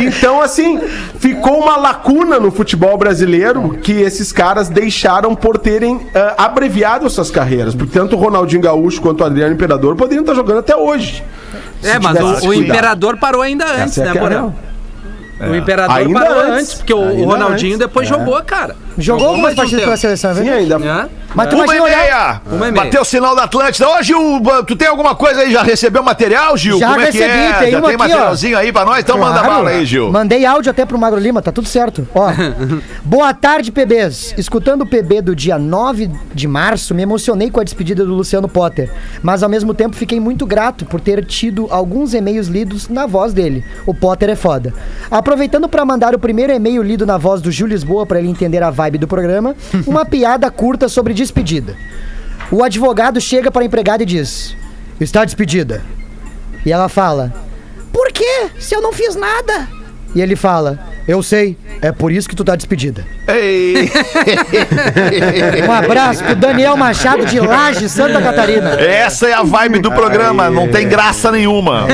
E- 0.00 0.04
e- 0.04 0.06
então, 0.06 0.40
assim, 0.40 0.80
ficou 1.18 1.58
uma 1.60 1.76
lacuna 1.76 2.38
no 2.40 2.50
futebol 2.50 2.96
brasileiro 2.96 3.78
que 3.82 3.92
esses 3.92 4.32
caras 4.32 4.68
deixaram 4.68 5.34
por 5.34 5.58
terem 5.58 6.00
ah, 6.14 6.44
abreviado 6.44 7.08
suas 7.10 7.30
carreiras. 7.30 7.74
Porque 7.74 7.98
tanto 7.98 8.16
o 8.16 8.18
Ronaldinho 8.18 8.62
Gaúcho 8.62 9.00
quanto 9.00 9.20
o 9.22 9.24
Adriano 9.24 9.54
Imperador 9.54 9.94
poderiam 9.96 10.22
estar 10.22 10.34
jogando 10.34 10.58
até 10.58 10.74
hoje. 10.76 11.22
é, 11.82 11.98
mas 11.98 12.42
o, 12.44 12.48
o. 12.48 12.54
Imperador 12.54 13.16
parou 13.18 13.42
ainda 13.42 13.64
antes, 13.66 13.98
Essa 13.98 14.02
é 14.02 14.14
né, 14.14 14.52
é. 15.40 15.48
O 15.48 15.56
Imperador 15.56 15.96
Ainda 15.96 16.20
parou 16.20 16.38
antes. 16.40 16.52
antes, 16.52 16.74
porque 16.74 16.94
o- 16.94 16.98
o 16.98 17.24
Ronaldinho 17.24 17.74
antes. 17.74 17.78
depois 17.86 18.06
É. 18.06 18.10
jogou, 18.10 18.40
cara. 18.44 18.76
Jogou 18.96 19.26
algumas 19.28 19.42
mais 19.42 19.54
um 19.54 19.56
partidas 19.56 19.84
pela 19.84 19.96
tempo. 19.96 20.00
seleção, 20.00 20.30
é 20.30 20.34
Sim, 20.34 20.42
verdade? 20.44 20.62
ainda. 20.62 20.78
Né? 20.78 21.08
Mas 21.34 21.48
tu 21.48 21.56
Uma 21.56 21.64
e 21.76 21.80
meia. 21.80 22.40
Uma 22.46 22.68
e 22.68 22.72
meia. 22.72 22.84
Bateu 22.84 23.02
o 23.02 23.04
sinal 23.04 23.34
da 23.34 23.44
Atlântida. 23.44 23.88
Ô, 23.88 24.02
Gil, 24.02 24.18
tu 24.66 24.76
tem 24.76 24.88
alguma 24.88 25.14
coisa 25.14 25.40
aí? 25.40 25.52
Já 25.52 25.62
recebeu 25.62 26.02
material, 26.02 26.56
Gil? 26.56 26.78
Já 26.78 26.88
Como 26.90 27.00
é 27.00 27.06
que 27.10 27.18
recebi, 27.18 27.38
é? 27.38 27.52
tem 27.54 27.70
Já 27.72 27.78
uma 27.78 27.86
tem 27.88 27.94
aqui, 27.96 28.04
ó. 28.04 28.08
materialzinho 28.08 28.58
aí 28.58 28.72
pra 28.72 28.84
nós? 28.84 29.00
Então 29.00 29.18
manda 29.18 29.38
Claro. 29.40 29.54
bala 29.54 29.70
aí, 29.70 29.86
Gil. 29.86 30.10
Mandei 30.10 30.44
áudio 30.44 30.70
até 30.70 30.84
pro 30.84 30.98
Magro 30.98 31.18
Lima, 31.18 31.40
tá 31.40 31.50
tudo 31.50 31.66
certo. 31.68 32.06
Ó. 32.14 32.30
Boa 33.02 33.32
tarde, 33.32 33.72
PBs. 33.72 34.34
Escutando 34.36 34.82
o 34.82 34.86
PB 34.86 35.22
do 35.22 35.34
dia 35.36 35.58
9 35.58 36.10
de 36.34 36.46
março, 36.48 36.94
me 36.94 37.02
emocionei 37.02 37.50
com 37.50 37.60
a 37.60 37.64
despedida 37.64 38.04
do 38.04 38.12
Luciano 38.14 38.48
Potter. 38.48 38.90
Mas 39.22 39.42
ao 39.42 39.48
mesmo 39.48 39.72
tempo 39.74 39.96
fiquei 39.96 40.20
muito 40.20 40.46
grato 40.46 40.84
por 40.84 41.00
ter 41.00 41.24
tido 41.24 41.66
alguns 41.70 42.12
e-mails 42.14 42.48
lidos 42.48 42.88
na 42.88 43.06
voz 43.06 43.32
dele. 43.32 43.64
O 43.86 43.94
Potter 43.94 44.28
é 44.30 44.36
foda. 44.36 44.74
Aproveitando 45.10 45.68
pra 45.68 45.84
mandar 45.84 46.14
o 46.14 46.18
primeiro 46.18 46.52
e-mail 46.52 46.82
lido 46.82 47.06
na 47.06 47.16
voz 47.16 47.40
do 47.40 47.50
Gil 47.50 47.66
Lisboa 47.66 48.04
pra 48.06 48.18
ele 48.18 48.28
entender 48.28 48.62
a 48.62 48.70
vibe 48.70 48.98
do 48.98 49.08
programa, 49.08 49.54
uma 49.86 50.04
piada 50.04 50.50
curta 50.50 50.88
sobre 50.88 51.14
despedida. 51.22 51.76
O 52.50 52.62
advogado 52.62 53.20
chega 53.20 53.50
para 53.50 53.62
a 53.62 53.64
empregada 53.64 54.02
e 54.02 54.06
diz: 54.06 54.56
Está 55.00 55.24
despedida. 55.24 55.82
E 56.64 56.72
ela 56.72 56.88
fala: 56.88 57.32
Por 57.92 58.12
quê? 58.12 58.50
Se 58.58 58.74
eu 58.74 58.82
não 58.82 58.92
fiz 58.92 59.16
nada. 59.16 59.68
E 60.14 60.20
ele 60.20 60.36
fala: 60.36 60.78
Eu 61.06 61.22
sei, 61.22 61.56
é 61.80 61.90
por 61.90 62.12
isso 62.12 62.28
que 62.28 62.36
tu 62.36 62.44
tá 62.44 62.54
despedida. 62.54 63.04
Ei. 63.28 63.90
Um 65.66 65.72
abraço 65.72 66.22
pro 66.24 66.34
Daniel 66.36 66.76
Machado 66.76 67.24
de 67.26 67.38
Laje, 67.40 67.88
Santa 67.88 68.20
Catarina. 68.20 68.70
Essa 68.80 69.28
é 69.28 69.32
a 69.34 69.42
vibe 69.42 69.78
do 69.80 69.90
programa. 69.92 70.50
Não 70.50 70.68
tem 70.68 70.88
graça 70.88 71.30
nenhuma. 71.30 71.86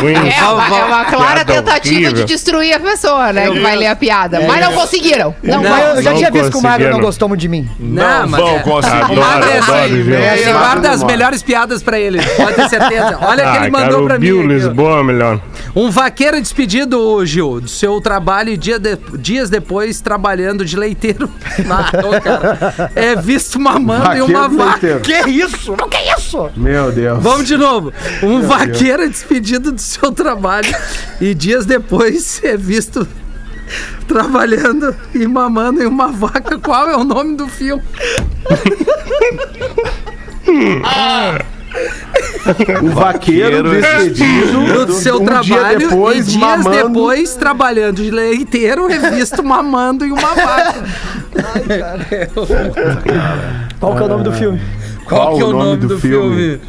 Ruim. 0.00 0.14
É 0.14 0.42
uma, 0.44 0.78
é 0.78 0.84
uma 0.84 1.04
clara 1.04 1.44
Piada 1.44 1.54
tentativa 1.62 2.12
de 2.12 2.24
destruir 2.24 2.74
a 2.74 2.80
pessoa, 2.80 3.32
né? 3.32 3.50
Que 3.50 3.60
vai 3.60 3.76
ler 3.76 3.86
a 3.88 3.96
piada. 3.96 4.40
Mas 4.46 4.60
não 4.64 4.72
conseguiram. 4.72 5.34
Não, 5.42 5.62
Não, 5.62 5.70
Mas 5.70 5.96
eu 5.96 6.02
já 6.02 6.10
não 6.10 6.18
tinha 6.18 6.30
visto 6.30 6.50
que 6.50 6.56
o 6.58 6.62
Magro 6.62 6.90
não 6.90 7.00
gostou 7.00 7.28
muito 7.28 7.40
de 7.40 7.48
mim. 7.48 7.68
Não, 7.78 8.26
mas 8.28 8.40
vão 8.40 8.56
é- 8.56 8.58
conseguir. 8.60 9.12
O 9.12 9.16
Magro 9.16 9.50
é 9.50 9.58
assim, 9.58 9.88
Gil. 9.88 10.14
ele 10.14 10.14
É, 10.42 10.52
guarda 10.52 10.90
as 10.90 11.00
Magro. 11.02 11.06
melhores 11.16 11.42
piadas 11.42 11.82
pra 11.82 11.98
ele, 11.98 12.20
pode 12.22 12.54
ter 12.54 12.68
certeza. 12.68 13.18
Olha 13.20 13.50
que 13.50 13.56
ele 13.58 13.66
Ah, 13.66 13.70
mandou 13.70 14.04
pra 14.06 14.16
o 14.16 14.20
mim. 14.20 14.46
Lisboa 14.46 15.00
é 15.00 15.02
melhor. 15.02 15.40
Um 15.74 15.90
vaqueiro 15.90 16.40
despedido, 16.40 17.24
Gil, 17.26 17.60
do 17.60 17.68
seu 17.68 17.85
trabalho 18.00 18.50
e 18.50 18.56
dia 18.56 18.78
de- 18.78 18.96
dias 19.18 19.50
depois 19.50 20.00
trabalhando 20.00 20.64
de 20.64 20.76
leiteiro. 20.76 21.28
Ah, 21.68 22.20
cara, 22.20 22.90
é 22.94 23.16
visto 23.16 23.58
mamando 23.58 24.12
em 24.16 24.20
uma 24.20 24.48
Vaqueiro 24.48 24.50
de 24.50 24.56
vaca. 24.56 24.86
leiteiro. 24.86 25.00
Que 25.00 25.30
isso? 25.30 25.74
Não, 25.78 25.88
que 25.88 25.96
isso? 26.18 26.50
Meu 26.56 26.92
Deus. 26.92 27.22
Vamos 27.22 27.46
de 27.46 27.56
novo. 27.56 27.92
Um 28.22 28.42
vaqueiro 28.42 29.02
é 29.02 29.08
despedido 29.08 29.72
do 29.72 29.80
seu 29.80 30.12
trabalho 30.12 30.72
e 31.20 31.34
dias 31.34 31.66
depois 31.66 32.40
é 32.44 32.56
visto 32.56 33.06
trabalhando 34.06 34.94
e 35.14 35.26
mamando 35.26 35.82
em 35.82 35.86
uma 35.86 36.08
vaca. 36.08 36.58
Qual 36.58 36.88
é 36.88 36.96
o 36.96 37.04
nome 37.04 37.36
do 37.36 37.48
filme? 37.48 37.82
O 42.82 42.90
vaqueiro 42.90 42.94
Vaqueiro 42.94 43.70
despedido 43.70 44.86
Do 44.86 44.92
seu 44.92 45.20
um 45.20 45.24
trabalho 45.24 45.78
dia 45.78 45.88
depois, 45.88 46.28
e 46.28 46.38
dias 46.38 46.40
mamando. 46.40 46.88
depois 46.88 47.34
trabalhando 47.34 48.02
de 48.02 48.10
leiteiro 48.10 48.90
é 48.90 49.10
visto 49.10 49.42
mamando 49.42 50.04
em 50.04 50.12
uma 50.12 50.34
vaca. 50.34 50.84
Qual 53.80 53.96
que 53.96 54.02
é 54.02 54.04
o 54.04 54.08
nome 54.08 54.24
do 54.24 54.32
filme? 54.32 54.60
Qual, 55.06 55.36
que 55.36 55.42
é 55.42 55.44
o 55.44 55.52
nome, 55.52 55.76
do, 55.76 55.98
filme? 56.00 56.60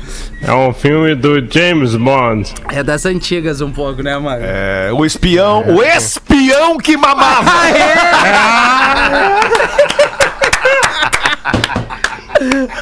É 0.44 0.54
um 0.54 0.72
filme 0.72 1.16
do 1.16 1.44
James 1.52 1.96
Bond. 1.96 2.54
É 2.70 2.84
das 2.84 3.04
antigas 3.06 3.62
um 3.62 3.72
pouco, 3.72 4.04
né, 4.04 4.16
Mário? 4.20 4.46
É, 4.46 4.92
o 4.94 5.04
espião, 5.04 5.64
o 5.68 5.82
espião 5.82 6.78
que 6.78 6.96
mamava. 6.96 7.52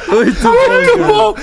Muito 0.08 0.42
Muito 0.42 1.04
bom. 1.06 1.34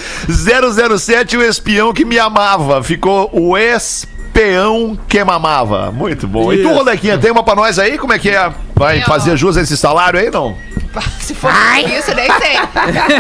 007, 0.98 1.38
o 1.38 1.44
espião 1.44 1.94
que 1.94 2.06
me 2.06 2.20
amava. 2.20 2.84
Ficou 2.84 3.30
o 3.34 3.58
espião 3.58 4.98
que 5.08 5.24
mamava. 5.24 5.92
Muito 5.92 6.28
bom. 6.28 6.52
E 6.54 6.58
tu, 6.58 6.70
Isso. 6.70 6.74
Rodequinha, 6.78 7.18
tem 7.18 7.32
uma 7.32 7.44
pra 7.44 7.56
nós 7.56 7.78
aí? 7.80 7.98
Como 7.98 8.14
é 8.14 8.20
que 8.20 8.30
é? 8.30 8.52
Vai 8.76 9.02
fazer 9.02 9.38
jus 9.38 9.58
a 9.58 9.62
esse 9.62 9.78
salário 9.78 10.20
aí, 10.20 10.30
não? 10.30 10.56
Se 11.20 11.34
fosse 11.34 11.56
por 11.82 11.90
isso, 11.90 12.16
nem 12.16 12.28
sei. 12.40 12.58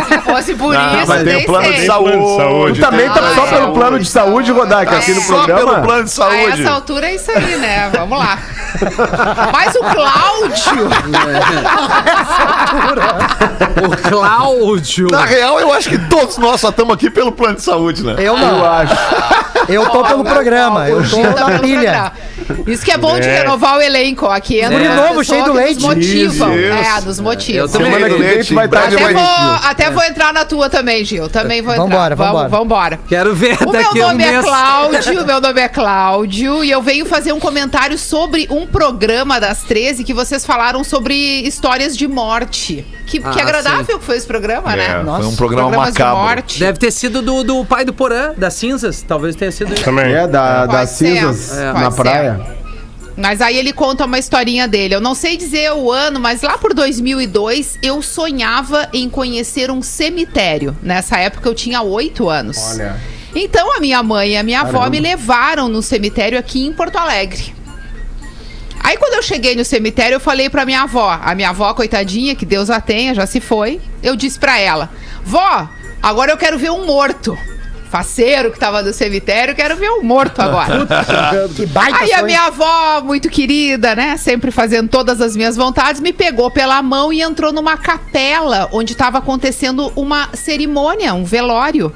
Se 0.07 0.21
fosse 0.21 0.53
por 0.55 0.75
Ah, 0.75 0.97
isso, 0.97 1.07
mas 1.07 1.23
tem 1.23 1.33
nem 1.33 1.43
o 1.43 1.45
plano 1.45 1.67
de 1.71 1.77
sei. 1.77 1.85
saúde. 1.87 2.11
Plano 2.11 2.25
de 2.27 2.37
saúde. 2.37 2.79
Tu 2.79 2.85
também 2.85 3.09
tá 3.09 3.19
Ah, 3.23 3.35
só 3.35 3.45
é. 3.45 3.49
pelo 3.49 3.73
plano 3.73 3.99
de 3.99 4.05
saúde, 4.09 4.51
Rodak, 4.51 4.93
aqui 4.95 5.11
no 5.13 5.21
Só 5.21 5.33
programa. 5.35 5.59
pelo 5.59 5.81
plano 5.81 6.03
de 6.03 6.09
A 6.09 6.13
saúde. 6.13 6.61
essa 6.61 6.71
altura 6.71 7.07
é 7.07 7.15
isso 7.15 7.31
aí, 7.31 7.55
né? 7.57 7.89
Vamos 7.95 8.19
lá. 8.19 8.37
Mas 9.51 9.75
o 9.75 9.79
Cláudio. 9.79 10.89
O 13.83 14.09
Cláudio. 14.09 15.09
Na 15.11 15.25
real, 15.25 15.59
eu 15.59 15.73
acho 15.73 15.89
que 15.89 15.97
todos 15.97 16.37
nós 16.37 16.61
só 16.61 16.69
estamos 16.69 16.93
aqui 16.93 17.09
pelo 17.09 17.31
plano 17.31 17.55
de 17.55 17.63
saúde, 17.63 18.03
né? 18.03 18.15
Eu 18.17 18.33
Eu 18.33 18.37
não. 18.37 18.65
acho. 18.65 18.93
Eu 19.67 19.89
tô 19.89 20.03
pelo 20.03 20.23
programa. 20.23 20.87
Eu 20.89 21.07
tô 21.09 21.21
tá 21.21 21.29
na 21.29 21.45
pelo 21.45 21.59
pilha. 21.59 21.81
programa. 21.81 22.11
Isso 22.67 22.83
que 22.85 22.91
é 22.91 22.97
bom 22.97 23.19
de 23.19 23.27
É. 23.27 23.39
renovar 23.39 23.77
o 23.77 23.81
elenco. 23.81 24.25
Aqui 24.27 24.59
entra 24.61 24.77
uma 24.77 24.95
novo, 24.95 25.23
cheio 25.23 25.43
do 25.45 25.53
leite. 25.53 25.75
Nos 25.75 25.83
motivam. 25.83 26.53
Isso, 26.57 26.73
É, 26.73 27.01
nos 27.05 27.19
motivam. 27.19 27.61
Eu 27.61 27.69
também. 27.69 27.91
Semana 27.93 28.09
que 28.09 28.21
vem 28.21 28.43
tu 28.43 28.53
vai 28.55 28.65
estar 28.65 28.87
de 28.87 28.95
Até 28.95 29.13
vou, 29.13 29.23
até 29.23 29.91
vou 29.91 30.03
entrar 30.03 30.33
na 30.33 30.45
tua 30.45 30.69
também, 30.69 31.03
Gil. 31.05 31.29
Também 31.29 31.61
vou 31.61 31.73
entrar. 31.73 31.85
Vambora, 31.85 32.15
Vamos- 32.15 32.33
vambora. 32.33 32.49
Vambora. 32.49 32.99
Quero 33.07 33.33
ver 33.35 33.57
O 33.61 33.71
meu 33.71 33.83
daqui 33.83 33.99
um 33.99 34.07
nome 34.07 34.23
é 34.23 34.31
mês. 34.31 34.45
Cláudio, 34.45 35.25
meu 35.25 35.41
nome 35.41 35.61
é 35.61 35.67
Cláudio, 35.69 36.63
e 36.63 36.71
eu 36.71 36.81
venho 36.81 37.05
fazer 37.05 37.33
um 37.33 37.39
comentário 37.39 37.97
sobre 37.97 38.47
um 38.49 38.65
programa 38.67 39.39
das 39.39 39.61
13 39.63 40.03
que 40.03 40.13
vocês 40.13 40.45
falaram 40.45 40.83
sobre 40.83 41.13
histórias 41.41 41.95
de 41.97 42.07
morte. 42.07 42.85
Que, 43.05 43.19
que 43.19 43.27
Ah, 43.27 43.41
agradável 43.43 43.99
que 43.99 44.05
foi 44.05 44.17
esse 44.17 44.25
programa, 44.25 44.73
É, 44.73 45.03
né? 45.03 45.03
foi 45.17 45.25
um 45.25 45.35
programa 45.35 45.71
de 45.71 45.77
macabro. 45.77 46.43
Deve 46.57 46.77
ter 46.79 46.91
sido 46.91 47.21
do, 47.21 47.43
do 47.43 47.65
pai 47.65 47.83
do 47.85 47.93
Porã, 47.93 48.33
das 48.37 48.53
cinzas. 48.53 49.01
Talvez 49.05 49.35
tenha 49.35 49.51
sido 49.51 49.73
isso. 49.73 49.83
Também. 49.83 50.13
É, 50.13 50.27
da, 50.27 50.65
das 50.65 50.91
ser, 50.91 51.17
cinzas 51.19 51.57
é. 51.57 51.65
na 51.73 51.73
Pode 51.73 51.95
ser. 51.95 52.01
praia. 52.01 52.63
Mas 53.15 53.41
aí 53.41 53.57
ele 53.57 53.71
conta 53.73 54.05
uma 54.05 54.17
historinha 54.17 54.67
dele. 54.67 54.95
Eu 54.95 55.01
não 55.01 55.13
sei 55.13 55.37
dizer 55.37 55.71
o 55.73 55.91
ano, 55.91 56.19
mas 56.19 56.41
lá 56.41 56.57
por 56.57 56.73
2002 56.73 57.77
eu 57.83 58.01
sonhava 58.01 58.87
em 58.91 59.07
conhecer 59.09 59.69
um 59.69 59.81
cemitério. 59.83 60.75
Nessa 60.81 61.17
época 61.19 61.47
eu 61.47 61.53
tinha 61.53 61.81
oito 61.81 62.27
anos. 62.29 62.57
Olha. 62.71 62.95
Então 63.35 63.75
a 63.75 63.79
minha 63.79 64.01
mãe 64.01 64.31
e 64.31 64.37
a 64.37 64.43
minha 64.43 64.61
avó 64.61 64.79
Caramba. 64.79 64.89
me 64.89 64.99
levaram 64.99 65.67
no 65.67 65.81
cemitério 65.81 66.39
aqui 66.39 66.65
em 66.65 66.73
Porto 66.73 66.95
Alegre. 66.97 67.53
Aí 68.83 68.97
quando 68.97 69.13
eu 69.13 69.23
cheguei 69.23 69.55
no 69.55 69.63
cemitério, 69.63 70.15
eu 70.15 70.19
falei 70.19 70.49
pra 70.49 70.65
minha 70.65 70.81
avó, 70.81 71.17
a 71.23 71.33
minha 71.33 71.49
avó 71.49 71.73
coitadinha, 71.73 72.35
que 72.35 72.45
Deus 72.45 72.69
a 72.69 72.81
tenha, 72.81 73.15
já 73.15 73.25
se 73.25 73.39
foi. 73.39 73.79
Eu 74.03 74.15
disse 74.15 74.37
pra 74.37 74.59
ela: 74.59 74.89
"Vó, 75.23 75.69
agora 76.01 76.31
eu 76.31 76.37
quero 76.37 76.59
ver 76.59 76.69
um 76.69 76.85
morto." 76.85 77.37
Faceiro 77.93 78.49
que 78.49 78.57
tava 78.57 78.81
no 78.81 78.91
cemitério, 78.91 79.51
eu 79.51 79.55
quero 79.55 79.75
ver 79.75 79.91
um 79.91 80.01
morto 80.01 80.41
agora. 80.41 80.83
Que 81.55 81.63
baita 81.67 81.99
Aí 81.99 82.11
a 82.11 82.23
minha 82.23 82.45
avó, 82.45 83.01
muito 83.01 83.29
querida, 83.29 83.95
né? 83.95 84.17
Sempre 84.17 84.49
fazendo 84.49 84.89
todas 84.89 85.21
as 85.21 85.35
minhas 85.35 85.55
vontades, 85.55 86.01
me 86.01 86.11
pegou 86.11 86.49
pela 86.49 86.81
mão 86.81 87.13
e 87.13 87.21
entrou 87.21 87.53
numa 87.53 87.77
capela 87.77 88.67
onde 88.71 88.93
estava 88.93 89.19
acontecendo 89.19 89.93
uma 89.95 90.29
cerimônia, 90.33 91.13
um 91.13 91.23
velório. 91.23 91.93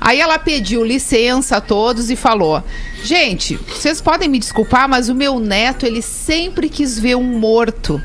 Aí 0.00 0.18
ela 0.18 0.38
pediu 0.38 0.82
licença 0.82 1.58
a 1.58 1.60
todos 1.60 2.10
e 2.10 2.16
falou: 2.16 2.62
Gente, 3.04 3.56
vocês 3.56 4.00
podem 4.00 4.28
me 4.28 4.38
desculpar, 4.38 4.88
mas 4.88 5.08
o 5.08 5.14
meu 5.14 5.38
neto, 5.38 5.84
ele 5.84 6.00
sempre 6.00 6.68
quis 6.68 6.98
ver 6.98 7.16
um 7.16 7.38
morto. 7.38 8.02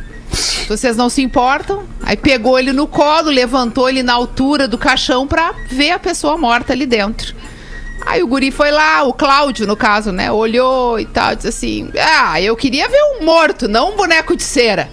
Vocês 0.67 0.97
não 0.97 1.09
se 1.09 1.21
importam? 1.21 1.83
Aí 2.01 2.17
pegou 2.17 2.59
ele 2.59 2.73
no 2.73 2.87
colo, 2.87 3.29
levantou 3.29 3.87
ele 3.87 4.03
na 4.03 4.13
altura 4.13 4.67
do 4.67 4.77
caixão 4.77 5.25
pra 5.25 5.53
ver 5.69 5.91
a 5.91 5.99
pessoa 5.99 6.37
morta 6.37 6.73
ali 6.73 6.85
dentro. 6.85 7.33
Aí 8.05 8.21
o 8.21 8.27
guri 8.27 8.51
foi 8.51 8.71
lá, 8.71 9.03
o 9.03 9.13
Cláudio, 9.13 9.65
no 9.65 9.77
caso, 9.77 10.11
né? 10.11 10.31
Olhou 10.31 10.99
e 10.99 11.05
tal, 11.05 11.35
disse 11.35 11.47
assim: 11.47 11.91
Ah, 11.97 12.41
eu 12.41 12.55
queria 12.55 12.89
ver 12.89 13.01
um 13.19 13.25
morto, 13.25 13.67
não 13.67 13.93
um 13.93 13.95
boneco 13.95 14.35
de 14.35 14.43
cera. 14.43 14.89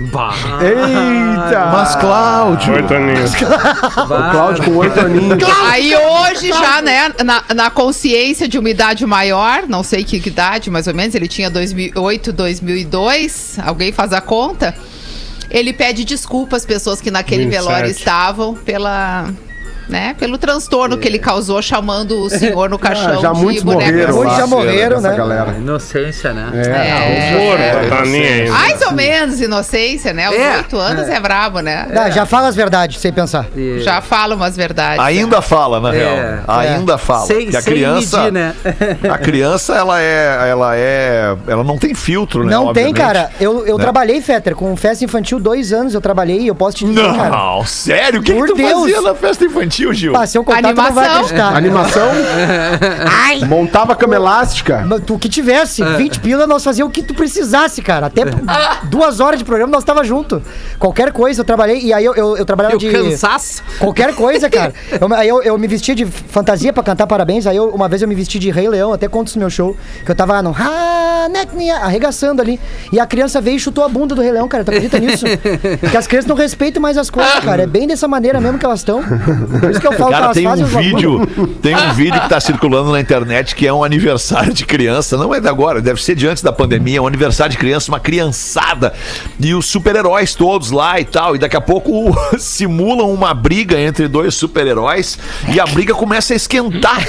Eita! 0.00 1.70
Mas, 1.72 1.96
Cláudio. 1.96 2.74
Oito 2.74 2.94
aninhos. 2.94 3.32
O 3.32 4.30
Cláudio 4.30 4.64
com 4.64 4.76
oito 4.76 5.00
aninhos. 5.00 5.42
Aí 5.70 5.96
hoje, 5.96 6.48
já, 6.48 6.82
né, 6.82 7.12
na, 7.24 7.42
na 7.54 7.70
consciência 7.70 8.46
de 8.46 8.58
uma 8.58 8.68
idade 8.68 9.06
maior, 9.06 9.64
não 9.66 9.82
sei 9.82 10.04
que 10.04 10.16
idade 10.16 10.70
mais 10.70 10.86
ou 10.86 10.94
menos, 10.94 11.14
ele 11.14 11.28
tinha 11.28 11.48
2008, 11.50 12.32
2002, 12.32 13.58
alguém 13.64 13.90
faz 13.90 14.12
a 14.12 14.20
conta. 14.20 14.74
Ele 15.50 15.72
pede 15.72 16.04
desculpa 16.04 16.56
às 16.56 16.66
pessoas 16.66 17.00
que 17.00 17.10
naquele 17.10 17.44
27. 17.44 17.64
velório 17.64 17.90
estavam 17.90 18.54
pela 18.54 19.30
né? 19.88 20.14
Pelo 20.18 20.36
transtorno 20.38 20.96
que 20.98 21.06
ele 21.08 21.18
causou 21.18 21.60
chamando 21.62 22.20
o 22.22 22.30
senhor 22.30 22.68
no 22.68 22.78
caixão 22.78 23.18
Ah, 23.18 23.22
já 23.22 23.32
de 23.32 23.40
muitos 23.40 23.62
boneca. 23.62 23.90
morreram 23.92 24.20
lá. 24.22 24.36
já 24.36 24.46
morreram, 24.46 25.00
né? 25.00 25.16
galera. 25.16 25.54
Inocência, 25.58 26.32
né? 26.32 26.50
É. 26.54 27.32
Morto, 27.38 27.88
tá 27.90 28.04
nem 28.04 28.22
aí. 28.26 28.50
Mais 28.50 28.80
ou 28.82 28.92
menos 28.92 29.40
inocência, 29.40 30.12
né? 30.12 30.26
Aos 30.26 30.36
É. 30.36 30.56
oito 30.58 30.76
anos 30.78 31.08
é. 31.08 31.20
brabo, 31.20 31.60
né? 31.60 31.88
Dá, 31.92 32.10
já 32.10 32.26
fala 32.26 32.48
as 32.48 32.56
verdades, 32.56 33.00
sem 33.00 33.12
pensar. 33.12 33.46
Já 33.78 34.00
fala 34.00 34.34
umas 34.34 34.56
verdades. 34.56 34.98
Ainda 35.04 35.40
fala, 35.40 35.80
na 35.80 35.94
É, 35.94 35.98
real. 35.98 36.58
Ainda 36.58 36.98
fala. 36.98 37.26
Sem, 37.26 37.48
que 37.48 37.56
a 37.56 37.62
sem 37.62 37.72
criança, 37.72 38.18
medir, 38.18 38.32
né? 38.32 38.54
a 39.10 39.18
criança, 39.18 39.74
ela 39.74 40.00
é, 40.00 40.48
ela 40.50 40.76
é, 40.76 41.36
ela 41.46 41.64
não 41.64 41.78
tem 41.78 41.94
filtro, 41.94 42.44
né? 42.44 42.50
Não 42.52 42.72
tem, 42.72 42.86
obviamente. 42.88 42.96
cara. 42.96 43.30
Eu, 43.40 43.66
eu 43.66 43.76
Né? 43.78 43.82
trabalhei, 43.84 44.20
Fetter, 44.20 44.54
com 44.54 44.74
festa 44.76 45.04
infantil 45.04 45.38
dois 45.38 45.72
anos 45.72 45.94
eu 45.94 46.00
trabalhei 46.00 46.40
e 46.40 46.46
eu 46.48 46.54
posso 46.54 46.76
te 46.78 46.84
dizer, 46.86 47.02
cara. 47.14 47.30
Não, 47.30 47.64
sério? 47.64 48.20
O 48.20 48.22
que, 48.22 48.32
que 48.32 48.38
Por 48.38 48.48
tu 48.48 48.54
Deus. 48.54 48.72
fazia 48.80 49.00
na 49.00 49.14
festa 49.14 49.44
infantil, 49.44 49.75
Gil? 49.94 50.12
Pá, 50.12 50.26
se 50.26 50.36
eu 50.38 50.44
contar, 50.44 50.62
tu 50.74 50.76
não 50.76 50.92
vai 50.92 51.06
Animação. 51.06 51.20
acreditar. 51.20 51.56
Animação? 51.56 52.08
Montava 53.48 53.94
cama 53.94 54.14
elástica? 54.14 54.84
Tu 55.06 55.18
que 55.18 55.28
tivesse, 55.28 55.82
20 55.84 56.20
pila, 56.20 56.46
nós 56.46 56.62
fazíamos 56.64 56.90
o 56.90 56.92
que 56.92 57.02
tu 57.02 57.14
precisasse, 57.14 57.82
cara. 57.82 58.06
Até 58.06 58.22
duas 58.84 59.20
horas 59.20 59.38
de 59.38 59.44
programa 59.44 59.70
nós 59.72 59.84
tava 59.84 60.02
junto. 60.04 60.42
Qualquer 60.78 61.12
coisa, 61.12 61.40
eu 61.40 61.44
trabalhei. 61.44 61.80
E 61.80 61.92
aí 61.92 62.04
eu, 62.04 62.14
eu, 62.14 62.36
eu 62.36 62.44
trabalhava 62.44 62.74
Eu 62.74 62.78
de. 62.78 62.90
cansaço. 62.90 63.62
Qualquer 63.78 64.14
coisa, 64.14 64.48
cara. 64.50 64.72
Eu, 65.00 65.12
aí 65.14 65.28
eu, 65.28 65.42
eu 65.42 65.58
me 65.58 65.66
vestia 65.66 65.94
de 65.94 66.04
fantasia 66.06 66.72
pra 66.72 66.82
cantar 66.82 67.06
parabéns. 67.06 67.46
Aí 67.46 67.56
eu- 67.56 67.68
uma 67.70 67.88
vez 67.88 68.02
eu 68.02 68.08
me 68.08 68.14
vesti 68.14 68.38
de 68.38 68.50
Rei 68.50 68.68
Leão, 68.68 68.92
até 68.92 69.08
conto 69.08 69.28
isso 69.28 69.38
no 69.38 69.42
meu 69.42 69.50
show. 69.50 69.76
Que 70.04 70.10
eu 70.10 70.14
tava 70.14 70.40
no 70.42 70.50
"Ha, 70.58 71.28
Necnia", 71.30 71.76
arregaçando 71.76 72.40
ali. 72.42 72.58
E 72.92 72.98
a 73.00 73.06
criança 73.06 73.40
veio 73.40 73.56
e 73.56 73.60
chutou 73.60 73.84
a 73.84 73.88
bunda 73.88 74.14
do 74.14 74.22
Rei 74.22 74.32
Leão, 74.32 74.48
cara. 74.48 74.64
Tu 74.64 74.70
acredita 74.70 74.98
nisso? 74.98 75.26
Que 75.90 75.96
as 75.96 76.06
crianças 76.06 76.28
não 76.28 76.36
respeitam 76.36 76.80
mais 76.80 76.96
as 76.98 77.10
coisas, 77.10 77.40
cara. 77.40 77.62
É 77.62 77.66
bem 77.66 77.86
dessa 77.86 78.06
maneira 78.08 78.40
mesmo 78.40 78.58
que 78.58 78.64
elas 78.64 78.80
estão. 78.80 79.00
Por 79.66 79.70
isso 79.72 79.80
que 79.80 79.86
eu 79.86 79.92
falo 79.92 80.10
Cara, 80.10 80.32
tem 80.32 80.46
um 80.46 80.50
bagulho. 80.50 80.66
vídeo, 80.66 81.26
tem 81.62 81.76
um 81.76 81.92
vídeo 81.92 82.20
que 82.20 82.28
tá 82.28 82.40
circulando 82.40 82.92
na 82.92 83.00
internet 83.00 83.54
que 83.54 83.66
é 83.66 83.72
um 83.72 83.82
aniversário 83.82 84.52
de 84.52 84.64
criança, 84.64 85.16
não 85.16 85.34
é 85.34 85.40
de 85.40 85.48
agora, 85.48 85.80
deve 85.80 86.02
ser 86.02 86.14
de 86.14 86.26
antes 86.26 86.42
da 86.42 86.52
pandemia, 86.52 86.98
é 86.98 87.00
um 87.00 87.06
aniversário 87.06 87.52
de 87.52 87.58
criança, 87.58 87.90
uma 87.90 88.00
criançada, 88.00 88.92
e 89.40 89.54
os 89.54 89.66
super-heróis 89.66 90.34
todos 90.34 90.70
lá 90.70 91.00
e 91.00 91.04
tal, 91.04 91.34
e 91.36 91.38
daqui 91.38 91.56
a 91.56 91.60
pouco 91.60 92.16
simulam 92.38 93.12
uma 93.12 93.34
briga 93.34 93.78
entre 93.78 94.08
dois 94.08 94.34
super-heróis. 94.34 95.18
E 95.52 95.60
a 95.60 95.66
briga 95.66 95.94
começa 95.94 96.32
a 96.32 96.36
esquentar. 96.36 97.00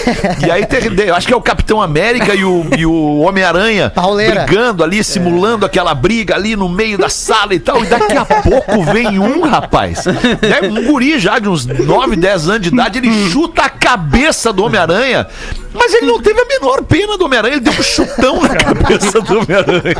E 0.46 0.52
aí 0.52 0.66
tem, 0.66 0.80
eu 1.08 1.16
acho 1.16 1.28
que 1.28 1.34
é 1.34 1.36
o 1.36 1.42
Capitão 1.42 1.82
América 1.82 2.34
e 2.34 2.44
o, 2.44 2.66
e 2.78 2.86
o 2.86 3.20
Homem-Aranha 3.20 3.92
brigando 4.46 4.84
ali, 4.84 5.04
simulando 5.04 5.66
aquela 5.66 5.94
briga 5.94 6.36
ali 6.36 6.56
no 6.56 6.70
meio 6.70 6.98
da 6.98 7.10
sala 7.10 7.54
e 7.54 7.60
tal, 7.60 7.84
e 7.84 7.88
daqui 7.88 8.16
a 8.16 8.26
pouco 8.26 8.84
vem 8.84 9.20
um 9.20 9.42
rapaz, 9.42 10.06
né, 10.06 10.68
um 10.70 10.86
guri 10.86 11.20
já 11.20 11.40
de 11.40 11.50
uns 11.50 11.66
9, 11.66 12.16
10 12.16 12.47
anos 12.50 12.62
de 12.62 12.70
idade, 12.70 13.00
ele 13.00 13.30
chuta 13.30 13.64
a 13.64 13.70
cabeça 13.70 14.52
do 14.54 14.64
Homem-Aranha, 14.66 15.28
mas 15.74 15.94
ele 15.94 16.08
não 16.08 16.22
teve 16.22 16.40
a 16.40 16.46
menor 16.46 16.84
pena 16.84 17.18
do 17.18 17.26
Homem-Aranha, 17.26 17.56
ele 17.56 17.62
deu 17.62 17.74
um 17.74 17.84
chutão 17.84 18.42
na 18.42 18.56
cabeça 18.56 19.22
do 19.22 19.40
Homem-Aranha. 19.40 19.96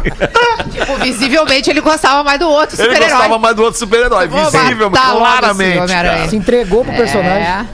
Tipo, 0.72 0.96
visivelmente 0.98 1.70
ele 1.70 1.82
gostava 1.82 2.24
mais 2.24 2.40
do 2.40 2.48
outro 2.48 2.76
Ele 2.80 2.84
super-herói. 2.90 3.10
gostava 3.10 3.40
mais 3.40 3.56
do 3.56 3.64
outro 3.64 3.80
super-herói, 3.80 4.28
logo 4.28 4.48
esse 4.48 4.76
claramente. 4.76 5.88
Cara. 5.88 6.28
Se 6.30 6.36
entregou 6.36 6.84
pro 6.84 6.94
personagem. 6.96 7.44
É. 7.48 7.66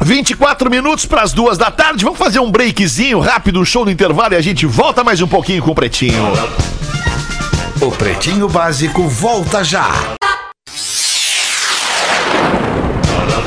24 0.00 0.70
minutos 0.70 1.04
para 1.06 1.22
as 1.22 1.32
duas 1.32 1.58
da 1.58 1.70
tarde, 1.70 2.04
vamos 2.04 2.18
fazer 2.18 2.38
um 2.38 2.50
breakzinho 2.50 3.18
rápido, 3.18 3.60
um 3.60 3.64
show 3.64 3.84
no 3.84 3.90
intervalo 3.90 4.34
e 4.34 4.36
a 4.36 4.40
gente 4.40 4.64
volta 4.64 5.02
mais 5.02 5.20
um 5.20 5.26
pouquinho 5.26 5.62
com 5.62 5.72
o 5.72 5.74
Pretinho. 5.74 6.32
O 7.80 7.90
Pretinho 7.90 8.48
Básico 8.48 9.08
volta 9.08 9.62
já. 9.64 9.90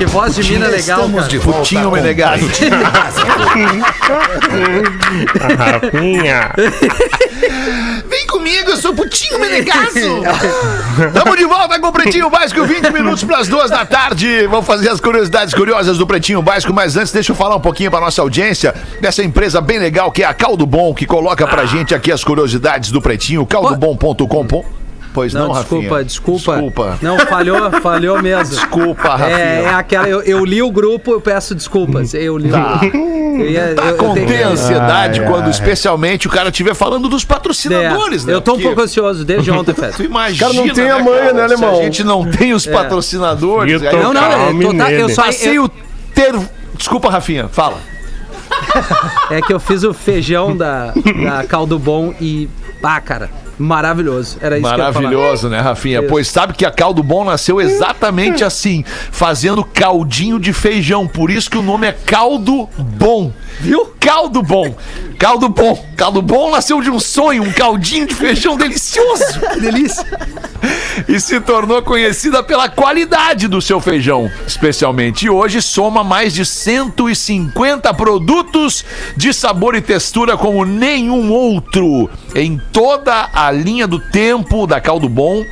Que 0.01 0.05
voz 0.07 0.33
de 0.33 0.41
mina 0.51 0.65
legal, 0.65 0.97
Estamos 0.97 1.15
cara. 1.15 1.27
de 1.27 1.39
Putinho 1.39 1.91
Básico. 1.91 2.57
Rafinha. 5.59 6.51
Vem 8.09 8.25
comigo, 8.25 8.71
eu 8.71 8.77
sou 8.77 8.95
Putinho 8.95 9.39
Menegasso. 9.39 10.23
Tamo 11.13 11.37
de 11.37 11.45
volta 11.45 11.79
com 11.79 11.89
o 11.89 11.91
Pretinho 11.91 12.31
Básico, 12.31 12.65
20 12.65 12.89
minutos 12.91 13.23
para 13.23 13.37
as 13.37 13.47
duas 13.47 13.69
da 13.69 13.85
tarde. 13.85 14.47
Vamos 14.47 14.65
fazer 14.65 14.89
as 14.89 14.99
curiosidades 14.99 15.53
curiosas 15.53 15.99
do 15.99 16.07
Pretinho 16.07 16.41
Básico, 16.41 16.73
mas 16.73 16.97
antes 16.97 17.11
deixa 17.11 17.31
eu 17.33 17.35
falar 17.35 17.57
um 17.57 17.61
pouquinho 17.61 17.91
para 17.91 17.99
nossa 17.99 18.23
audiência 18.23 18.73
dessa 18.99 19.23
empresa 19.23 19.61
bem 19.61 19.77
legal 19.77 20.11
que 20.11 20.23
é 20.23 20.25
a 20.25 20.33
Caldo 20.33 20.65
Bom, 20.65 20.95
que 20.95 21.05
coloca 21.05 21.45
pra 21.45 21.65
gente 21.65 21.93
aqui 21.93 22.11
as 22.11 22.23
curiosidades 22.23 22.89
do 22.89 22.99
Pretinho, 23.03 23.45
caldobom.com. 23.45 24.80
Pois 25.13 25.33
não, 25.33 25.49
Não, 25.49 25.53
desculpa, 25.55 25.83
Rafinha? 25.87 26.03
desculpa. 26.05 26.51
Desculpa. 26.53 26.97
Não, 27.01 27.19
falhou, 27.19 27.69
falhou 27.81 28.21
mesmo. 28.21 28.55
Desculpa, 28.55 29.09
Rafinha. 29.15 29.37
É, 29.39 29.63
é 29.65 29.73
aquela. 29.73 30.07
Eu, 30.07 30.21
eu 30.21 30.45
li 30.45 30.61
o 30.61 30.71
grupo, 30.71 31.11
eu 31.11 31.19
peço 31.19 31.53
desculpas. 31.53 32.13
Eu 32.13 32.37
li 32.37 32.49
Tá. 32.49 32.75
o 32.75 32.79
grupo. 32.79 32.97
Eu 32.97 33.49
ia- 33.49 33.75
Tá 33.75 33.81
eu- 33.83 33.87
eu 33.89 33.97
com 33.97 34.13
tenho- 34.13 34.27
ter 34.27 34.43
ansiedade 34.43 35.19
Ai, 35.21 35.27
quando 35.27 35.43
ai. 35.45 35.49
especialmente 35.49 36.27
o 36.27 36.29
cara 36.29 36.49
estiver 36.49 36.73
falando 36.73 37.09
dos 37.09 37.23
É, 37.23 37.25
patrocinadores, 37.25 38.23
né? 38.25 38.33
Eu 38.33 38.39
tô 38.41 38.53
um 38.53 38.61
pouco 38.61 38.79
ansioso 38.81 39.25
desde 39.25 39.51
ontem, 39.51 39.73
Tu 39.73 39.81
Festa. 39.81 40.03
imagina, 40.03 40.39
cara 40.49 40.53
não 40.65 40.73
tem 40.73 40.89
a 40.89 40.97
né, 40.97 41.03
manha, 41.03 41.17
cara, 41.19 41.33
né, 41.33 41.47
se 41.47 41.53
alemão? 41.55 41.79
a 41.79 41.83
gente 41.83 42.03
não 42.03 42.25
tem 42.31 42.53
os 42.53 42.65
patrocinadores. 42.65 43.81
Vitor, 43.81 43.97
aí 43.97 44.03
Não, 44.03 44.13
não, 44.13 44.61
eu, 44.61 44.77
tá, 44.77 44.91
eu 44.91 45.09
só. 45.09 45.23
Passei 45.23 45.57
Eu, 45.57 45.65
o 45.65 45.69
ter... 46.13 46.33
Desculpa, 46.77 47.09
Rafinha, 47.09 47.47
fala. 47.49 47.77
é 49.29 49.41
que 49.41 49.53
eu 49.53 49.59
fiz 49.59 49.83
o 49.83 49.93
feijão 49.93 50.55
da, 50.55 50.93
da 51.23 51.43
Caldo 51.45 51.77
Bom 51.79 52.13
e. 52.19 52.49
Ah, 52.83 52.99
cara, 52.99 53.29
maravilhoso. 53.61 54.37
Era 54.41 54.57
isso. 54.57 54.67
Maravilhoso, 54.67 55.49
né, 55.49 55.59
Rafinha? 55.59 55.99
Isso. 55.99 56.09
Pois 56.09 56.27
sabe 56.27 56.53
que 56.53 56.65
a 56.65 56.71
Caldo 56.71 57.03
Bom 57.03 57.23
nasceu 57.23 57.61
exatamente 57.61 58.43
assim, 58.45 58.83
fazendo 59.11 59.63
caldinho 59.63 60.39
de 60.39 60.51
feijão. 60.51 61.07
Por 61.07 61.31
isso 61.31 61.49
que 61.49 61.57
o 61.57 61.61
nome 61.61 61.87
é 61.87 61.91
Caldo 61.91 62.67
Bom. 62.77 63.31
Viu? 63.59 63.93
Caldo 63.99 64.41
Bom. 64.41 64.75
Caldo 65.19 65.47
Bom. 65.47 65.85
Caldo 65.95 66.21
Bom 66.21 66.51
nasceu 66.51 66.81
de 66.81 66.89
um 66.89 66.99
sonho, 66.99 67.43
um 67.43 67.51
caldinho 67.51 68.07
de 68.07 68.15
feijão 68.15 68.57
delicioso. 68.57 69.39
Que 69.51 69.59
delícia. 69.59 70.05
E 71.07 71.19
se 71.19 71.39
tornou 71.39 71.81
conhecida 71.81 72.43
pela 72.43 72.69
qualidade 72.69 73.47
do 73.47 73.61
seu 73.61 73.79
feijão, 73.79 74.29
especialmente. 74.45 75.25
E 75.25 75.29
hoje 75.29 75.61
soma 75.61 76.03
mais 76.03 76.33
de 76.33 76.45
150 76.45 77.93
produtos 77.93 78.83
de 79.15 79.33
sabor 79.33 79.75
e 79.75 79.81
textura 79.81 80.37
como 80.37 80.65
nenhum 80.65 81.31
outro 81.31 82.09
em 82.35 82.59
toda 82.71 83.29
a 83.33 83.51
linha 83.51 83.87
do 83.87 83.99
tempo 83.99 84.65
da 84.67 84.79
Caldo 84.79 85.09
Bom. 85.09 85.43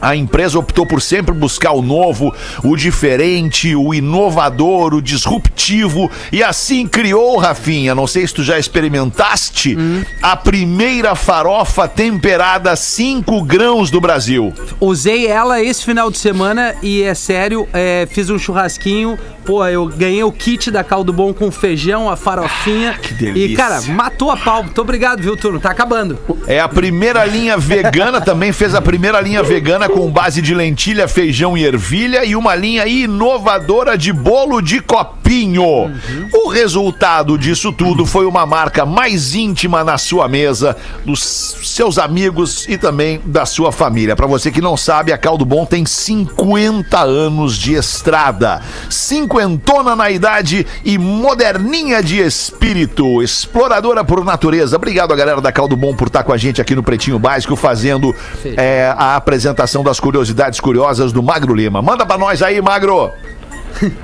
A 0.00 0.16
empresa 0.16 0.58
optou 0.58 0.86
por 0.86 1.02
sempre 1.02 1.34
buscar 1.34 1.72
o 1.72 1.82
novo, 1.82 2.34
o 2.64 2.76
diferente, 2.76 3.74
o 3.74 3.92
inovador, 3.92 4.94
o 4.94 5.02
disruptivo 5.02 6.10
e 6.32 6.42
assim 6.42 6.86
criou, 6.86 7.36
Rafinha, 7.36 7.94
não 7.94 8.06
sei 8.06 8.26
se 8.26 8.34
tu 8.34 8.42
já 8.42 8.58
experimentaste, 8.58 9.76
a 10.22 10.36
primeira 10.36 11.14
farofa 11.14 11.86
temperada 11.86 12.74
5 12.74 13.42
grãos 13.42 13.90
do 13.90 14.00
Brasil. 14.00 14.52
Usei 14.80 15.26
ela 15.26 15.62
esse 15.62 15.84
final 15.84 16.10
de 16.10 16.18
semana 16.18 16.74
e 16.82 17.02
é 17.02 17.14
sério, 17.14 17.68
é, 17.72 18.06
fiz 18.10 18.30
um 18.30 18.38
churrasquinho. 18.38 19.18
Pô, 19.44 19.66
eu 19.66 19.86
ganhei 19.86 20.22
o 20.22 20.30
kit 20.30 20.70
da 20.70 20.84
Caldo 20.84 21.12
Bom 21.12 21.32
com 21.32 21.50
feijão, 21.50 22.10
a 22.10 22.14
farofinha. 22.16 22.94
que 23.00 23.14
delícia. 23.14 23.52
E, 23.52 23.56
cara, 23.56 23.80
matou 23.82 24.30
a 24.30 24.36
pau. 24.36 24.62
Muito 24.62 24.80
obrigado, 24.80 25.22
viu, 25.22 25.36
Turno? 25.36 25.58
Tá 25.58 25.70
acabando. 25.70 26.18
É 26.46 26.60
a 26.60 26.68
primeira 26.68 27.24
linha 27.24 27.56
vegana, 27.56 28.20
também 28.20 28.52
fez 28.52 28.74
a 28.74 28.82
primeira 28.82 29.20
linha 29.20 29.42
vegana 29.42 29.88
com 29.90 30.10
base 30.10 30.40
de 30.40 30.54
lentilha, 30.54 31.08
feijão 31.08 31.56
e 31.56 31.64
ervilha 31.64 32.24
e 32.24 32.36
uma 32.36 32.54
linha 32.54 32.86
inovadora 32.86 33.96
de 33.98 34.12
bolo 34.12 34.60
de 34.60 34.80
copinho. 34.80 35.92
O 36.32 36.48
resultado 36.48 37.36
disso 37.36 37.72
tudo 37.72 38.06
foi 38.06 38.26
uma 38.26 38.46
marca 38.46 38.86
mais 38.86 39.34
íntima 39.34 39.84
na 39.84 39.98
sua 39.98 40.28
mesa, 40.28 40.76
dos 41.04 41.20
seus 41.64 41.98
amigos 41.98 42.66
e 42.68 42.76
também 42.78 43.20
da 43.24 43.44
sua 43.44 43.72
família. 43.72 44.16
Para 44.16 44.26
você 44.26 44.50
que 44.50 44.60
não 44.60 44.76
sabe, 44.76 45.12
a 45.12 45.18
Caldo 45.18 45.44
Bom 45.44 45.64
tem 45.64 45.84
50 45.84 47.00
anos 47.00 47.56
de 47.56 47.74
estrada. 47.74 48.60
Cinquentona 48.88 49.94
na 49.96 50.10
idade 50.10 50.66
e 50.84 50.98
moderninha 50.98 52.02
de 52.02 52.20
espírito. 52.20 53.22
Exploradora 53.22 54.04
por 54.04 54.24
natureza. 54.24 54.76
Obrigado 54.76 55.12
a 55.12 55.16
galera 55.16 55.40
da 55.40 55.52
Caldo 55.52 55.76
Bom 55.76 55.94
por 55.94 56.08
estar 56.08 56.22
com 56.22 56.32
a 56.32 56.36
gente 56.36 56.60
aqui 56.60 56.74
no 56.74 56.82
Pretinho 56.82 57.18
Básico, 57.18 57.56
fazendo 57.56 58.14
é, 58.56 58.92
a 58.96 59.16
apresentação 59.16 59.79
das 59.82 60.00
curiosidades 60.00 60.60
curiosas 60.60 61.12
do 61.12 61.22
Magro 61.22 61.54
Lima. 61.54 61.80
Manda 61.82 62.04
pra 62.04 62.18
nós 62.18 62.42
aí, 62.42 62.60
Magro. 62.60 63.10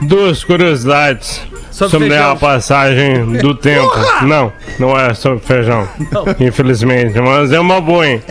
Duas 0.00 0.44
curiosidades 0.44 1.42
Sobre 1.76 1.90
sobre, 1.90 2.16
a 2.16 2.34
passagem 2.34 3.36
do 3.36 3.54
tempo. 3.54 3.92
Não, 4.22 4.50
não 4.78 4.98
é 4.98 5.12
sobre 5.12 5.40
feijão. 5.40 5.86
Infelizmente, 6.40 7.20
mas 7.20 7.52
é 7.52 7.60
uma 7.60 7.82
boa, 7.82 8.08
hein? 8.08 8.22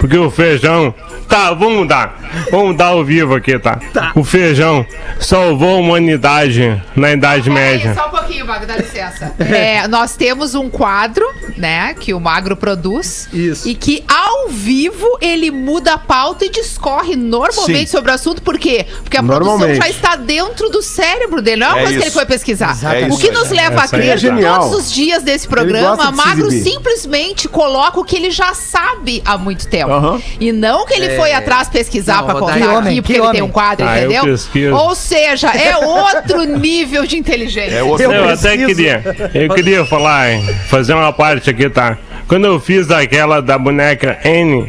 Porque 0.00 0.16
o 0.16 0.30
feijão. 0.30 0.94
Tá, 1.28 1.52
vamos 1.52 1.80
mudar. 1.80 2.16
Vamos 2.50 2.68
mudar 2.68 2.86
ao 2.86 3.04
vivo 3.04 3.34
aqui, 3.34 3.58
tá? 3.58 3.78
O 4.14 4.24
feijão 4.24 4.86
salvou 5.20 5.76
a 5.76 5.80
humanidade 5.80 6.82
na 6.96 7.12
Idade 7.12 7.50
Média. 7.50 7.92
Só 7.94 8.06
um 8.06 8.10
pouquinho, 8.10 8.46
Magro, 8.46 8.66
dá 8.66 8.76
licença. 8.76 9.34
É, 9.38 9.86
nós 9.86 10.16
temos 10.16 10.54
um 10.54 10.70
quadro, 10.70 11.26
né, 11.58 11.92
que 11.92 12.14
o 12.14 12.20
Magro 12.20 12.56
produz. 12.56 13.28
Isso. 13.34 13.68
E 13.68 13.74
que, 13.74 14.02
ao 14.08 14.23
ao 14.44 14.48
vivo, 14.48 15.06
ele 15.20 15.50
muda 15.50 15.94
a 15.94 15.98
pauta 15.98 16.44
e 16.44 16.50
discorre 16.50 17.16
normalmente 17.16 17.80
Sim. 17.80 17.96
sobre 17.96 18.10
o 18.10 18.14
assunto. 18.14 18.42
Por 18.42 18.58
quê? 18.58 18.86
Porque 19.02 19.16
a 19.16 19.22
produção 19.22 19.74
já 19.74 19.88
está 19.88 20.16
dentro 20.16 20.68
do 20.70 20.82
cérebro 20.82 21.40
dele. 21.42 21.60
Não 21.62 21.68
é 21.68 21.70
uma 21.70 21.78
É 21.78 21.82
coisa 21.82 21.92
que 21.92 21.98
ele 22.02 22.06
isso. 22.08 22.16
foi 22.16 22.26
pesquisar. 22.26 22.70
Exatamente. 22.72 23.12
O 23.14 23.18
que 23.18 23.30
nos 23.30 23.50
leva 23.50 23.80
a 23.80 23.84
Essa 23.84 23.96
aí 23.96 24.02
crer 24.02 24.12
é 24.32 24.36
que 24.36 24.42
todos 24.44 24.74
os 24.74 24.92
dias 24.92 25.22
desse 25.22 25.48
programa, 25.48 26.10
Magro 26.10 26.50
simplesmente 26.50 27.48
coloca 27.48 27.98
o 28.00 28.04
que 28.04 28.16
ele 28.16 28.30
já 28.30 28.54
sabe 28.54 29.22
há 29.24 29.36
muito 29.38 29.66
tempo. 29.68 29.92
Aham. 29.92 30.20
E 30.40 30.52
não 30.52 30.84
que 30.86 30.94
ele 30.94 31.16
foi 31.16 31.32
atrás 31.32 31.68
pesquisar 31.68 32.18
Rodaica. 32.20 32.40
contar 32.40 32.56
Que 32.58 32.62
homem, 32.66 32.92
aqui, 32.92 33.02
porque 33.02 33.12
que 33.14 33.18
ele 33.18 33.26
homem. 33.26 33.32
tem 33.40 33.42
um 33.42 33.50
quadro, 33.52 33.86
Ah, 33.86 34.00
eu 34.00 34.10
entendeu? 34.22 34.76
Ou 34.76 34.94
seja, 34.94 35.48
é 35.48 35.76
outro 35.84 36.44
nível 36.44 37.06
de 37.06 37.16
inteligência. 37.16 37.74
É 37.76 37.82
outro. 37.82 38.04
Eu 38.04 38.12
Eu 38.12 38.28
até 38.28 38.56
queria, 38.56 39.02
eu 39.34 39.54
queria 39.54 39.84
falar, 39.84 40.30
hein, 40.32 40.44
fazer 40.68 40.92
uma 40.94 41.12
parte 41.12 41.50
aqui, 41.50 41.68
tá? 41.68 41.98
Quando 42.26 42.46
eu 42.46 42.58
fiz 42.58 42.90
aquela 42.90 43.40
da 43.40 43.58
boneca 43.58 44.18
N, 44.24 44.66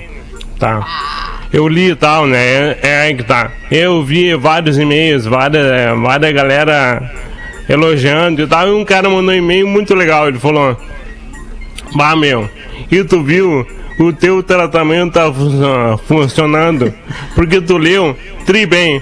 tá? 0.60 0.86
Eu 1.54 1.68
li 1.68 1.92
e 1.92 1.96
tal, 1.96 2.28
né? 2.28 2.38
É, 2.38 2.80
é 2.84 3.02
aí 3.02 3.16
que 3.16 3.24
tá. 3.24 3.50
Eu 3.72 4.04
vi 4.04 4.36
vários 4.36 4.78
e-mails, 4.78 5.26
várias, 5.26 5.98
várias 6.00 6.34
galera 6.34 7.12
elogiando 7.70 8.42
e 8.42 8.48
tal. 8.48 8.68
E 8.68 8.72
um 8.72 8.84
cara 8.84 9.10
mandou 9.10 9.34
um 9.34 9.38
e-mail 9.38 9.66
muito 9.68 9.96
legal. 9.96 10.28
Ele 10.28 10.38
falou: 10.40 10.78
Bah, 11.96 12.16
meu, 12.16 12.50
e 12.92 13.04
tu 13.04 13.22
viu? 13.24 13.66
O 13.98 14.12
teu 14.12 14.44
tratamento 14.44 15.14
tá 15.14 15.32
funcio- 15.32 15.98
funcionando 16.06 16.94
porque 17.34 17.62
tu 17.62 17.78
leu 17.78 18.18
tri 18.46 18.66
bem. 18.66 19.02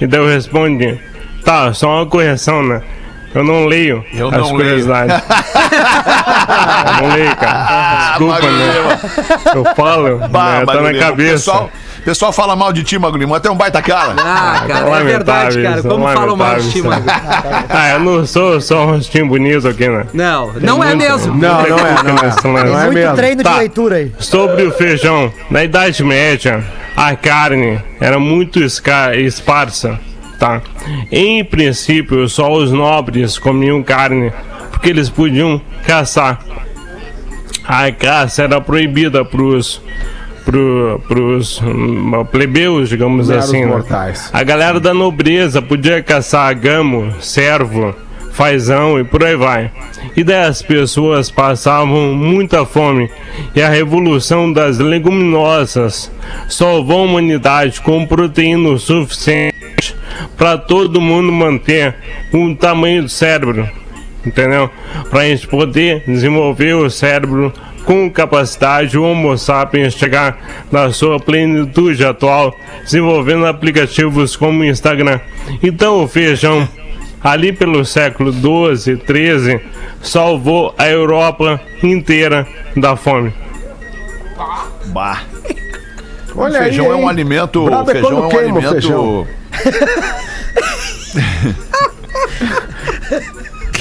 E 0.00 0.06
daí 0.06 0.20
eu 0.20 0.26
respondi: 0.26 0.98
Tá, 1.44 1.74
só 1.74 1.96
uma 1.96 2.06
correção, 2.06 2.62
né? 2.62 2.80
Eu 3.34 3.42
não 3.42 3.66
leio 3.66 4.04
Eu 4.12 4.28
as 4.28 4.32
não 4.34 4.42
leio. 4.54 4.56
curiosidades. 4.56 5.22
eu 7.00 7.08
não 7.08 7.14
leio, 7.14 7.36
cara. 7.36 8.08
Desculpa, 8.10 8.32
Magro 8.32 8.52
né? 8.52 8.98
Eu 9.54 9.64
falo, 9.74 10.18
Bah, 10.28 10.60
né? 10.60 10.66
Tá 10.66 10.80
na 10.80 10.94
cabeça. 10.94 11.32
Pessoal, 11.34 11.70
pessoal 12.04 12.32
fala 12.32 12.54
mal 12.56 12.72
de 12.72 12.84
ti, 12.84 12.98
Magro 12.98 13.18
Lima. 13.18 13.36
Até 13.36 13.50
um 13.50 13.56
baita 13.56 13.82
cara. 13.82 14.14
Ah, 14.18 14.64
cara, 14.66 14.86
é 14.86 14.90
lamentável 14.90 15.04
verdade, 15.06 15.62
cara. 15.62 15.78
isso, 15.80 15.88
Como 15.88 16.08
falam 16.08 16.36
mal 16.36 16.54
de 16.56 16.70
ti, 16.70 16.82
Magro? 16.82 17.04
Ah, 17.68 17.90
eu 17.94 18.00
não 18.00 18.26
sou 18.26 18.60
só 18.60 18.84
um 18.86 18.90
rostinho 18.92 19.26
bonito 19.26 19.66
aqui, 19.68 19.88
né? 19.88 20.04
Não, 20.12 20.52
não 20.60 20.84
é 20.84 20.94
mesmo. 20.94 21.34
Não, 21.34 21.62
não 21.62 21.78
é, 21.78 22.02
não 22.02 22.18
é. 22.18 22.22
nesse 22.26 22.46
lance. 22.46 22.46
Não 22.46 22.80
é 22.80 22.86
Muito 22.90 23.14
treino 23.16 23.42
Tá. 23.42 23.52
de 23.54 23.58
leitura 23.58 23.96
aí. 23.96 24.12
Sobre 24.18 24.62
o 24.62 24.70
feijão, 24.72 25.32
na 25.50 25.64
Idade 25.64 26.04
Média, 26.04 26.62
a 26.96 27.16
carne 27.16 27.80
era 28.00 28.18
muito 28.20 28.60
esca- 28.62 29.16
esparsa, 29.16 29.98
tá? 30.44 30.62
Em 31.10 31.42
princípio, 31.42 32.28
só 32.28 32.52
os 32.52 32.70
nobres 32.70 33.38
comiam 33.38 33.82
carne, 33.82 34.30
porque 34.70 34.90
eles 34.90 35.08
podiam 35.08 35.60
caçar. 35.86 36.38
A 37.66 37.90
caça 37.90 38.42
era 38.42 38.60
proibida 38.60 39.24
pros, 39.24 39.80
pro, 40.44 41.00
pros 41.08 41.62
hum, 41.62 42.26
plebeus, 42.30 42.90
digamos 42.90 43.28
Meros 43.28 43.44
assim. 43.44 43.64
né? 43.64 43.70
A 44.32 44.42
galera 44.42 44.78
da 44.78 44.92
nobreza 44.92 45.62
podia 45.62 46.02
caçar 46.02 46.54
gamo, 46.54 47.10
servo, 47.22 47.94
fazão 48.32 49.00
e 49.00 49.04
por 49.04 49.24
aí 49.24 49.36
vai. 49.36 49.70
E 50.14 50.22
daí 50.22 50.44
as 50.44 50.60
pessoas 50.60 51.30
passavam 51.30 52.14
muita 52.14 52.66
fome. 52.66 53.08
E 53.54 53.62
a 53.62 53.70
revolução 53.70 54.52
das 54.52 54.78
leguminosas 54.78 56.12
salvou 56.50 56.98
a 56.98 57.02
humanidade 57.04 57.80
com 57.80 58.04
proteína 58.04 58.68
o 58.68 58.78
para 60.36 60.56
todo 60.56 61.00
mundo 61.00 61.32
manter 61.32 61.94
o 62.32 62.54
tamanho 62.54 63.02
do 63.02 63.08
cérebro. 63.08 63.68
Entendeu? 64.24 64.70
Para 65.10 65.20
a 65.20 65.24
gente 65.24 65.46
poder 65.46 66.02
desenvolver 66.06 66.74
o 66.74 66.88
cérebro 66.88 67.52
com 67.84 68.10
capacidade 68.10 68.96
o 68.96 69.04
Homo 69.04 69.36
sapiens 69.36 69.94
chegar 69.94 70.66
na 70.72 70.90
sua 70.90 71.20
plenitude 71.20 72.04
atual, 72.04 72.56
desenvolvendo 72.82 73.46
aplicativos 73.46 74.36
como 74.36 74.60
o 74.60 74.64
Instagram. 74.64 75.20
Então 75.62 76.02
o 76.02 76.08
feijão, 76.08 76.66
ali 77.22 77.52
pelo 77.52 77.84
século 77.84 78.32
12, 78.32 78.96
13, 78.98 79.60
salvou 80.02 80.74
a 80.78 80.88
Europa 80.88 81.60
inteira 81.82 82.46
da 82.76 82.96
fome. 82.96 83.32
Bah. 84.86 85.22
Olha 86.36 86.58
feijão 86.62 86.86
aí, 86.86 86.92
é 86.92 86.94
um 86.94 87.08
alimento. 87.08 87.64
Brabo 87.64 87.90
é 87.90 87.94
feijão 87.94 88.10
é 88.26 88.30
quando 88.30 88.34
um 88.34 88.38
alimento. 88.38 88.70
feijão. 88.72 89.26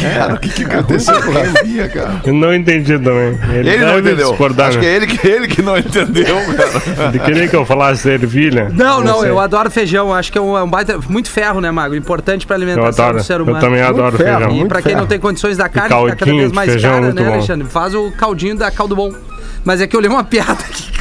Cara, 0.02 0.34
o 0.34 0.38
que, 0.40 0.50
que 0.50 0.64
aconteceu 0.66 1.22
com 1.22 1.32
Rafinha, 1.32 1.88
cara? 1.94 2.22
Eu 2.26 2.34
não 2.34 2.54
entendi 2.54 2.98
também. 3.00 3.40
Ele, 3.54 3.70
Ele 3.70 3.86
não 3.86 4.00
entendeu. 4.00 4.30
discordar, 4.30 4.68
Acho 4.68 4.78
né? 4.80 4.84
que 4.84 4.90
é 4.90 4.96
ele 4.98 5.08
que, 5.08 5.28
ele 5.28 5.48
que 5.48 5.62
não 5.62 5.78
entendeu, 5.78 6.36
cara. 6.58 7.08
Ele 7.10 7.20
queria 7.20 7.48
que 7.48 7.56
eu 7.56 7.66
falasse 7.66 8.10
ervilha. 8.10 8.70
Não, 8.74 9.00
não, 9.02 9.22
sei. 9.22 9.30
eu 9.30 9.40
adoro 9.40 9.72
feijão. 9.72 10.14
Acho 10.14 10.30
que 10.32 10.38
é 10.38 10.42
um, 10.42 10.58
é 10.58 10.64
um 10.64 10.70
baita. 10.70 11.00
Muito 11.08 11.30
ferro, 11.30 11.62
né, 11.62 11.72
Magro? 11.72 11.96
Importante 11.98 12.46
pra 12.46 12.56
Eu 12.58 12.64
alimentação 12.64 13.06
adoro. 13.06 13.18
do 13.20 13.24
ser 13.24 13.40
Eu 13.40 13.44
humano. 13.44 13.60
também 13.62 13.82
adoro 13.82 14.18
ferro, 14.18 14.40
feijão. 14.40 14.52
E 14.52 14.56
muito 14.58 14.68
pra 14.70 14.82
quem 14.82 14.90
ferro. 14.92 15.02
não 15.02 15.08
tem 15.08 15.20
condições 15.20 15.56
da 15.58 15.70
carne, 15.70 15.90
tá 15.90 15.96
cada 15.96 16.16
caldinho 16.18 16.38
vez 16.40 16.52
mais 16.52 16.70
feijão 16.72 16.90
é 16.90 16.94
cara, 16.96 17.06
muito 17.06 17.22
né, 17.24 17.30
bom. 17.30 17.34
Alexandre? 17.36 17.68
Faz 17.70 17.96
o 17.96 18.12
caldinho 18.12 18.58
da 18.58 18.72
caldo 18.72 18.96
bom. 18.98 19.14
Mas 19.64 19.80
é 19.80 19.88
que 19.88 19.96
eu 19.96 20.02
li 20.02 20.08
uma 20.10 20.24
piada 20.26 20.52
aqui. 20.54 20.92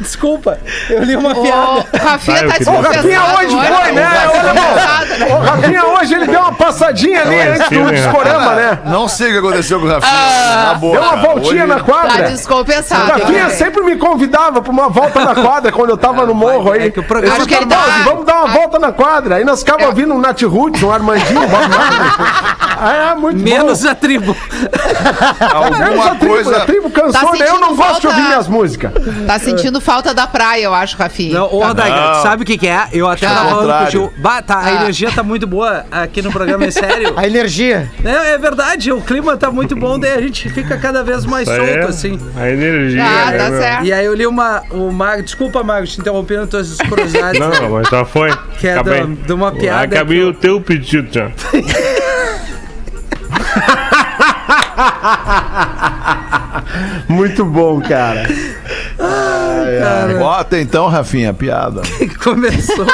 Desculpa, 0.00 0.58
eu 0.90 1.02
li 1.02 1.16
uma 1.16 1.34
piada. 1.34 1.86
O 1.92 1.96
Rafinha 2.08 2.38
Ah, 2.48 2.64
tá 2.64 2.70
O 2.72 2.80
Rafinha 2.80 3.22
hoje 3.22 3.56
foi, 3.56 3.92
né? 3.92 4.08
Olha, 4.28 5.36
O 5.36 5.40
Rafinha 5.40 5.84
hoje 5.84 6.14
ele 6.14 6.26
deu 6.26 6.40
uma 6.40 6.52
passadinha 6.52 7.22
ali 7.22 7.34
é 7.34 7.48
antes 7.52 7.68
do 7.68 7.90
discorama, 7.92 8.54
né? 8.54 8.78
Não 8.86 9.08
sei 9.08 9.28
o 9.28 9.32
que 9.32 9.38
aconteceu 9.38 9.80
com 9.80 9.86
o 9.86 9.88
Rafinha. 9.88 10.56
na 10.64 10.74
boa. 10.74 10.92
Deu 10.92 11.02
uma 11.02 11.16
voltinha 11.16 11.64
Hoje- 11.64 11.66
na 11.66 11.76
Tá 11.78 11.82
quadra. 11.84 12.26
O 12.26 12.30
descompensado. 12.30 13.12
Rafinha 13.12 13.44
né? 13.44 13.50
sempre 13.50 13.82
me 13.82 13.96
convidava 13.96 14.60
pra 14.62 14.70
uma 14.72 14.88
volta 14.88 15.24
na 15.24 15.34
quadra 15.34 15.72
quando 15.72 15.90
eu 15.90 15.96
tava 15.96 16.26
no 16.26 16.34
morro 16.34 16.72
aí. 16.72 16.86
É 16.86 16.90
que 16.90 17.00
o 17.00 17.04
programa- 17.04 17.36
Acho 17.36 17.46
que 17.46 17.54
ele 17.54 17.66
tá- 17.66 17.84
"Vamos, 18.04 18.24
dar 18.24 18.44
uma 18.44 18.48
volta 18.54 18.78
na 18.78 18.92
quadra. 18.92 19.36
Aí 19.36 19.44
nós 19.44 19.60
ficava 19.60 19.86
ouvindo 19.86 20.12
um 20.14 20.18
Nat 20.20 20.40
Roots, 20.42 20.82
um 20.82 20.90
Armandinho, 20.92 21.40
um 21.42 21.46
Bob 21.48 21.68
Marley. 21.68 22.10
Ah, 22.80 23.10
é 23.12 23.14
muito 23.14 23.42
Menos 23.42 23.82
bom. 23.82 23.88
a 23.90 23.94
tribo. 23.94 24.36
Menos 25.78 25.82
Alguma 25.88 26.06
a 26.06 26.14
tribo, 26.14 26.34
coisa. 26.34 26.56
a 26.56 26.60
tribo 26.66 26.90
cansou, 26.90 27.12
Tá 27.12 27.32
né? 27.32 27.48
Eu 27.48 27.58
não 27.60 27.68
sentindo 27.68 27.76
gosto 27.76 27.94
de 27.94 28.00
falta- 28.02 28.08
ouvir 28.08 28.22
minhas 28.22 28.48
músicas. 28.48 28.92
Tá 29.26 29.38
sentindo 29.38 29.80
falta 29.80 30.14
da 30.14 30.26
praia, 30.26 30.64
eu 30.64 30.74
acho, 30.74 30.96
Rafinha. 30.96 31.34
Não, 31.38 31.52
ô, 31.54 31.62
Rodaica, 31.64 31.96
Não. 31.96 32.12
tu 32.12 32.22
sabe 32.22 32.42
o 32.42 32.46
que, 32.46 32.58
que 32.58 32.66
é? 32.68 32.88
Eu 32.92 33.08
até 33.08 33.26
tava 33.26 33.48
falando 33.50 33.78
com 33.78 33.84
o. 33.84 33.90
Gil. 33.90 34.12
Bah, 34.18 34.42
tá, 34.42 34.56
a 34.56 34.64
Ah. 34.66 34.72
energia 34.82 35.10
tá 35.10 35.22
muito 35.22 35.46
boa 35.46 35.84
aqui 35.90 36.22
no 36.22 36.30
programa, 36.32 36.64
é 36.64 36.70
sério. 36.70 37.14
A 37.18 37.26
energia. 37.26 37.90
É, 38.04 38.32
é 38.34 38.38
verdade, 38.38 38.92
o 38.92 39.00
clima 39.00 39.36
tá 39.36 39.50
muito 39.50 39.74
bom, 39.76 39.98
daí 39.98 40.12
a 40.12 40.20
gente 40.20 40.48
fica 40.50 40.76
cada 40.78 41.02
vez 41.02 41.24
mais 41.24 41.46
solto, 41.48 41.62
é 41.62 41.80
assim. 41.84 42.18
A 42.36 42.48
energia. 42.50 43.04
Ah, 43.04 43.30
né, 43.30 43.38
tá 43.38 43.50
meu? 43.50 43.60
certo. 43.60 43.84
E 43.84 43.92
aí 43.92 44.04
eu 44.04 44.14
li 44.14 44.26
uma. 44.26 44.62
O 44.70 44.90
Mago, 44.92 45.22
desculpa, 45.22 45.62
Mago, 45.62 45.86
te 45.86 46.00
interrompendo 46.00 46.56
as 46.56 46.76
curiosidades. 46.88 47.40
Não, 47.40 47.70
mas 47.70 47.88
já 47.88 48.04
foi. 48.04 48.30
Que 48.58 48.68
é 48.68 48.76
de 49.26 49.32
uma 49.32 49.52
piada 49.52 49.84
Acabei 49.84 50.22
o 50.24 50.32
teu 50.34 50.60
pedido 50.60 51.08
já. 51.12 51.30
Muito 57.08 57.44
bom, 57.44 57.80
cara. 57.80 58.28
Bota 60.18 60.58
então, 60.58 60.88
Rafinha, 60.88 61.30
a 61.30 61.34
piada. 61.34 61.82
Começou. 62.22 62.86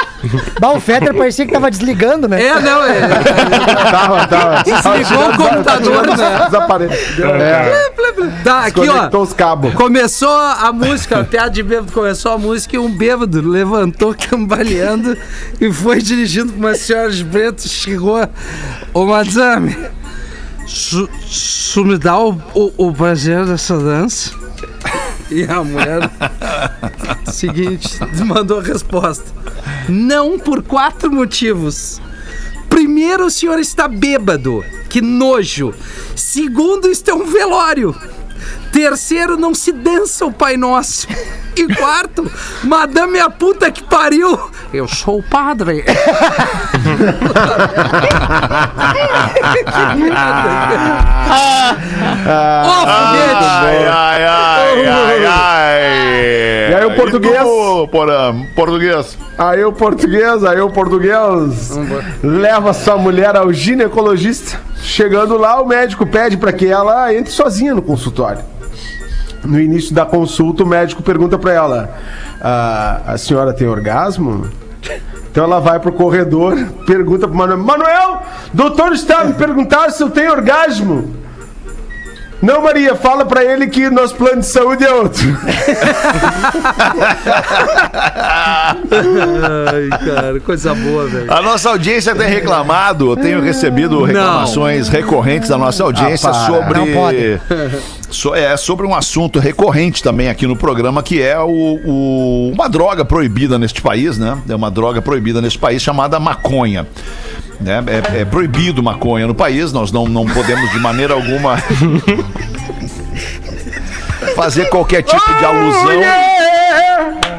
Bah, 0.59 0.71
o 0.71 0.79
Fetter 0.79 1.13
parecia 1.13 1.45
que 1.45 1.51
tava 1.51 1.69
desligando, 1.69 2.27
né? 2.27 2.43
É, 2.43 2.59
não, 2.59 2.85
é. 2.85 3.07
Tava, 3.91 4.27
tava. 4.27 4.63
Desligou 4.63 5.29
o 5.29 5.37
computador, 5.37 6.07
né? 6.07 6.47
Os 6.47 6.53
aparelhos. 6.53 7.19
É, 7.19 7.85
Tá, 8.43 8.65
aqui, 8.65 8.87
ó. 8.87 9.17
os 9.19 9.33
cabos. 9.33 9.73
Começou 9.73 10.31
a 10.31 10.71
música, 10.71 11.19
a 11.19 11.23
piada 11.23 11.49
de 11.49 11.61
bêbado 11.61 11.91
começou 11.91 12.31
a 12.31 12.37
música 12.37 12.75
e 12.75 12.79
um 12.79 12.89
bêbado 12.89 13.47
levantou 13.47 14.15
cambaleando 14.29 15.17
e 15.59 15.71
foi 15.71 16.01
dirigindo 16.01 16.53
pra 16.53 16.69
uma 16.69 16.75
senhora 16.75 17.11
de 17.11 17.25
preto. 17.25 17.67
Chegou, 17.67 18.27
ô 18.93 19.05
madame, 19.05 19.77
su, 20.65 21.85
me 21.85 21.97
dá 21.97 22.17
o, 22.19 22.33
o, 22.53 22.87
o 22.87 22.93
prazer 22.93 23.45
dessa 23.45 23.77
dança? 23.77 24.31
E 25.29 25.43
a 25.43 25.63
mulher, 25.63 26.09
seguinte, 27.31 27.99
mandou 28.25 28.59
a 28.59 28.63
resposta: 28.63 29.25
Não 29.89 30.37
por 30.37 30.61
quatro 30.61 31.11
motivos. 31.11 31.99
Primeiro, 32.69 33.25
o 33.25 33.31
senhor 33.31 33.59
está 33.59 33.87
bêbado. 33.87 34.63
Que 34.89 35.01
nojo. 35.01 35.73
Segundo, 36.15 36.89
isto 36.89 37.09
é 37.09 37.13
um 37.13 37.25
velório. 37.25 37.95
Terceiro, 38.75 39.37
não 39.37 39.55
se 39.55 39.71
dança 39.71 40.25
o 40.25 40.33
Pai 40.33 40.57
Nosso. 40.57 41.07
E 41.55 41.73
quarto, 41.75 42.29
madame 42.61 43.21
a 43.21 43.29
puta 43.29 43.71
que 43.71 43.81
pariu. 43.81 44.37
Eu 44.73 44.85
sou 44.85 45.19
o 45.19 45.23
padre. 45.23 45.85
Ô, 52.65 52.85
foguete. 52.85 53.45
Ai, 53.45 53.85
ai, 53.85 54.25
ai, 54.25 54.87
ai, 54.87 55.25
ai. 55.25 56.71
E 56.71 56.75
aí, 56.75 56.85
o 56.85 56.95
português? 56.95 57.41
tu, 57.41 57.87
Porã, 57.89 58.35
português. 58.57 59.17
Aí 59.37 59.63
o 59.63 59.71
português, 59.71 60.43
aí 60.43 60.59
o 60.59 60.69
português 60.69 61.71
leva 62.21 62.73
sua 62.73 62.97
mulher 62.97 63.37
ao 63.37 63.53
ginecologista. 63.53 64.59
Chegando 64.81 65.37
lá, 65.37 65.61
o 65.61 65.65
médico 65.65 66.05
pede 66.05 66.35
pra 66.35 66.51
que 66.51 66.67
ela 66.67 67.13
entre 67.13 67.31
sozinha 67.31 67.73
no 67.73 67.81
consultório. 67.81 68.54
No 69.45 69.59
início 69.59 69.93
da 69.93 70.05
consulta, 70.05 70.63
o 70.63 70.67
médico 70.67 71.01
pergunta 71.03 71.37
pra 71.37 71.53
ela: 71.53 71.89
"Ah, 72.41 73.01
A 73.07 73.17
senhora 73.17 73.53
tem 73.53 73.67
orgasmo? 73.67 74.47
Então 75.31 75.43
ela 75.43 75.59
vai 75.59 75.79
pro 75.79 75.91
corredor, 75.91 76.55
pergunta 76.87 77.27
pro 77.27 77.35
Manuel: 77.35 77.57
Manuel, 77.57 78.21
doutor 78.53 78.93
está 78.93 79.23
me 79.25 79.33
perguntando 79.33 79.91
se 79.91 80.01
eu 80.01 80.09
tenho 80.09 80.31
orgasmo. 80.31 81.24
Não, 82.41 82.61
Maria, 82.61 82.95
fala 82.95 83.25
pra 83.25 83.43
ele 83.43 83.67
que 83.67 83.89
nosso 83.89 84.15
plano 84.15 84.41
de 84.41 84.45
saúde 84.45 84.83
é 84.83 84.93
outro. 84.93 85.25
Ai, 88.91 89.89
cara, 90.05 90.39
coisa 90.39 90.73
boa, 90.73 91.05
velho. 91.07 91.31
A 91.33 91.41
nossa 91.41 91.69
audiência 91.69 92.15
tem 92.15 92.27
reclamado, 92.29 93.11
eu 93.11 93.15
tenho 93.17 93.41
recebido 93.41 94.03
reclamações 94.03 94.87
recorrentes 94.89 95.49
da 95.49 95.57
nossa 95.57 95.83
audiência 95.83 96.29
Ah, 96.29 96.33
sobre. 96.33 96.79
Não 96.79 96.87
pode. 96.93 97.39
so- 98.09 98.35
é, 98.35 98.55
sobre 98.57 98.85
um 98.85 98.93
assunto 98.93 99.39
recorrente 99.39 100.03
também 100.03 100.29
aqui 100.29 100.45
no 100.45 100.55
programa, 100.55 101.01
que 101.01 101.21
é 101.21 101.39
o, 101.39 101.79
o- 101.83 102.51
uma 102.53 102.67
droga 102.69 103.03
proibida 103.03 103.57
neste 103.57 103.81
país, 103.81 104.17
né? 104.17 104.37
É 104.47 104.55
uma 104.55 104.69
droga 104.71 105.01
proibida 105.01 105.41
neste 105.41 105.57
país 105.59 105.81
chamada 105.81 106.19
maconha. 106.19 106.85
Né? 107.59 107.83
É, 107.87 108.21
é 108.21 108.25
proibido 108.25 108.83
maconha 108.83 109.27
no 109.27 109.33
país, 109.33 109.71
nós 109.71 109.91
não, 109.91 110.07
não 110.07 110.25
podemos 110.25 110.69
de 110.71 110.79
maneira 110.79 111.13
alguma 111.13 111.57
fazer 114.35 114.69
qualquer 114.69 115.03
tipo 115.03 115.33
de 115.37 115.45
alusão 115.45 116.01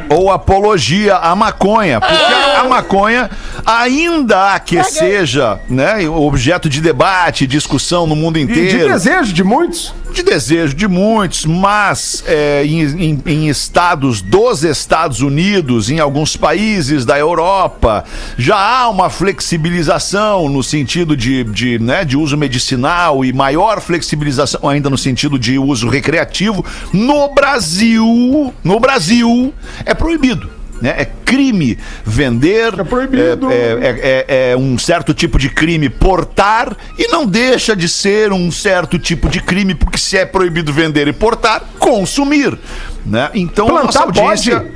ou 0.08 0.30
apologia 0.30 1.16
à 1.16 1.34
maconha, 1.34 2.00
porque 2.00 2.32
a, 2.60 2.64
maconha 2.68 3.30
ainda 3.64 4.52
há 4.54 4.60
que 4.60 4.82
seja, 4.84 5.60
né, 5.68 6.08
objeto 6.08 6.68
de 6.68 6.80
debate, 6.80 7.46
discussão 7.46 8.06
no 8.06 8.16
mundo 8.16 8.38
E 8.38 8.46
de 8.46 8.52
inteiro, 8.52 8.88
desejo 8.92 9.32
de 9.32 9.42
muitos. 9.44 9.94
de 10.12 10.22
desejo 10.22 10.74
de 10.74 10.88
muitos, 10.88 11.44
mas 11.44 12.22
é, 12.26 12.64
em, 12.64 12.80
em- 12.82 13.22
em 13.26 13.48
estados 13.48 14.20
dos 14.22 14.62
Estados 14.64 15.20
Unidos, 15.20 15.90
em 15.90 15.98
alguns 16.00 16.36
países 16.36 17.04
da 17.04 17.18
Europa, 17.18 18.04
já 18.38 18.56
há 18.56 18.88
uma 18.88 19.10
flexibilização 19.10 20.48
no 20.48 20.62
sentido 20.62 21.16
de, 21.16 21.44
de, 21.44 21.78
né, 21.78 22.04
de 22.04 22.16
uso 22.16 22.36
medicinal 22.36 23.24
e 23.24 23.32
maior 23.32 23.80
flexibilização 23.80 24.68
ainda 24.68 24.88
no 24.88 24.96
sentido 24.98 25.38
de 25.38 25.58
uso 25.58 25.88
recreativo. 25.88 26.64
No 26.92 27.32
Brasil, 27.34 28.54
no 28.64 28.80
Brasil, 28.80 29.52
é 29.84 29.92
proibido. 29.94 30.55
Né? 30.80 30.94
É 30.98 31.04
crime 31.24 31.78
vender. 32.04 32.78
É 32.78 32.84
proibido. 32.84 33.50
é- 33.50 33.54
é, 33.54 34.24
é- 34.28 34.50
é 34.52 34.56
um 34.56 34.76
certo 34.78 35.14
tipo 35.14 35.38
de 35.38 35.48
crime 35.48 35.88
portar 35.88 36.76
e 36.98 37.08
não 37.08 37.26
deixa 37.26 37.74
de 37.74 37.88
ser 37.88 38.32
um 38.32 38.50
certo 38.50 38.98
tipo 38.98 39.28
de 39.28 39.40
crime, 39.40 39.74
porque 39.74 39.98
se 39.98 40.16
é 40.18 40.24
proibido 40.26 40.72
vender 40.72 41.08
e 41.08 41.12
portar, 41.12 41.62
consumir. 41.78 42.58
Né? 43.04 43.30
Então, 43.34 43.66
Plantar 43.66 43.84
nossa 43.86 44.02
audiência. 44.02 44.70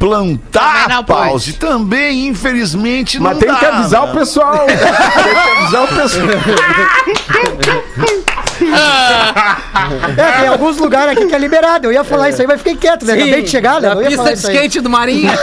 Plantar 0.00 0.88
Também 0.88 1.04
pause 1.04 1.52
também, 1.52 2.26
infelizmente, 2.26 3.20
Mas 3.20 3.32
não 3.34 3.38
tem 3.38 3.48
dá, 3.50 3.56
que 3.56 3.66
avisar 3.66 4.02
né? 4.02 4.10
o 4.10 4.14
pessoal. 4.14 4.64
tem 4.66 4.78
que 4.78 5.58
avisar 5.58 5.84
o 5.84 5.88
pessoal. 5.88 6.26
É, 10.16 10.40
tem 10.40 10.48
alguns 10.48 10.78
lugares 10.78 11.12
aqui 11.12 11.26
que 11.26 11.34
é 11.34 11.38
liberado. 11.38 11.86
Eu 11.86 11.92
ia 11.92 12.02
falar 12.02 12.30
isso 12.30 12.40
aí, 12.40 12.46
mas 12.46 12.58
fiquei 12.58 12.76
quieto, 12.76 13.04
né? 13.04 13.12
Acabei 13.12 13.42
de 13.42 13.50
chegar, 13.50 13.80
né? 13.80 13.88
Ia 13.88 13.96
pista 13.96 14.16
falar 14.16 14.32
de 14.32 14.38
skate 14.38 14.80
do 14.80 14.90
Marinho. 14.90 15.30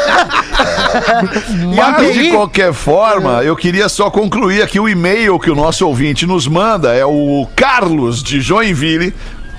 Mas, 1.76 2.14
de 2.14 2.32
qualquer 2.32 2.74
forma, 2.74 3.43
eu 3.43 3.55
queria 3.55 3.89
só 3.89 4.10
concluir 4.10 4.62
aqui 4.62 4.80
o 4.80 4.88
e-mail 4.88 5.38
que 5.39 5.51
o 5.51 5.55
nosso 5.55 5.86
ouvinte 5.86 6.26
nos 6.26 6.47
manda. 6.47 6.95
É 6.95 7.05
o 7.05 7.47
Carlos 7.55 8.24
de 8.24 8.39
Joinville, 8.41 9.14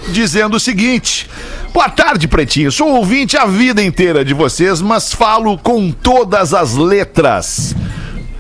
dizendo 0.09 0.57
o 0.57 0.61
seguinte. 0.61 1.29
Boa 1.73 1.89
tarde, 1.89 2.27
Pretinho. 2.27 2.73
Sou 2.73 2.89
ouvinte 2.89 3.37
a 3.37 3.47
vida 3.47 3.83
inteira 3.83 4.25
de 4.25 4.35
vocês, 4.35 4.81
mas 4.81 5.13
falo 5.13 5.59
com 5.59 5.91
todas 5.91 6.55
as 6.55 6.75
letras. 6.75 7.75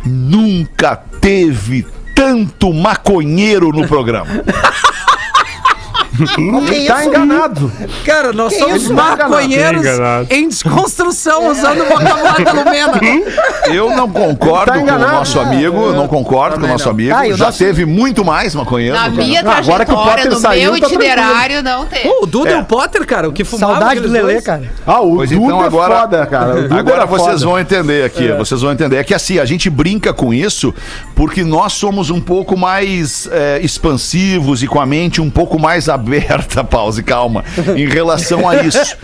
Nunca 0.04 0.96
teve 0.96 1.86
tanto 2.14 2.72
maconheiro 2.72 3.70
no 3.70 3.86
programa. 3.86 4.28
que 6.26 6.86
Tá 6.86 7.00
isso? 7.00 7.08
enganado. 7.08 7.72
Cara, 8.04 8.32
nós 8.32 8.52
Que 8.52 8.58
somos 8.58 8.82
isso? 8.82 8.94
maconheiros 8.94 9.80
Enganado. 9.82 10.26
em 10.30 10.48
desconstrução, 10.48 11.50
usando 11.50 11.82
o 11.82 11.84
vocabulário 11.88 12.44
da 12.44 12.52
Lumena. 12.52 13.00
Eu 13.72 13.90
não 13.94 14.08
concordo 14.10 14.72
Tá 14.72 14.78
com 14.78 14.84
o 14.84 14.98
nosso 14.98 15.38
amigo, 15.40 15.76
eu 15.86 15.92
não 15.94 16.08
concordo 16.08 16.58
com 16.58 16.66
o 16.66 16.68
nosso 16.68 16.88
amigo. 16.88 17.14
Ah, 17.14 17.26
e 17.28 17.34
Já 17.34 17.46
nosso- 17.46 17.58
teve 17.58 17.84
muito 17.84 18.24
mais 18.24 18.54
maconheiro. 18.54 18.94
Na 18.94 19.08
no 19.08 19.14
programa. 19.16 19.28
minha 19.28 19.40
Agora 19.40 19.84
que 19.84 19.92
o 19.92 19.94
trajetória, 19.94 20.14
Potter 20.24 20.30
no 20.32 20.38
saiu, 20.38 20.72
meu 20.72 20.80
tá 20.80 20.86
itinerário, 20.88 21.62
não 21.62 21.86
tem. 21.86 22.02
Pô, 22.02 22.20
o 22.22 22.26
Duda 22.26 22.50
e 22.50 22.54
É. 22.54 22.58
o 22.58 22.64
Potter, 22.64 23.06
cara, 23.06 23.28
o 23.28 23.32
que 23.32 23.44
fumava. 23.44 23.72
Saudade 23.74 24.00
do 24.00 24.08
Lelê, 24.08 24.32
dois. 24.34 24.44
cara. 24.44 24.62
Ah, 24.86 25.00
o 25.00 25.16
Pois 25.16 25.30
Duda 25.30 25.42
então 25.44 25.60
agora, 25.60 25.94
é 25.94 25.98
foda, 26.00 26.26
cara. 26.26 26.50
O 26.54 26.62
Duda 26.62 26.74
agora 26.78 27.06
vocês 27.06 27.32
foda. 27.34 27.44
vão 27.46 27.58
entender 27.58 28.04
aqui, 28.04 28.28
vocês 28.32 28.60
vão 28.60 28.72
entender. 28.72 28.96
É 28.96 29.04
que 29.04 29.14
assim, 29.14 29.38
a 29.38 29.44
gente 29.44 29.68
brinca 29.70 30.12
com 30.12 30.32
isso 30.32 30.74
porque 31.14 31.44
nós 31.44 31.72
somos 31.72 32.10
um 32.10 32.20
pouco 32.20 32.56
mais 32.56 33.28
é, 33.32 33.60
expansivos 33.62 34.62
e 34.62 34.66
com 34.66 34.80
a 34.80 34.86
mente 34.86 35.20
um 35.20 35.30
pouco 35.30 35.58
mais 35.58 35.88
aberta, 35.88 36.07
pause, 36.70 37.02
calma, 37.02 37.44
em 37.76 37.86
relação 37.88 38.48
a 38.48 38.56
isso. 38.62 38.96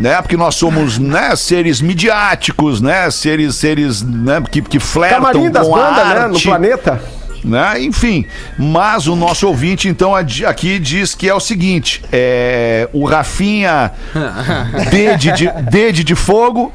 né? 0.00 0.20
Porque 0.20 0.36
nós 0.36 0.54
somos 0.54 0.98
né, 0.98 1.34
seres 1.36 1.80
midiáticos, 1.80 2.80
né? 2.80 3.10
Seres, 3.10 3.54
seres 3.56 4.02
né, 4.02 4.42
que, 4.50 4.62
que 4.62 4.78
flertam 4.78 5.20
Camarim 5.20 5.50
das 5.50 5.66
com 5.66 5.76
a 5.76 5.78
bandas, 5.78 6.08
né? 6.08 6.14
No 6.14 6.34
arte 6.34 6.42
planeta. 6.42 7.02
né? 7.44 7.82
Enfim, 7.82 8.26
mas 8.58 9.06
o 9.06 9.14
nosso 9.14 9.46
ouvinte, 9.46 9.88
então, 9.88 10.14
aqui 10.14 10.78
diz 10.78 11.14
que 11.14 11.28
é 11.28 11.34
o 11.34 11.40
seguinte: 11.40 12.02
é, 12.12 12.88
o 12.92 13.04
Rafinha 13.04 13.92
Dede 14.90 15.32
de, 15.32 15.50
Dede 15.70 16.04
de 16.04 16.14
Fogo, 16.14 16.72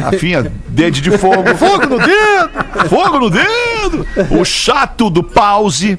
Rafinha 0.00 0.50
Dede 0.68 1.00
de 1.00 1.16
Fogo, 1.18 1.54
fogo 1.56 1.86
no 1.86 1.98
dedo, 1.98 2.88
fogo 2.88 3.18
no 3.18 3.30
dedo, 3.30 4.06
o 4.30 4.44
chato 4.44 5.10
do 5.10 5.22
pause, 5.22 5.98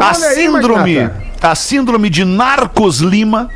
a 0.00 0.14
síndrome. 0.14 1.23
A 1.50 1.54
síndrome 1.54 2.08
de 2.10 2.24
Narcos 2.24 3.00
Lima, 3.00 3.48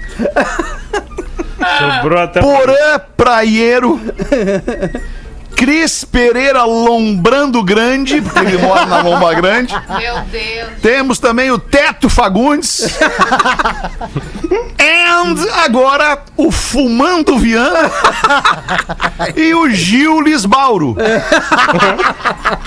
Sobrou 1.79 2.19
até. 2.21 2.41
Porã 2.41 3.01
Praieiro. 3.17 4.01
Cris 5.59 6.05
Pereira 6.05 6.63
Lombrando 6.63 7.65
Grande, 7.65 8.21
porque 8.23 8.39
ele 8.39 8.59
mora 8.59 8.87
na 8.87 9.03
Lomba 9.03 9.35
Grande. 9.35 9.75
Meu 9.99 10.21
Deus. 10.31 10.69
Temos 10.81 11.19
também 11.19 11.51
o 11.51 11.59
Teto 11.59 12.09
Fagundes. 12.09 12.97
And 14.81 15.35
agora 15.65 16.23
o 16.37 16.53
Fumando 16.53 17.37
Viana 17.39 17.91
e 19.35 19.53
o 19.53 19.69
Gil 19.69 20.21
Lisbauro. 20.21 20.97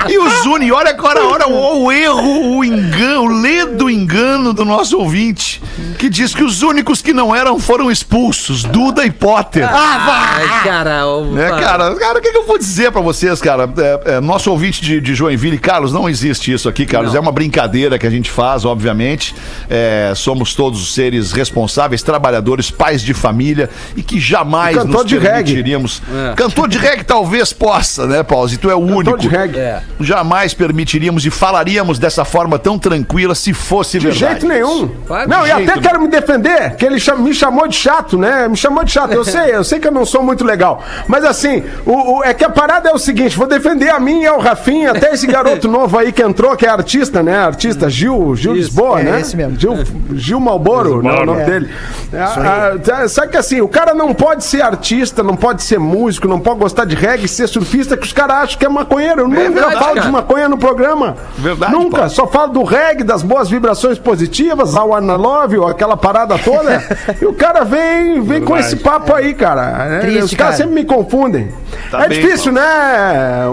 e 0.09 0.17
o 0.17 0.29
Zuni, 0.43 0.69
olha 0.69 0.89
agora 0.89 1.25
olha 1.25 1.47
o, 1.47 1.85
o 1.85 1.91
erro, 1.91 2.57
o 2.57 2.65
engano, 2.65 3.21
o 3.21 3.41
ledo 3.41 3.89
engano 3.89 4.53
do 4.53 4.65
nosso 4.65 4.97
ouvinte, 4.99 5.63
que 5.97 6.09
diz 6.09 6.35
que 6.35 6.43
os 6.43 6.61
únicos 6.61 7.01
que 7.01 7.13
não 7.13 7.33
eram 7.33 7.57
foram 7.57 7.89
expulsos, 7.89 8.63
Duda 8.63 9.05
e 9.05 9.11
Potter. 9.11 9.67
Ai, 9.71 10.63
cara, 10.63 11.07
o, 11.07 11.25
Né, 11.31 11.49
cara, 11.49 11.95
cara, 11.95 12.19
o 12.19 12.21
que, 12.21 12.31
que 12.31 12.37
eu 12.37 12.45
vou 12.45 12.57
dizer 12.57 12.80
pra 12.89 13.01
vocês, 13.01 13.41
cara? 13.41 13.69
É, 14.05 14.13
é, 14.13 14.21
nosso 14.21 14.49
ouvinte 14.49 14.81
de, 14.81 15.01
de 15.01 15.13
Joinville, 15.13 15.57
Carlos, 15.57 15.91
não 15.91 16.07
existe 16.07 16.53
isso 16.53 16.69
aqui, 16.69 16.85
Carlos. 16.85 17.13
É 17.13 17.19
uma 17.19 17.33
brincadeira 17.33 17.99
que 17.99 18.07
a 18.07 18.09
gente 18.09 18.31
faz, 18.31 18.63
obviamente. 18.63 19.35
É, 19.69 20.13
somos 20.15 20.55
todos 20.55 20.93
seres 20.93 21.33
responsáveis, 21.33 22.01
trabalhadores, 22.01 22.71
pais 22.71 23.01
de 23.01 23.13
família 23.13 23.69
e 23.95 24.01
que 24.01 24.19
jamais 24.21 24.75
E 24.75 24.79
cantor 24.79 24.93
nos 25.01 25.05
de 25.05 25.17
reggae. 25.17 25.33
permitiríamos. 25.43 26.01
É. 26.31 26.33
Cantor 26.35 26.69
de 26.69 26.77
reggae 26.77 27.03
talvez 27.03 27.51
possa, 27.51 28.07
né, 28.07 28.23
Pause? 28.23 28.57
Tu 28.57 28.69
é 28.69 28.75
o 28.75 28.79
único. 28.79 29.17
de 29.17 29.27
reggae. 29.27 29.59
É. 29.59 29.81
Jamais 29.99 30.53
permitiríamos 30.53 31.25
e 31.25 31.29
falaríamos 31.29 31.99
dessa 31.99 32.23
forma 32.23 32.57
tão 32.57 32.79
tranquila 32.79 33.35
se 33.35 33.53
fosse 33.53 33.99
De 33.99 34.07
verdade. 34.07 34.31
jeito 34.41 34.47
nenhum. 34.47 34.87
Claro, 35.05 35.29
não, 35.29 35.41
de 35.43 35.49
e 35.49 35.51
até 35.51 35.79
quero 35.81 35.99
me 36.01 36.07
defender, 36.07 36.75
que 36.77 36.85
ele 36.85 36.99
cham- 36.99 37.17
me 37.17 37.33
chamou 37.33 37.67
de 37.67 37.75
chato, 37.75 38.17
né? 38.17 38.47
Me 38.47 38.55
chamou 38.55 38.83
de 38.83 38.91
chato. 38.91 39.11
Eu 39.11 39.25
sei, 39.25 39.53
eu 39.55 39.63
sei 39.63 39.79
que 39.79 39.87
eu 39.87 39.91
não 39.91 40.05
sou 40.05 40.23
muito 40.23 40.45
legal. 40.45 40.81
Mas 41.07 41.25
assim, 41.25 41.63
o, 41.85 42.19
o- 42.19 42.23
é 42.23 42.33
que 42.33 42.43
a 42.45 42.49
parada 42.49 42.70
é 42.85 42.91
o 42.91 42.97
seguinte: 42.97 43.37
vou 43.37 43.47
defender 43.47 43.89
a 43.89 43.99
mim 43.99 44.21
e 44.21 44.27
ao 44.27 44.39
Rafinha, 44.39 44.91
até 44.91 45.13
esse 45.13 45.27
garoto 45.27 45.67
novo 45.69 45.97
aí 45.97 46.11
que 46.11 46.21
entrou, 46.21 46.55
que 46.55 46.65
é 46.65 46.69
artista, 46.69 47.21
né? 47.23 47.37
Artista 47.37 47.89
Gil, 47.89 48.35
Gil 48.35 48.53
Isso, 48.53 48.69
Lisboa, 48.69 48.99
é 48.99 49.03
né? 49.03 49.19
esse 49.21 49.35
mesmo. 49.35 49.59
Gil, 49.59 49.75
Gil 50.13 50.39
Malboro, 50.39 51.01
né, 51.01 51.11
o 51.21 51.25
nome 51.25 51.41
É. 51.41 51.45
dele. 51.45 51.69
Ah, 52.13 52.73
ah, 52.93 53.07
Só 53.07 53.25
que 53.27 53.37
assim, 53.37 53.61
o 53.61 53.67
cara 53.67 53.93
não 53.93 54.13
pode 54.13 54.43
ser 54.43 54.61
artista, 54.61 55.23
não 55.23 55.35
pode 55.35 55.63
ser 55.63 55.79
músico, 55.79 56.27
não 56.27 56.39
pode 56.39 56.59
gostar 56.59 56.85
de 56.85 56.95
reggae, 56.95 57.27
ser 57.27 57.47
surfista, 57.47 57.95
que 57.97 58.05
os 58.05 58.13
caras 58.13 58.37
acham 58.37 58.59
que 58.59 58.65
é 58.65 58.69
maconheiro. 58.69 59.21
Eu 59.21 59.27
nunca 59.27 59.41
verdade, 59.49 59.73
falo 59.73 59.95
cara. 59.95 60.01
de 60.01 60.11
maconha 60.11 60.49
no 60.49 60.57
programa. 60.57 61.15
Verdade, 61.37 61.71
Nunca. 61.73 61.97
Paulo. 61.97 62.09
Só 62.11 62.27
falo 62.27 62.51
do 62.53 62.63
reggae, 62.63 63.03
das 63.03 63.23
boas 63.23 63.49
vibrações 63.49 63.97
positivas, 63.97 64.75
a 64.75 64.83
Wanna 64.83 65.15
Love, 65.15 65.57
ou 65.57 65.67
aquela 65.67 65.95
parada 65.97 66.37
toda. 66.37 66.81
e 67.21 67.25
o 67.25 67.33
cara 67.33 67.63
vem, 67.63 68.21
vem 68.21 68.41
com 68.41 68.57
esse 68.57 68.75
papo 68.77 69.13
aí, 69.13 69.33
cara. 69.33 69.61
É, 69.97 69.99
Triste, 69.99 70.23
Os 70.23 70.33
caras 70.33 70.57
cara. 70.57 70.69
sempre 70.69 70.81
me 70.81 70.85
confundem. 70.85 71.49
Tá 71.89 72.05
é 72.05 72.09
bem, 72.09 72.21
difícil, 72.21 72.51
né? 72.51 72.60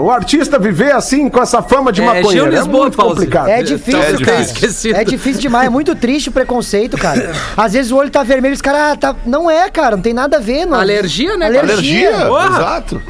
O 0.01 0.09
artista 0.11 0.57
viver 0.59 0.91
assim, 0.93 1.29
com 1.29 1.41
essa 1.41 1.61
fama 1.61 1.91
de 1.91 2.01
É, 2.01 2.05
maconheiro. 2.05 2.29
Gil 2.31 2.45
É 2.47 2.49
Lisboa, 2.59 2.81
muito 2.83 2.95
Pause. 2.97 3.13
complicado. 3.15 3.47
É 3.49 3.61
difícil, 3.63 3.99
É 4.01 4.17
cara. 4.25 4.41
esquecido. 4.41 4.95
É 4.95 5.03
difícil 5.03 5.41
demais, 5.41 5.67
é 5.67 5.69
muito 5.69 5.95
triste 5.95 6.29
o 6.29 6.31
preconceito, 6.31 6.97
cara. 6.97 7.31
Às 7.57 7.73
vezes 7.73 7.91
o 7.91 7.97
olho 7.97 8.09
tá 8.09 8.23
vermelho 8.23 8.53
e 8.53 8.55
os 8.55 8.61
caras, 8.61 8.81
ah, 8.93 8.95
tá... 8.95 9.15
não 9.25 9.49
é, 9.49 9.69
cara, 9.69 9.95
não 9.95 10.03
tem 10.03 10.13
nada 10.13 10.37
a 10.37 10.39
ver. 10.39 10.65
Não. 10.65 10.79
Alergia, 10.79 11.37
né? 11.37 11.45
Alergia. 11.47 12.15
Alergia, 12.25 12.47
exato. 12.47 13.01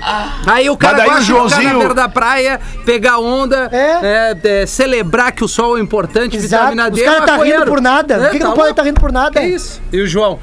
Aí 0.45 0.69
o 0.69 0.77
cara 0.77 0.97
Mas 0.97 1.05
daí 1.05 1.09
gosta 1.09 1.21
o 1.21 1.25
de 1.25 1.25
ficar 1.25 1.37
Joãozinho- 1.49 1.73
na 1.73 1.79
beira 1.79 1.93
da 1.93 2.09
praia, 2.09 2.59
pegar 2.85 3.19
onda, 3.19 3.69
É. 3.71 3.99
é, 4.01 4.61
é, 4.61 4.65
celebrar 4.65 5.31
que 5.31 5.43
o 5.43 5.47
sol 5.47 5.77
é 5.77 5.81
importante, 5.81 6.37
Exato. 6.37 6.63
vitamina 6.71 6.89
D. 6.91 6.99
Os 7.01 7.05
caras 7.05 7.25
tá 7.25 7.31
maconheiro. 7.33 7.59
rindo 7.59 7.71
por 7.71 7.81
nada. 7.81 8.17
Por 8.19 8.29
que 8.31 8.37
que 8.37 8.43
não 8.43 8.53
pode 8.53 8.73
tá 8.73 8.83
rindo 8.83 8.99
por 8.99 9.11
nada? 9.11 9.39
É 9.39 9.47
isso. 9.47 9.81
E 9.91 10.01
o 10.01 10.07
João? 10.07 10.39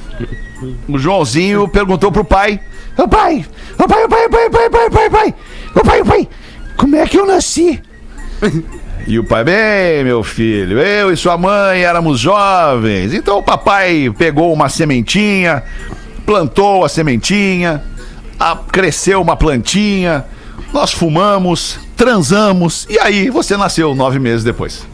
O 0.88 0.98
Joãozinho 0.98 1.68
perguntou 1.68 2.10
pro 2.10 2.24
pai: 2.24 2.60
Ô 2.98 3.08
pai! 3.08 3.44
Ô 3.78 3.86
pai, 3.86 4.04
ô 4.04 4.08
pai, 4.08 4.26
ô 4.26 4.30
pai, 4.30 4.46
ô 4.46 4.50
pai, 4.50 4.66
ô 4.66 4.70
pai, 4.70 4.86
ô 4.86 4.90
pai, 4.90 5.06
ô 5.06 5.10
pai! 5.10 5.34
Ô 5.74 5.80
pai, 5.80 6.04
pai! 6.04 6.28
Como 6.76 6.96
é 6.96 7.06
que 7.06 7.18
eu 7.18 7.26
nasci? 7.26 7.82
E 9.08 9.20
o 9.20 9.24
pai, 9.24 9.44
bem, 9.44 10.02
meu 10.02 10.24
filho, 10.24 10.80
eu 10.80 11.12
e 11.12 11.16
sua 11.16 11.38
mãe 11.38 11.84
éramos 11.84 12.18
jovens. 12.18 13.14
Então 13.14 13.38
o 13.38 13.42
papai 13.42 14.12
pegou 14.18 14.52
uma 14.52 14.68
sementinha, 14.68 15.62
plantou 16.24 16.84
a 16.84 16.88
sementinha, 16.88 17.84
a, 18.36 18.56
cresceu 18.56 19.22
uma 19.22 19.36
plantinha, 19.36 20.24
nós 20.72 20.92
fumamos, 20.92 21.78
transamos, 21.96 22.84
e 22.90 22.98
aí 22.98 23.30
você 23.30 23.56
nasceu 23.56 23.94
nove 23.94 24.18
meses 24.18 24.42
depois. 24.42 24.84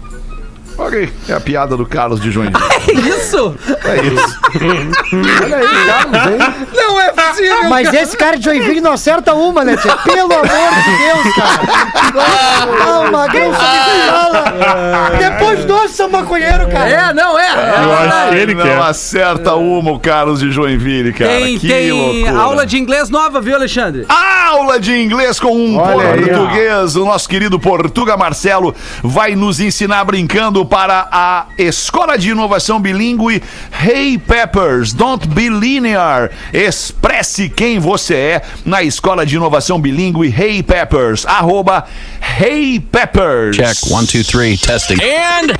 Ok, 0.78 1.12
é 1.28 1.32
a 1.32 1.40
piada 1.40 1.76
do 1.76 1.84
Carlos 1.86 2.20
de 2.20 2.30
Joinville. 2.30 2.62
É 2.82 2.92
isso? 2.94 3.54
É 3.84 3.96
isso. 4.02 4.38
Olha 5.44 5.56
aí, 5.56 5.86
Carlos, 5.86 6.32
hein? 6.32 6.66
Não 6.74 7.00
é 7.00 7.12
possível. 7.12 7.68
Mas 7.70 7.94
esse 7.94 8.16
cara 8.16 8.36
de 8.36 8.44
Joinville 8.44 8.80
não 8.80 8.92
acerta 8.92 9.32
uma, 9.34 9.64
né, 9.64 9.76
tia? 9.76 9.96
Pelo 9.98 10.32
amor 10.32 10.44
de 10.44 10.98
Deus, 10.98 11.34
cara. 11.36 11.60
Ah, 12.18 13.00
o 13.08 13.12
Magrão 13.12 13.52
só 13.54 13.60
me 13.60 14.10
fala. 14.10 15.10
Depois 15.18 15.64
nós 15.64 15.90
somos 15.92 16.12
maconheiro, 16.20 16.68
cara. 16.68 16.88
É, 16.90 17.14
não 17.14 17.38
é. 17.38 17.46
é 17.46 17.84
Eu 17.84 17.92
acho 17.92 18.28
que 18.30 18.34
ele 18.36 18.54
não 18.54 18.64
quer. 18.64 18.78
acerta 18.82 19.54
uma 19.54 19.92
o 19.92 20.00
Carlos 20.00 20.40
de 20.40 20.50
Joinville, 20.50 21.12
cara. 21.12 21.30
Tem, 21.30 21.58
que 21.58 21.68
tem 21.68 21.92
loucura. 21.92 22.38
aula 22.42 22.66
de 22.66 22.78
inglês 22.78 23.08
nova, 23.08 23.40
viu, 23.40 23.54
Alexandre? 23.54 24.04
Aula 24.08 24.78
de 24.80 24.92
inglês 25.00 25.38
com 25.38 25.56
um 25.56 25.78
Olha 25.78 26.10
aí, 26.14 26.26
português. 26.26 26.96
o 26.96 27.04
nosso 27.04 27.28
querido 27.28 27.58
Portuga 27.60 28.16
Marcelo 28.16 28.74
vai 29.02 29.34
nos 29.36 29.60
ensinar 29.60 30.04
brincando 30.04 30.61
para 30.64 31.08
a 31.10 31.46
Escola 31.58 32.18
de 32.18 32.30
Inovação 32.30 32.80
Bilíngue 32.80 33.42
Hey 33.84 34.18
Peppers. 34.18 34.92
Don't 34.92 35.26
be 35.28 35.48
linear. 35.48 36.30
Expresse 36.52 37.48
quem 37.48 37.78
você 37.78 38.14
é 38.14 38.42
na 38.64 38.82
Escola 38.82 39.24
de 39.24 39.36
Inovação 39.36 39.80
Bilíngue 39.80 40.28
Hey 40.28 40.62
Peppers. 40.62 41.24
Arroba 41.26 41.86
Hey 42.40 42.80
Peppers. 42.80 43.56
Check 43.56 43.90
one 43.90 44.06
two 44.06 44.22
three 44.22 44.56
testing. 44.56 44.98
And, 45.02 45.52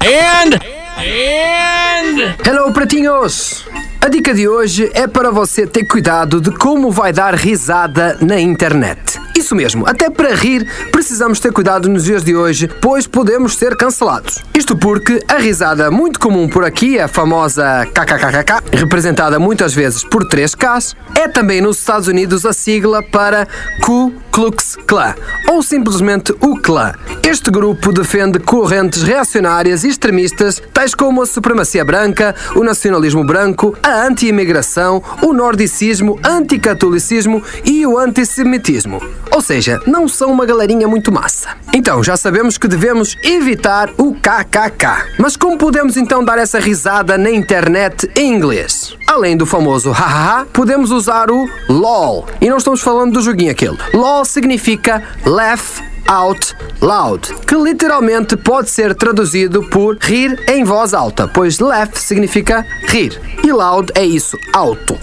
and, 0.00 0.54
and. 0.98 2.36
Hello, 2.44 2.72
pratinhos! 2.72 3.64
A 4.02 4.08
dica 4.08 4.32
de 4.32 4.48
hoje 4.48 4.90
é 4.94 5.06
para 5.06 5.30
você 5.30 5.66
ter 5.66 5.84
cuidado 5.84 6.40
de 6.40 6.50
como 6.50 6.90
vai 6.90 7.12
dar 7.12 7.34
risada 7.34 8.16
na 8.22 8.40
internet. 8.40 9.20
Isso 9.36 9.54
mesmo, 9.54 9.86
até 9.86 10.08
para 10.08 10.34
rir 10.34 10.66
precisamos 10.90 11.38
ter 11.38 11.52
cuidado 11.52 11.86
nos 11.86 12.04
dias 12.04 12.24
de 12.24 12.34
hoje, 12.34 12.66
pois 12.80 13.06
podemos 13.06 13.56
ser 13.56 13.76
cancelados. 13.76 14.42
Isto 14.54 14.74
porque 14.74 15.22
a 15.28 15.36
risada 15.36 15.90
muito 15.90 16.18
comum 16.18 16.48
por 16.48 16.64
aqui, 16.64 16.98
a 16.98 17.08
famosa 17.08 17.86
KKKKK, 17.92 18.78
representada 18.78 19.38
muitas 19.38 19.74
vezes 19.74 20.02
por 20.02 20.26
3Ks, 20.26 20.96
é 21.14 21.28
também 21.28 21.60
nos 21.60 21.78
Estados 21.78 22.08
Unidos 22.08 22.46
a 22.46 22.54
sigla 22.54 23.02
para 23.02 23.46
Ku 23.82 24.14
Klux 24.30 24.76
Klan, 24.86 25.14
ou 25.48 25.62
simplesmente 25.62 26.32
o 26.40 26.56
Klan. 26.56 26.92
Este 27.26 27.50
grupo 27.50 27.92
defende 27.92 28.38
correntes 28.38 29.02
reacionárias 29.02 29.84
e 29.84 29.88
extremistas, 29.88 30.62
tais 30.72 30.94
como 30.94 31.22
a 31.22 31.26
supremacia 31.26 31.84
branca, 31.84 32.34
o 32.54 32.64
nacionalismo 32.64 33.24
branco, 33.24 33.76
a 33.82 34.06
anti-imigração, 34.06 35.02
o 35.22 35.32
nordicismo, 35.32 36.18
anticatolicismo 36.24 37.42
e 37.64 37.86
o 37.86 37.98
antissemitismo. 37.98 39.00
Ou 39.30 39.40
seja, 39.40 39.80
não 39.86 40.08
são 40.08 40.32
uma 40.32 40.44
galerinha 40.44 40.88
muito 40.88 41.12
massa. 41.12 41.50
Então, 41.74 42.02
já 42.02 42.16
sabemos 42.16 42.58
que 42.58 42.68
devemos 42.68 43.16
evitar 43.22 43.90
o 43.96 44.14
KKK. 44.14 45.14
Mas 45.18 45.36
como 45.36 45.56
podemos 45.56 45.96
então 45.96 46.24
dar 46.24 46.38
essa 46.38 46.58
risada 46.58 47.16
na 47.16 47.30
internet 47.30 48.10
em 48.16 48.34
inglês? 48.34 48.94
Além 49.06 49.36
do 49.36 49.46
famoso 49.46 49.90
hahaha, 49.90 50.46
podemos 50.52 50.90
usar 50.90 51.30
o 51.30 51.48
LOL. 51.68 52.26
E 52.40 52.48
não 52.48 52.58
estamos 52.58 52.80
falando 52.80 53.12
do 53.12 53.22
joguinho 53.22 53.50
aquele. 53.50 53.78
LOL 53.92 54.19
significa 54.24 55.02
laugh 55.24 55.82
out 56.08 56.56
loud, 56.80 57.32
que 57.46 57.54
literalmente 57.54 58.36
pode 58.36 58.70
ser 58.70 58.94
traduzido 58.94 59.62
por 59.70 59.96
rir 60.00 60.38
em 60.48 60.64
voz 60.64 60.92
alta, 60.92 61.28
pois 61.28 61.58
laugh 61.58 61.96
significa 61.96 62.66
rir 62.88 63.20
e 63.44 63.52
loud 63.52 63.92
é 63.94 64.04
isso, 64.04 64.36
alto. 64.52 64.98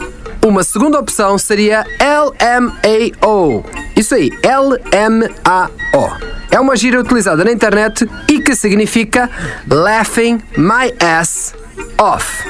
Uma 0.45 0.63
segunda 0.63 0.99
opção 0.99 1.37
seria 1.37 1.85
LMAO. 1.99 3.65
Isso 3.95 4.15
aí, 4.15 4.31
L-M-A-O. 4.43 6.11
É 6.49 6.59
uma 6.59 6.75
gíria 6.77 7.01
utilizada 7.01 7.43
na 7.43 7.51
internet 7.51 8.07
e 8.29 8.39
que 8.39 8.55
significa 8.55 9.29
Laughing 9.69 10.39
My 10.55 10.93
Ass 11.03 11.53
Off. 11.97 12.47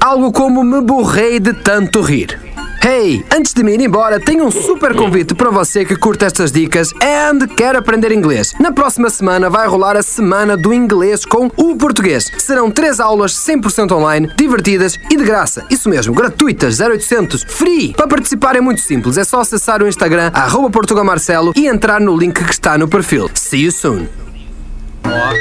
Algo 0.00 0.32
como 0.32 0.64
me 0.64 0.80
borrei 0.80 1.38
de 1.38 1.52
tanto 1.52 2.00
rir. 2.00 2.45
Hey, 2.84 3.24
antes 3.34 3.52
de 3.52 3.62
me 3.62 3.74
ir 3.74 3.80
embora, 3.80 4.20
tenho 4.20 4.44
um 4.44 4.50
super 4.50 4.94
convite 4.94 5.34
para 5.34 5.50
você 5.50 5.84
que 5.84 5.96
curte 5.96 6.24
estas 6.24 6.52
dicas 6.52 6.92
e 6.92 7.46
quer 7.48 7.74
aprender 7.76 8.12
inglês. 8.12 8.52
Na 8.60 8.72
próxima 8.72 9.10
semana 9.10 9.50
vai 9.50 9.66
rolar 9.66 9.96
a 9.96 10.02
Semana 10.02 10.56
do 10.56 10.72
Inglês 10.72 11.24
com 11.24 11.50
o 11.56 11.76
Português. 11.76 12.30
Serão 12.38 12.70
três 12.70 13.00
aulas 13.00 13.32
100% 13.32 13.92
online, 13.92 14.30
divertidas 14.36 14.98
e 15.10 15.16
de 15.16 15.24
graça. 15.24 15.64
Isso 15.70 15.88
mesmo, 15.88 16.14
gratuitas, 16.14 16.80
0800, 16.80 17.44
free. 17.48 17.92
Para 17.94 18.08
participar 18.08 18.56
é 18.56 18.60
muito 18.60 18.80
simples, 18.80 19.16
é 19.18 19.24
só 19.24 19.40
acessar 19.40 19.82
o 19.82 19.88
Instagram, 19.88 20.30
arroba 20.32 20.70
Portugamarcelo 20.70 21.52
e 21.56 21.66
entrar 21.66 22.00
no 22.00 22.16
link 22.16 22.44
que 22.44 22.50
está 22.50 22.78
no 22.78 22.88
perfil. 22.88 23.30
See 23.34 23.64
you 23.64 23.72
soon. 23.72 24.25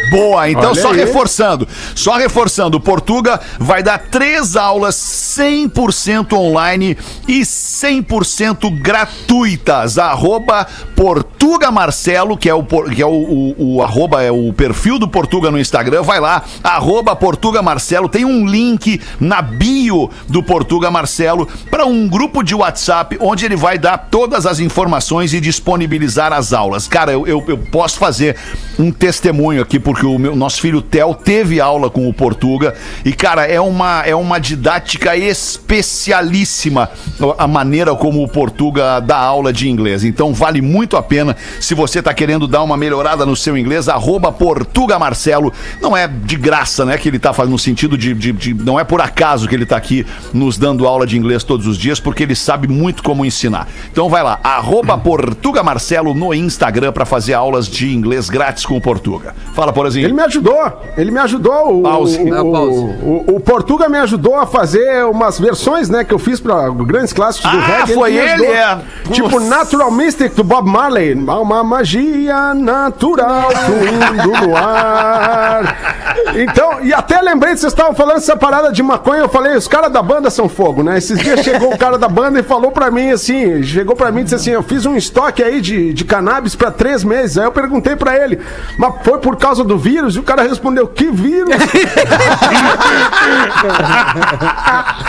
Boa, 0.10 0.50
então 0.50 0.72
Olha 0.72 0.82
só 0.82 0.92
aí. 0.92 0.98
reforçando, 0.98 1.68
só 1.96 2.18
reforçando, 2.18 2.80
Portuga 2.80 3.40
vai 3.60 3.82
dar 3.82 3.98
três 3.98 4.56
aulas 4.56 4.96
100% 4.96 6.34
online 6.34 6.98
e 7.28 7.42
100% 7.42 8.82
gratuitas. 8.82 9.98
Arroba 9.98 10.68
Portuga 10.96 11.72
Marcelo, 11.72 12.38
que 12.38 12.50
é, 12.50 12.54
o, 12.54 12.64
que 12.64 13.02
é 13.02 13.06
o, 13.06 13.10
o, 13.10 13.76
o 13.76 13.84
arroba, 13.84 14.22
é 14.22 14.32
o 14.32 14.54
perfil 14.54 15.00
do 15.00 15.08
Portuga 15.08 15.52
no 15.52 15.60
Instagram, 15.60 16.02
vai 16.02 16.20
lá, 16.20 16.44
arroba 16.64 17.16
Portuga 17.16 17.62
Marcelo, 17.62 18.08
tem 18.08 18.26
um 18.26 18.46
link 18.46 19.02
na 19.20 19.42
bio 19.42 20.10
do 20.28 20.44
Portuga 20.44 20.92
Marcelo 20.92 21.48
para 21.70 21.86
um 21.86 22.08
grupo 22.08 22.44
de 22.44 22.56
WhatsApp 22.56 23.18
onde 23.20 23.46
ele 23.46 23.56
vai 23.56 23.78
dar 23.78 23.98
todas 23.98 24.46
as 24.46 24.60
informações 24.60 25.34
e 25.34 25.40
disponibilizar 25.40 26.32
as 26.34 26.54
aulas. 26.54 26.88
Cara, 26.88 27.12
eu, 27.12 27.26
eu, 27.28 27.44
eu 27.48 27.58
posso 27.58 27.98
fazer 27.98 28.36
um 28.78 28.92
testemunho 28.92 29.55
aqui, 29.62 29.80
porque 29.80 30.06
o 30.06 30.18
meu, 30.18 30.36
nosso 30.36 30.62
filho 30.62 30.82
Theo 30.82 31.14
teve 31.14 31.60
aula 31.60 31.90
com 31.90 32.08
o 32.10 32.14
Portuga 32.14 32.74
e, 33.04 33.14
cara, 33.14 33.46
é 33.46 33.60
uma, 33.60 34.02
é 34.06 34.16
uma 34.16 34.40
didática 34.40 35.16
especialíssima 35.16 36.90
a 37.38 37.48
maneira 37.48 37.96
como 37.96 38.24
o 38.24 38.28
Portuga 38.28 39.00
dá 39.00 39.18
aula 39.18 39.52
de 39.54 39.70
inglês. 39.70 40.04
Então 40.04 40.34
vale 40.34 40.62
muito 40.62 40.98
a 40.98 41.04
pena 41.04 41.36
se 41.60 41.74
você 41.74 42.02
tá 42.02 42.14
querendo 42.14 42.48
dar 42.48 42.62
uma 42.64 42.78
melhorada 42.78 43.26
no 43.26 43.36
seu 43.36 43.58
inglês, 43.58 43.88
arroba 43.90 44.32
Portuga 44.32 44.98
Marcelo. 45.00 45.52
Não 45.82 45.96
é 45.96 46.08
de 46.08 46.36
graça, 46.36 46.86
né, 46.86 46.98
que 46.98 47.08
ele 47.08 47.20
tá 47.20 47.34
fazendo 47.34 47.52
no 47.54 47.60
sentido 47.60 47.98
de, 47.98 48.14
de- 48.14 48.32
de- 48.32 48.54
Não 48.54 48.80
é 48.80 48.84
por 48.84 49.02
acaso 49.02 49.48
que 49.48 49.56
ele 49.56 49.66
tá 49.66 49.78
aqui 49.78 50.06
nos 50.34 50.58
dando 50.58 50.88
aula 50.88 51.06
de 51.06 51.18
inglês 51.18 51.44
todos 51.44 51.68
os 51.68 51.78
dias, 51.78 52.00
porque 52.00 52.24
ele 52.24 52.36
sabe 52.36 52.68
muito 52.68 53.04
como 53.04 53.26
ensinar. 53.26 53.68
Então 53.92 54.10
vai 54.10 54.24
lá, 54.24 54.40
arroba 54.44 54.98
Portuga 54.98 55.64
Marcelo 55.64 56.14
no 56.14 56.34
Instagram 56.34 56.92
para 56.92 57.06
fazer 57.06 57.34
aulas 57.34 57.68
de 57.68 57.94
inglês 57.94 58.30
grátis 58.30 58.66
com 58.66 58.76
o 58.78 58.82
Portuga. 58.82 59.36
Fala, 59.54 59.72
Porazinho. 59.72 60.06
Ele 60.06 60.14
me 60.14 60.22
ajudou, 60.22 60.60
ele 60.98 61.12
me 61.12 61.20
ajudou. 61.20 61.80
O, 61.80 61.82
Pause. 61.84 62.22
o, 62.22 62.30
Dá 62.30 62.44
o, 62.44 62.52
pause. 62.52 62.72
o- 63.04 63.26
o 63.36 63.40
Portuga 63.40 63.88
me 63.88 63.98
ajudou 64.00 64.36
a 64.36 64.46
fazer 64.46 65.06
umas 65.06 65.40
versões, 65.40 65.90
né, 65.90 66.04
que 66.04 66.14
eu 66.14 66.20
fiz 66.20 66.40
para 66.42 66.70
grandes 66.72 67.14
clássicos 67.14 67.50
do 67.50 67.58
Ah, 67.58 67.62
reggae. 67.62 67.94
foi 67.94 68.12
me 68.12 68.18
ele, 68.18 68.30
ajudou. 68.32 68.54
é. 68.54 68.78
Tipo. 69.12 69.40
Natural 69.40 69.92
Mystic 69.92 70.34
do 70.34 70.44
Bob 70.44 70.68
Marley. 70.68 71.14
Uma 71.14 71.64
magia 71.64 72.54
natural 72.54 73.52
fluindo 73.52 74.48
no 74.48 74.56
ar. 74.56 76.16
Então, 76.36 76.82
e 76.82 76.94
até 76.94 77.22
lembrei 77.22 77.54
que 77.54 77.60
vocês 77.60 77.72
estavam 77.72 77.94
falando 77.94 78.18
essa 78.18 78.36
parada 78.36 78.72
de 78.72 78.82
maconha. 78.82 79.22
Eu 79.22 79.30
falei, 79.30 79.56
os 79.56 79.68
caras 79.68 79.92
da 79.92 80.02
banda 80.02 80.30
são 80.30 80.50
fogo, 80.50 80.82
né? 80.84 80.98
Esses 80.98 81.20
dias 81.20 81.42
chegou 81.42 81.74
o 81.74 81.78
cara 81.78 81.98
da 81.98 82.08
banda 82.08 82.40
e 82.40 82.44
falou 82.44 82.72
pra 82.72 82.90
mim 82.90 83.12
assim: 83.12 83.62
chegou 83.64 83.96
pra 83.96 84.12
mim 84.12 84.22
e 84.22 84.24
disse 84.24 84.36
assim: 84.36 84.52
eu 84.52 84.64
fiz 84.64 84.86
um 84.86 84.96
estoque 84.96 85.44
aí 85.44 85.62
de, 85.62 85.94
de 85.94 86.06
cannabis 86.06 86.56
pra 86.56 86.72
três 86.72 87.04
meses. 87.04 87.38
Aí 87.38 87.46
eu 87.46 87.52
perguntei 87.52 87.96
pra 87.96 88.16
ele, 88.16 88.40
mas 88.78 88.94
foi 89.04 89.20
por 89.20 89.38
causa 89.38 89.64
do 89.64 89.78
vírus? 89.78 90.16
E 90.16 90.20
o 90.20 90.24
cara 90.24 90.42
respondeu, 90.44 90.88
que 90.88 91.12
vírus? 91.12 91.56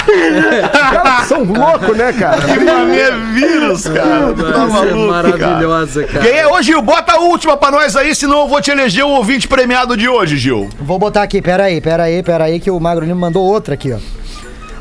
Os 0.06 0.90
caras 0.92 1.26
são 1.26 1.44
loucos, 1.44 1.96
né, 1.96 2.12
cara? 2.12 2.40
Que 2.42 2.58
mané 2.60 3.10
vírus, 3.32 3.85
cara. 3.92 4.34
Tá 4.34 4.42
é 4.42 4.66
maluco, 4.66 5.08
cara. 5.08 5.32
maravilhosa, 5.36 6.04
cara. 6.04 6.24
Quem 6.24 6.38
é? 6.38 6.46
Ô, 6.46 6.62
Gil, 6.62 6.82
bota 6.82 7.12
a 7.14 7.20
última 7.20 7.56
pra 7.56 7.70
nós 7.70 7.96
aí, 7.96 8.14
senão 8.14 8.40
eu 8.40 8.48
vou 8.48 8.60
te 8.60 8.70
eleger 8.70 9.04
o 9.04 9.10
ouvinte 9.10 9.48
premiado 9.48 9.96
de 9.96 10.08
hoje, 10.08 10.36
Gil. 10.36 10.68
Vou 10.80 10.98
botar 10.98 11.22
aqui, 11.22 11.40
peraí, 11.42 11.80
peraí, 11.80 12.22
peraí, 12.22 12.60
que 12.60 12.70
o 12.70 12.78
Magro 12.80 13.04
Lima 13.04 13.18
mandou 13.18 13.44
outra 13.44 13.74
aqui, 13.74 13.92
ó. 13.92 13.98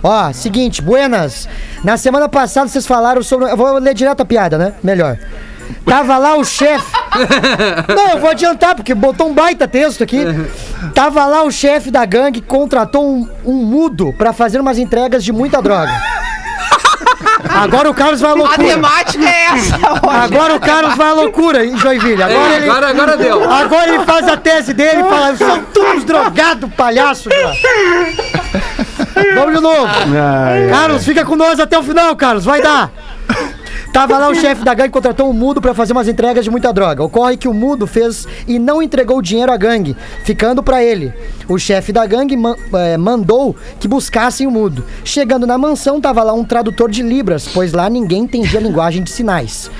Ó, 0.03 0.31
seguinte, 0.33 0.81
buenas. 0.81 1.49
Na 1.83 1.97
semana 1.97 2.29
passada 2.29 2.67
vocês 2.67 2.85
falaram 2.85 3.23
sobre. 3.23 3.49
Eu 3.49 3.57
vou 3.57 3.79
ler 3.79 3.93
direto 3.95 4.21
a 4.21 4.25
piada, 4.25 4.57
né? 4.57 4.73
Melhor. 4.83 5.17
Tava 5.83 6.17
lá 6.17 6.35
o 6.35 6.43
chefe. 6.43 6.85
Não, 7.95 8.11
eu 8.11 8.19
vou 8.19 8.29
adiantar, 8.29 8.75
porque 8.75 8.93
botou 8.93 9.29
um 9.29 9.33
baita 9.33 9.67
texto 9.67 10.03
aqui. 10.03 10.23
Tava 10.93 11.25
lá 11.25 11.43
o 11.43 11.51
chefe 11.51 11.89
da 11.89 12.05
gangue 12.05 12.41
que 12.41 12.47
contratou 12.47 13.03
um, 13.03 13.27
um 13.43 13.53
mudo 13.53 14.13
pra 14.17 14.31
fazer 14.31 14.59
umas 14.59 14.77
entregas 14.77 15.23
de 15.23 15.31
muita 15.31 15.61
droga. 15.61 15.91
Agora 17.49 17.89
o 17.89 17.93
Carlos 17.93 18.21
vai 18.21 18.31
à 18.31 18.33
A 18.33 18.37
loucura. 18.37 18.67
temática 18.67 19.23
é 19.25 19.45
essa 19.45 19.75
hoje. 19.75 19.85
Agora 20.23 20.55
o 20.55 20.59
Carlos 20.59 20.95
vai 20.95 21.07
à 21.09 21.13
loucura 21.13 21.65
em 21.65 21.77
Joinville. 21.77 22.21
Agora 22.21 22.53
É, 22.53 22.55
ele. 22.57 22.69
agora, 22.69 22.89
agora 22.89 23.17
deu. 23.17 23.51
Agora 23.51 23.87
ele 23.93 24.03
faz 24.05 24.27
a 24.27 24.37
tese 24.37 24.73
dele 24.73 25.01
e 25.01 25.03
fala: 25.03 25.35
são 25.37 25.63
todos 25.73 26.03
drogados, 26.03 26.69
palhaço. 26.75 27.29
cara." 27.29 27.55
Vamos 29.35 29.55
de 29.55 29.61
novo. 29.61 29.87
Carlos, 30.69 31.05
fica 31.05 31.23
com 31.25 31.35
nós 31.35 31.59
até 31.59 31.77
o 31.77 31.83
final, 31.83 32.15
Carlos. 32.15 32.45
Vai 32.45 32.61
dar. 32.61 32.89
Tava 33.95 34.17
lá 34.19 34.27
o 34.29 34.35
chefe 34.35 34.61
da 34.65 34.73
gangue 34.73 34.89
contratou 34.89 35.29
um 35.29 35.33
mudo 35.33 35.61
pra 35.61 35.73
fazer 35.73 35.93
umas 35.93 36.09
entregas 36.09 36.43
de 36.43 36.51
muita 36.51 36.73
droga. 36.73 37.01
Ocorre 37.01 37.37
que 37.37 37.47
o 37.47 37.53
mudo 37.53 37.87
fez 37.87 38.27
e 38.45 38.59
não 38.59 38.81
entregou 38.81 39.19
o 39.19 39.21
dinheiro 39.21 39.49
à 39.53 39.55
gangue, 39.55 39.95
ficando 40.25 40.61
pra 40.61 40.83
ele. 40.83 41.13
O 41.47 41.57
chefe 41.57 41.93
da 41.93 42.05
gangue 42.05 42.35
man- 42.35 42.57
eh, 42.73 42.97
mandou 42.97 43.55
que 43.79 43.87
buscassem 43.87 44.45
o 44.45 44.51
mudo. 44.51 44.83
Chegando 45.05 45.47
na 45.47 45.57
mansão, 45.57 46.01
tava 46.01 46.21
lá 46.23 46.33
um 46.33 46.43
tradutor 46.43 46.91
de 46.91 47.01
libras, 47.01 47.47
pois 47.53 47.71
lá 47.71 47.89
ninguém 47.89 48.23
entendia 48.23 48.59
a 48.59 48.63
linguagem 48.63 49.01
de 49.01 49.09
sinais. 49.11 49.71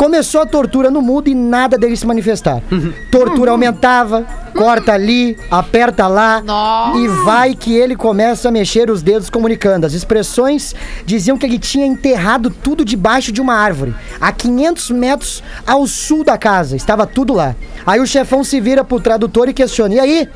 Começou 0.00 0.40
a 0.40 0.46
tortura 0.46 0.90
no 0.90 1.02
mudo 1.02 1.28
e 1.28 1.34
nada 1.34 1.76
dele 1.76 1.94
se 1.94 2.06
manifestar. 2.06 2.62
Tortura 3.10 3.50
aumentava, 3.50 4.26
corta 4.56 4.94
ali, 4.94 5.36
aperta 5.50 6.06
lá 6.06 6.40
Nossa. 6.40 6.98
e 6.98 7.06
vai 7.22 7.54
que 7.54 7.76
ele 7.76 7.94
começa 7.94 8.48
a 8.48 8.50
mexer 8.50 8.90
os 8.90 9.02
dedos 9.02 9.28
comunicando. 9.28 9.84
As 9.84 9.92
expressões 9.92 10.74
diziam 11.04 11.36
que 11.36 11.44
ele 11.44 11.58
tinha 11.58 11.84
enterrado 11.84 12.48
tudo 12.48 12.82
debaixo 12.82 13.30
de 13.30 13.42
uma 13.42 13.52
árvore, 13.52 13.94
a 14.18 14.32
500 14.32 14.90
metros 14.92 15.42
ao 15.66 15.86
sul 15.86 16.24
da 16.24 16.38
casa. 16.38 16.76
Estava 16.76 17.06
tudo 17.06 17.34
lá. 17.34 17.54
Aí 17.84 18.00
o 18.00 18.06
chefão 18.06 18.42
se 18.42 18.58
vira 18.58 18.82
pro 18.82 19.00
tradutor 19.00 19.50
e 19.50 19.52
questiona: 19.52 19.96
"E 19.96 20.00
aí? 20.00 20.28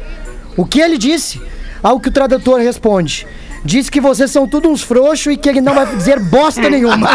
O 0.58 0.66
que 0.66 0.78
ele 0.78 0.98
disse?" 0.98 1.40
Ao 1.82 1.98
que 1.98 2.08
o 2.10 2.12
tradutor 2.12 2.60
responde: 2.60 3.26
Diz 3.64 3.88
que 3.88 4.00
vocês 4.00 4.30
são 4.30 4.46
tudo 4.46 4.68
uns 4.68 4.82
frouxos 4.82 5.32
e 5.32 5.36
que 5.36 5.48
ele 5.48 5.60
não 5.60 5.74
vai 5.74 5.86
dizer 5.86 6.20
bosta 6.20 6.68
nenhuma. 6.68 7.08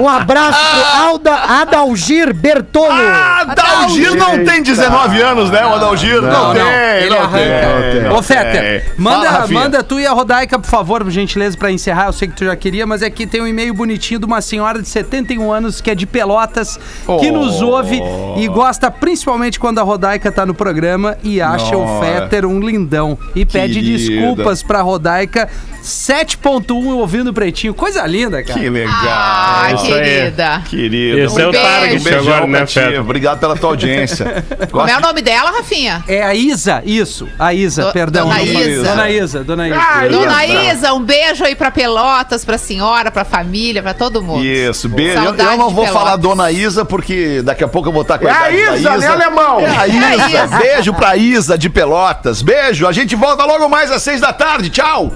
Um 0.00 0.08
abraço 0.08 0.58
pro 0.58 1.02
Alda 1.06 1.34
Adalgir 1.34 2.34
Bertolo. 2.34 2.92
Adalgir 2.92 4.14
não 4.16 4.44
tem 4.44 4.62
19 4.62 5.20
anos, 5.22 5.50
né, 5.50 5.64
o 5.64 5.74
Adalgir? 5.74 6.20
Não, 6.20 6.52
tem, 6.52 6.62
Ele 6.62 7.10
não 7.10 7.18
arranca. 7.18 8.00
tem. 8.00 8.10
Ô, 8.10 8.22
Fetter, 8.22 8.92
manda, 8.96 9.30
Fala, 9.30 9.46
manda 9.48 9.82
tu 9.82 10.00
e 10.00 10.06
a 10.06 10.12
Rodaica, 10.12 10.58
por 10.58 10.68
favor, 10.68 11.02
por 11.04 11.10
gentileza, 11.10 11.56
pra 11.56 11.70
encerrar. 11.70 12.06
Eu 12.06 12.12
sei 12.12 12.28
que 12.28 12.34
tu 12.34 12.44
já 12.44 12.56
queria, 12.56 12.86
mas 12.86 13.02
aqui 13.02 13.26
tem 13.26 13.40
um 13.40 13.46
e-mail 13.46 13.72
bonitinho 13.74 14.18
de 14.20 14.26
uma 14.26 14.40
senhora 14.40 14.80
de 14.82 14.88
71 14.88 15.52
anos 15.52 15.80
que 15.80 15.90
é 15.90 15.94
de 15.94 16.06
Pelotas, 16.06 16.76
que 17.20 17.30
Oh. 17.30 17.32
nos 17.32 17.60
ouve 17.62 18.00
e 18.36 18.48
gosta 18.48 18.90
principalmente 18.90 19.58
quando 19.60 19.78
a 19.78 19.82
Rodaica 19.82 20.30
tá 20.32 20.44
no 20.44 20.54
programa 20.54 21.16
e 21.22 21.40
acha 21.40 21.76
o 21.76 21.84
Nossa. 21.84 22.04
Fetter 22.06 22.46
um 22.46 22.58
lindão. 22.60 23.11
E 23.34 23.44
pede 23.44 23.74
Querida. 23.74 23.96
desculpas 23.98 24.62
pra 24.62 24.80
Rodaica. 24.82 25.48
7.1 25.82 26.94
ouvindo 26.96 27.30
o 27.30 27.32
Pretinho. 27.34 27.74
Coisa 27.74 28.06
linda, 28.06 28.42
cara. 28.42 28.58
Que 28.58 28.68
legal. 28.70 28.94
Ah, 29.04 29.66
É 29.70 29.74
isso 29.74 29.84
aí. 29.86 29.92
querida. 30.04 30.62
Querida. 30.68 31.20
Esse 31.20 31.40
é 31.40 31.46
o 31.46 31.50
beijo. 31.50 31.66
target 31.66 32.00
Um 32.00 32.04
beijão 32.04 32.20
agora, 32.34 32.46
né. 32.46 32.66
Feta? 32.66 33.00
Obrigado 33.00 33.40
pela 33.40 33.56
tua 33.56 33.70
audiência. 33.70 34.44
Como 34.70 34.88
é 34.88 34.96
o 34.96 35.00
nome 35.00 35.22
dela, 35.22 35.50
Rafinha? 35.50 36.04
É 36.06 36.22
a 36.22 36.34
Isa, 36.34 36.82
isso. 36.86 37.28
A 37.38 37.52
Isa, 37.52 37.86
Do- 37.86 37.92
perdão. 37.92 38.28
Dona 38.28 38.38
Dona 38.44 38.60
Isa. 38.62 38.82
Dona 38.84 39.10
Isa, 39.10 39.44
Dona 39.44 39.68
Isa. 39.68 40.08
Dona 40.10 40.46
Isa, 40.46 40.92
um 40.94 41.02
beijo 41.02 41.44
aí 41.44 41.54
pra 41.54 41.70
Pelotas, 41.70 42.44
pra 42.44 42.56
senhora, 42.58 43.10
pra 43.10 43.24
família, 43.24 43.82
pra 43.82 43.92
todo 43.94 44.22
mundo. 44.22 44.44
Isso, 44.44 44.88
beijo. 44.88 45.18
Eu, 45.22 45.34
eu 45.34 45.56
não 45.58 45.70
vou 45.70 45.86
falar 45.88 46.14
Dona 46.16 46.50
Isa, 46.52 46.84
porque 46.84 47.42
daqui 47.42 47.64
a 47.64 47.68
pouco 47.68 47.88
eu 47.88 47.92
vou 47.92 48.02
estar 48.02 48.18
com 48.18 48.28
a 48.28 48.30
É 48.30 48.34
a 48.68 48.76
Isa, 48.76 48.90
da 48.90 48.98
né, 48.98 49.06
alemão? 49.08 49.60
É 49.60 49.66
a 49.66 49.72
É 49.72 49.76
a 49.80 49.86
Isa. 50.16 50.28
Isa. 50.44 50.58
Beijo 50.58 50.94
pra 50.94 51.16
Isa 51.16 51.58
de 51.58 51.68
Pelotas. 51.68 52.40
Beijo. 52.40 52.86
A 52.86 52.92
gente 53.02 53.16
volta 53.16 53.44
logo 53.44 53.68
mais 53.68 53.90
às 53.90 54.02
seis 54.02 54.20
da 54.20 54.32
tarde. 54.32 54.70
Tchau. 54.70 55.12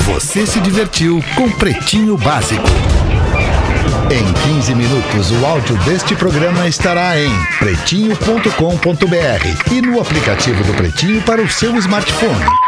Você 0.00 0.46
se 0.46 0.60
divertiu 0.60 1.22
com 1.34 1.50
Pretinho 1.50 2.16
Básico. 2.16 2.66
Em 4.08 4.54
15 4.54 4.74
minutos, 4.76 5.32
o 5.32 5.44
áudio 5.44 5.76
deste 5.78 6.14
programa 6.14 6.68
estará 6.68 7.18
em 7.18 7.30
pretinho.com.br 7.58 9.72
e 9.72 9.82
no 9.82 10.00
aplicativo 10.00 10.62
do 10.62 10.74
Pretinho 10.74 11.20
para 11.22 11.42
o 11.42 11.48
seu 11.48 11.74
smartphone. 11.76 12.65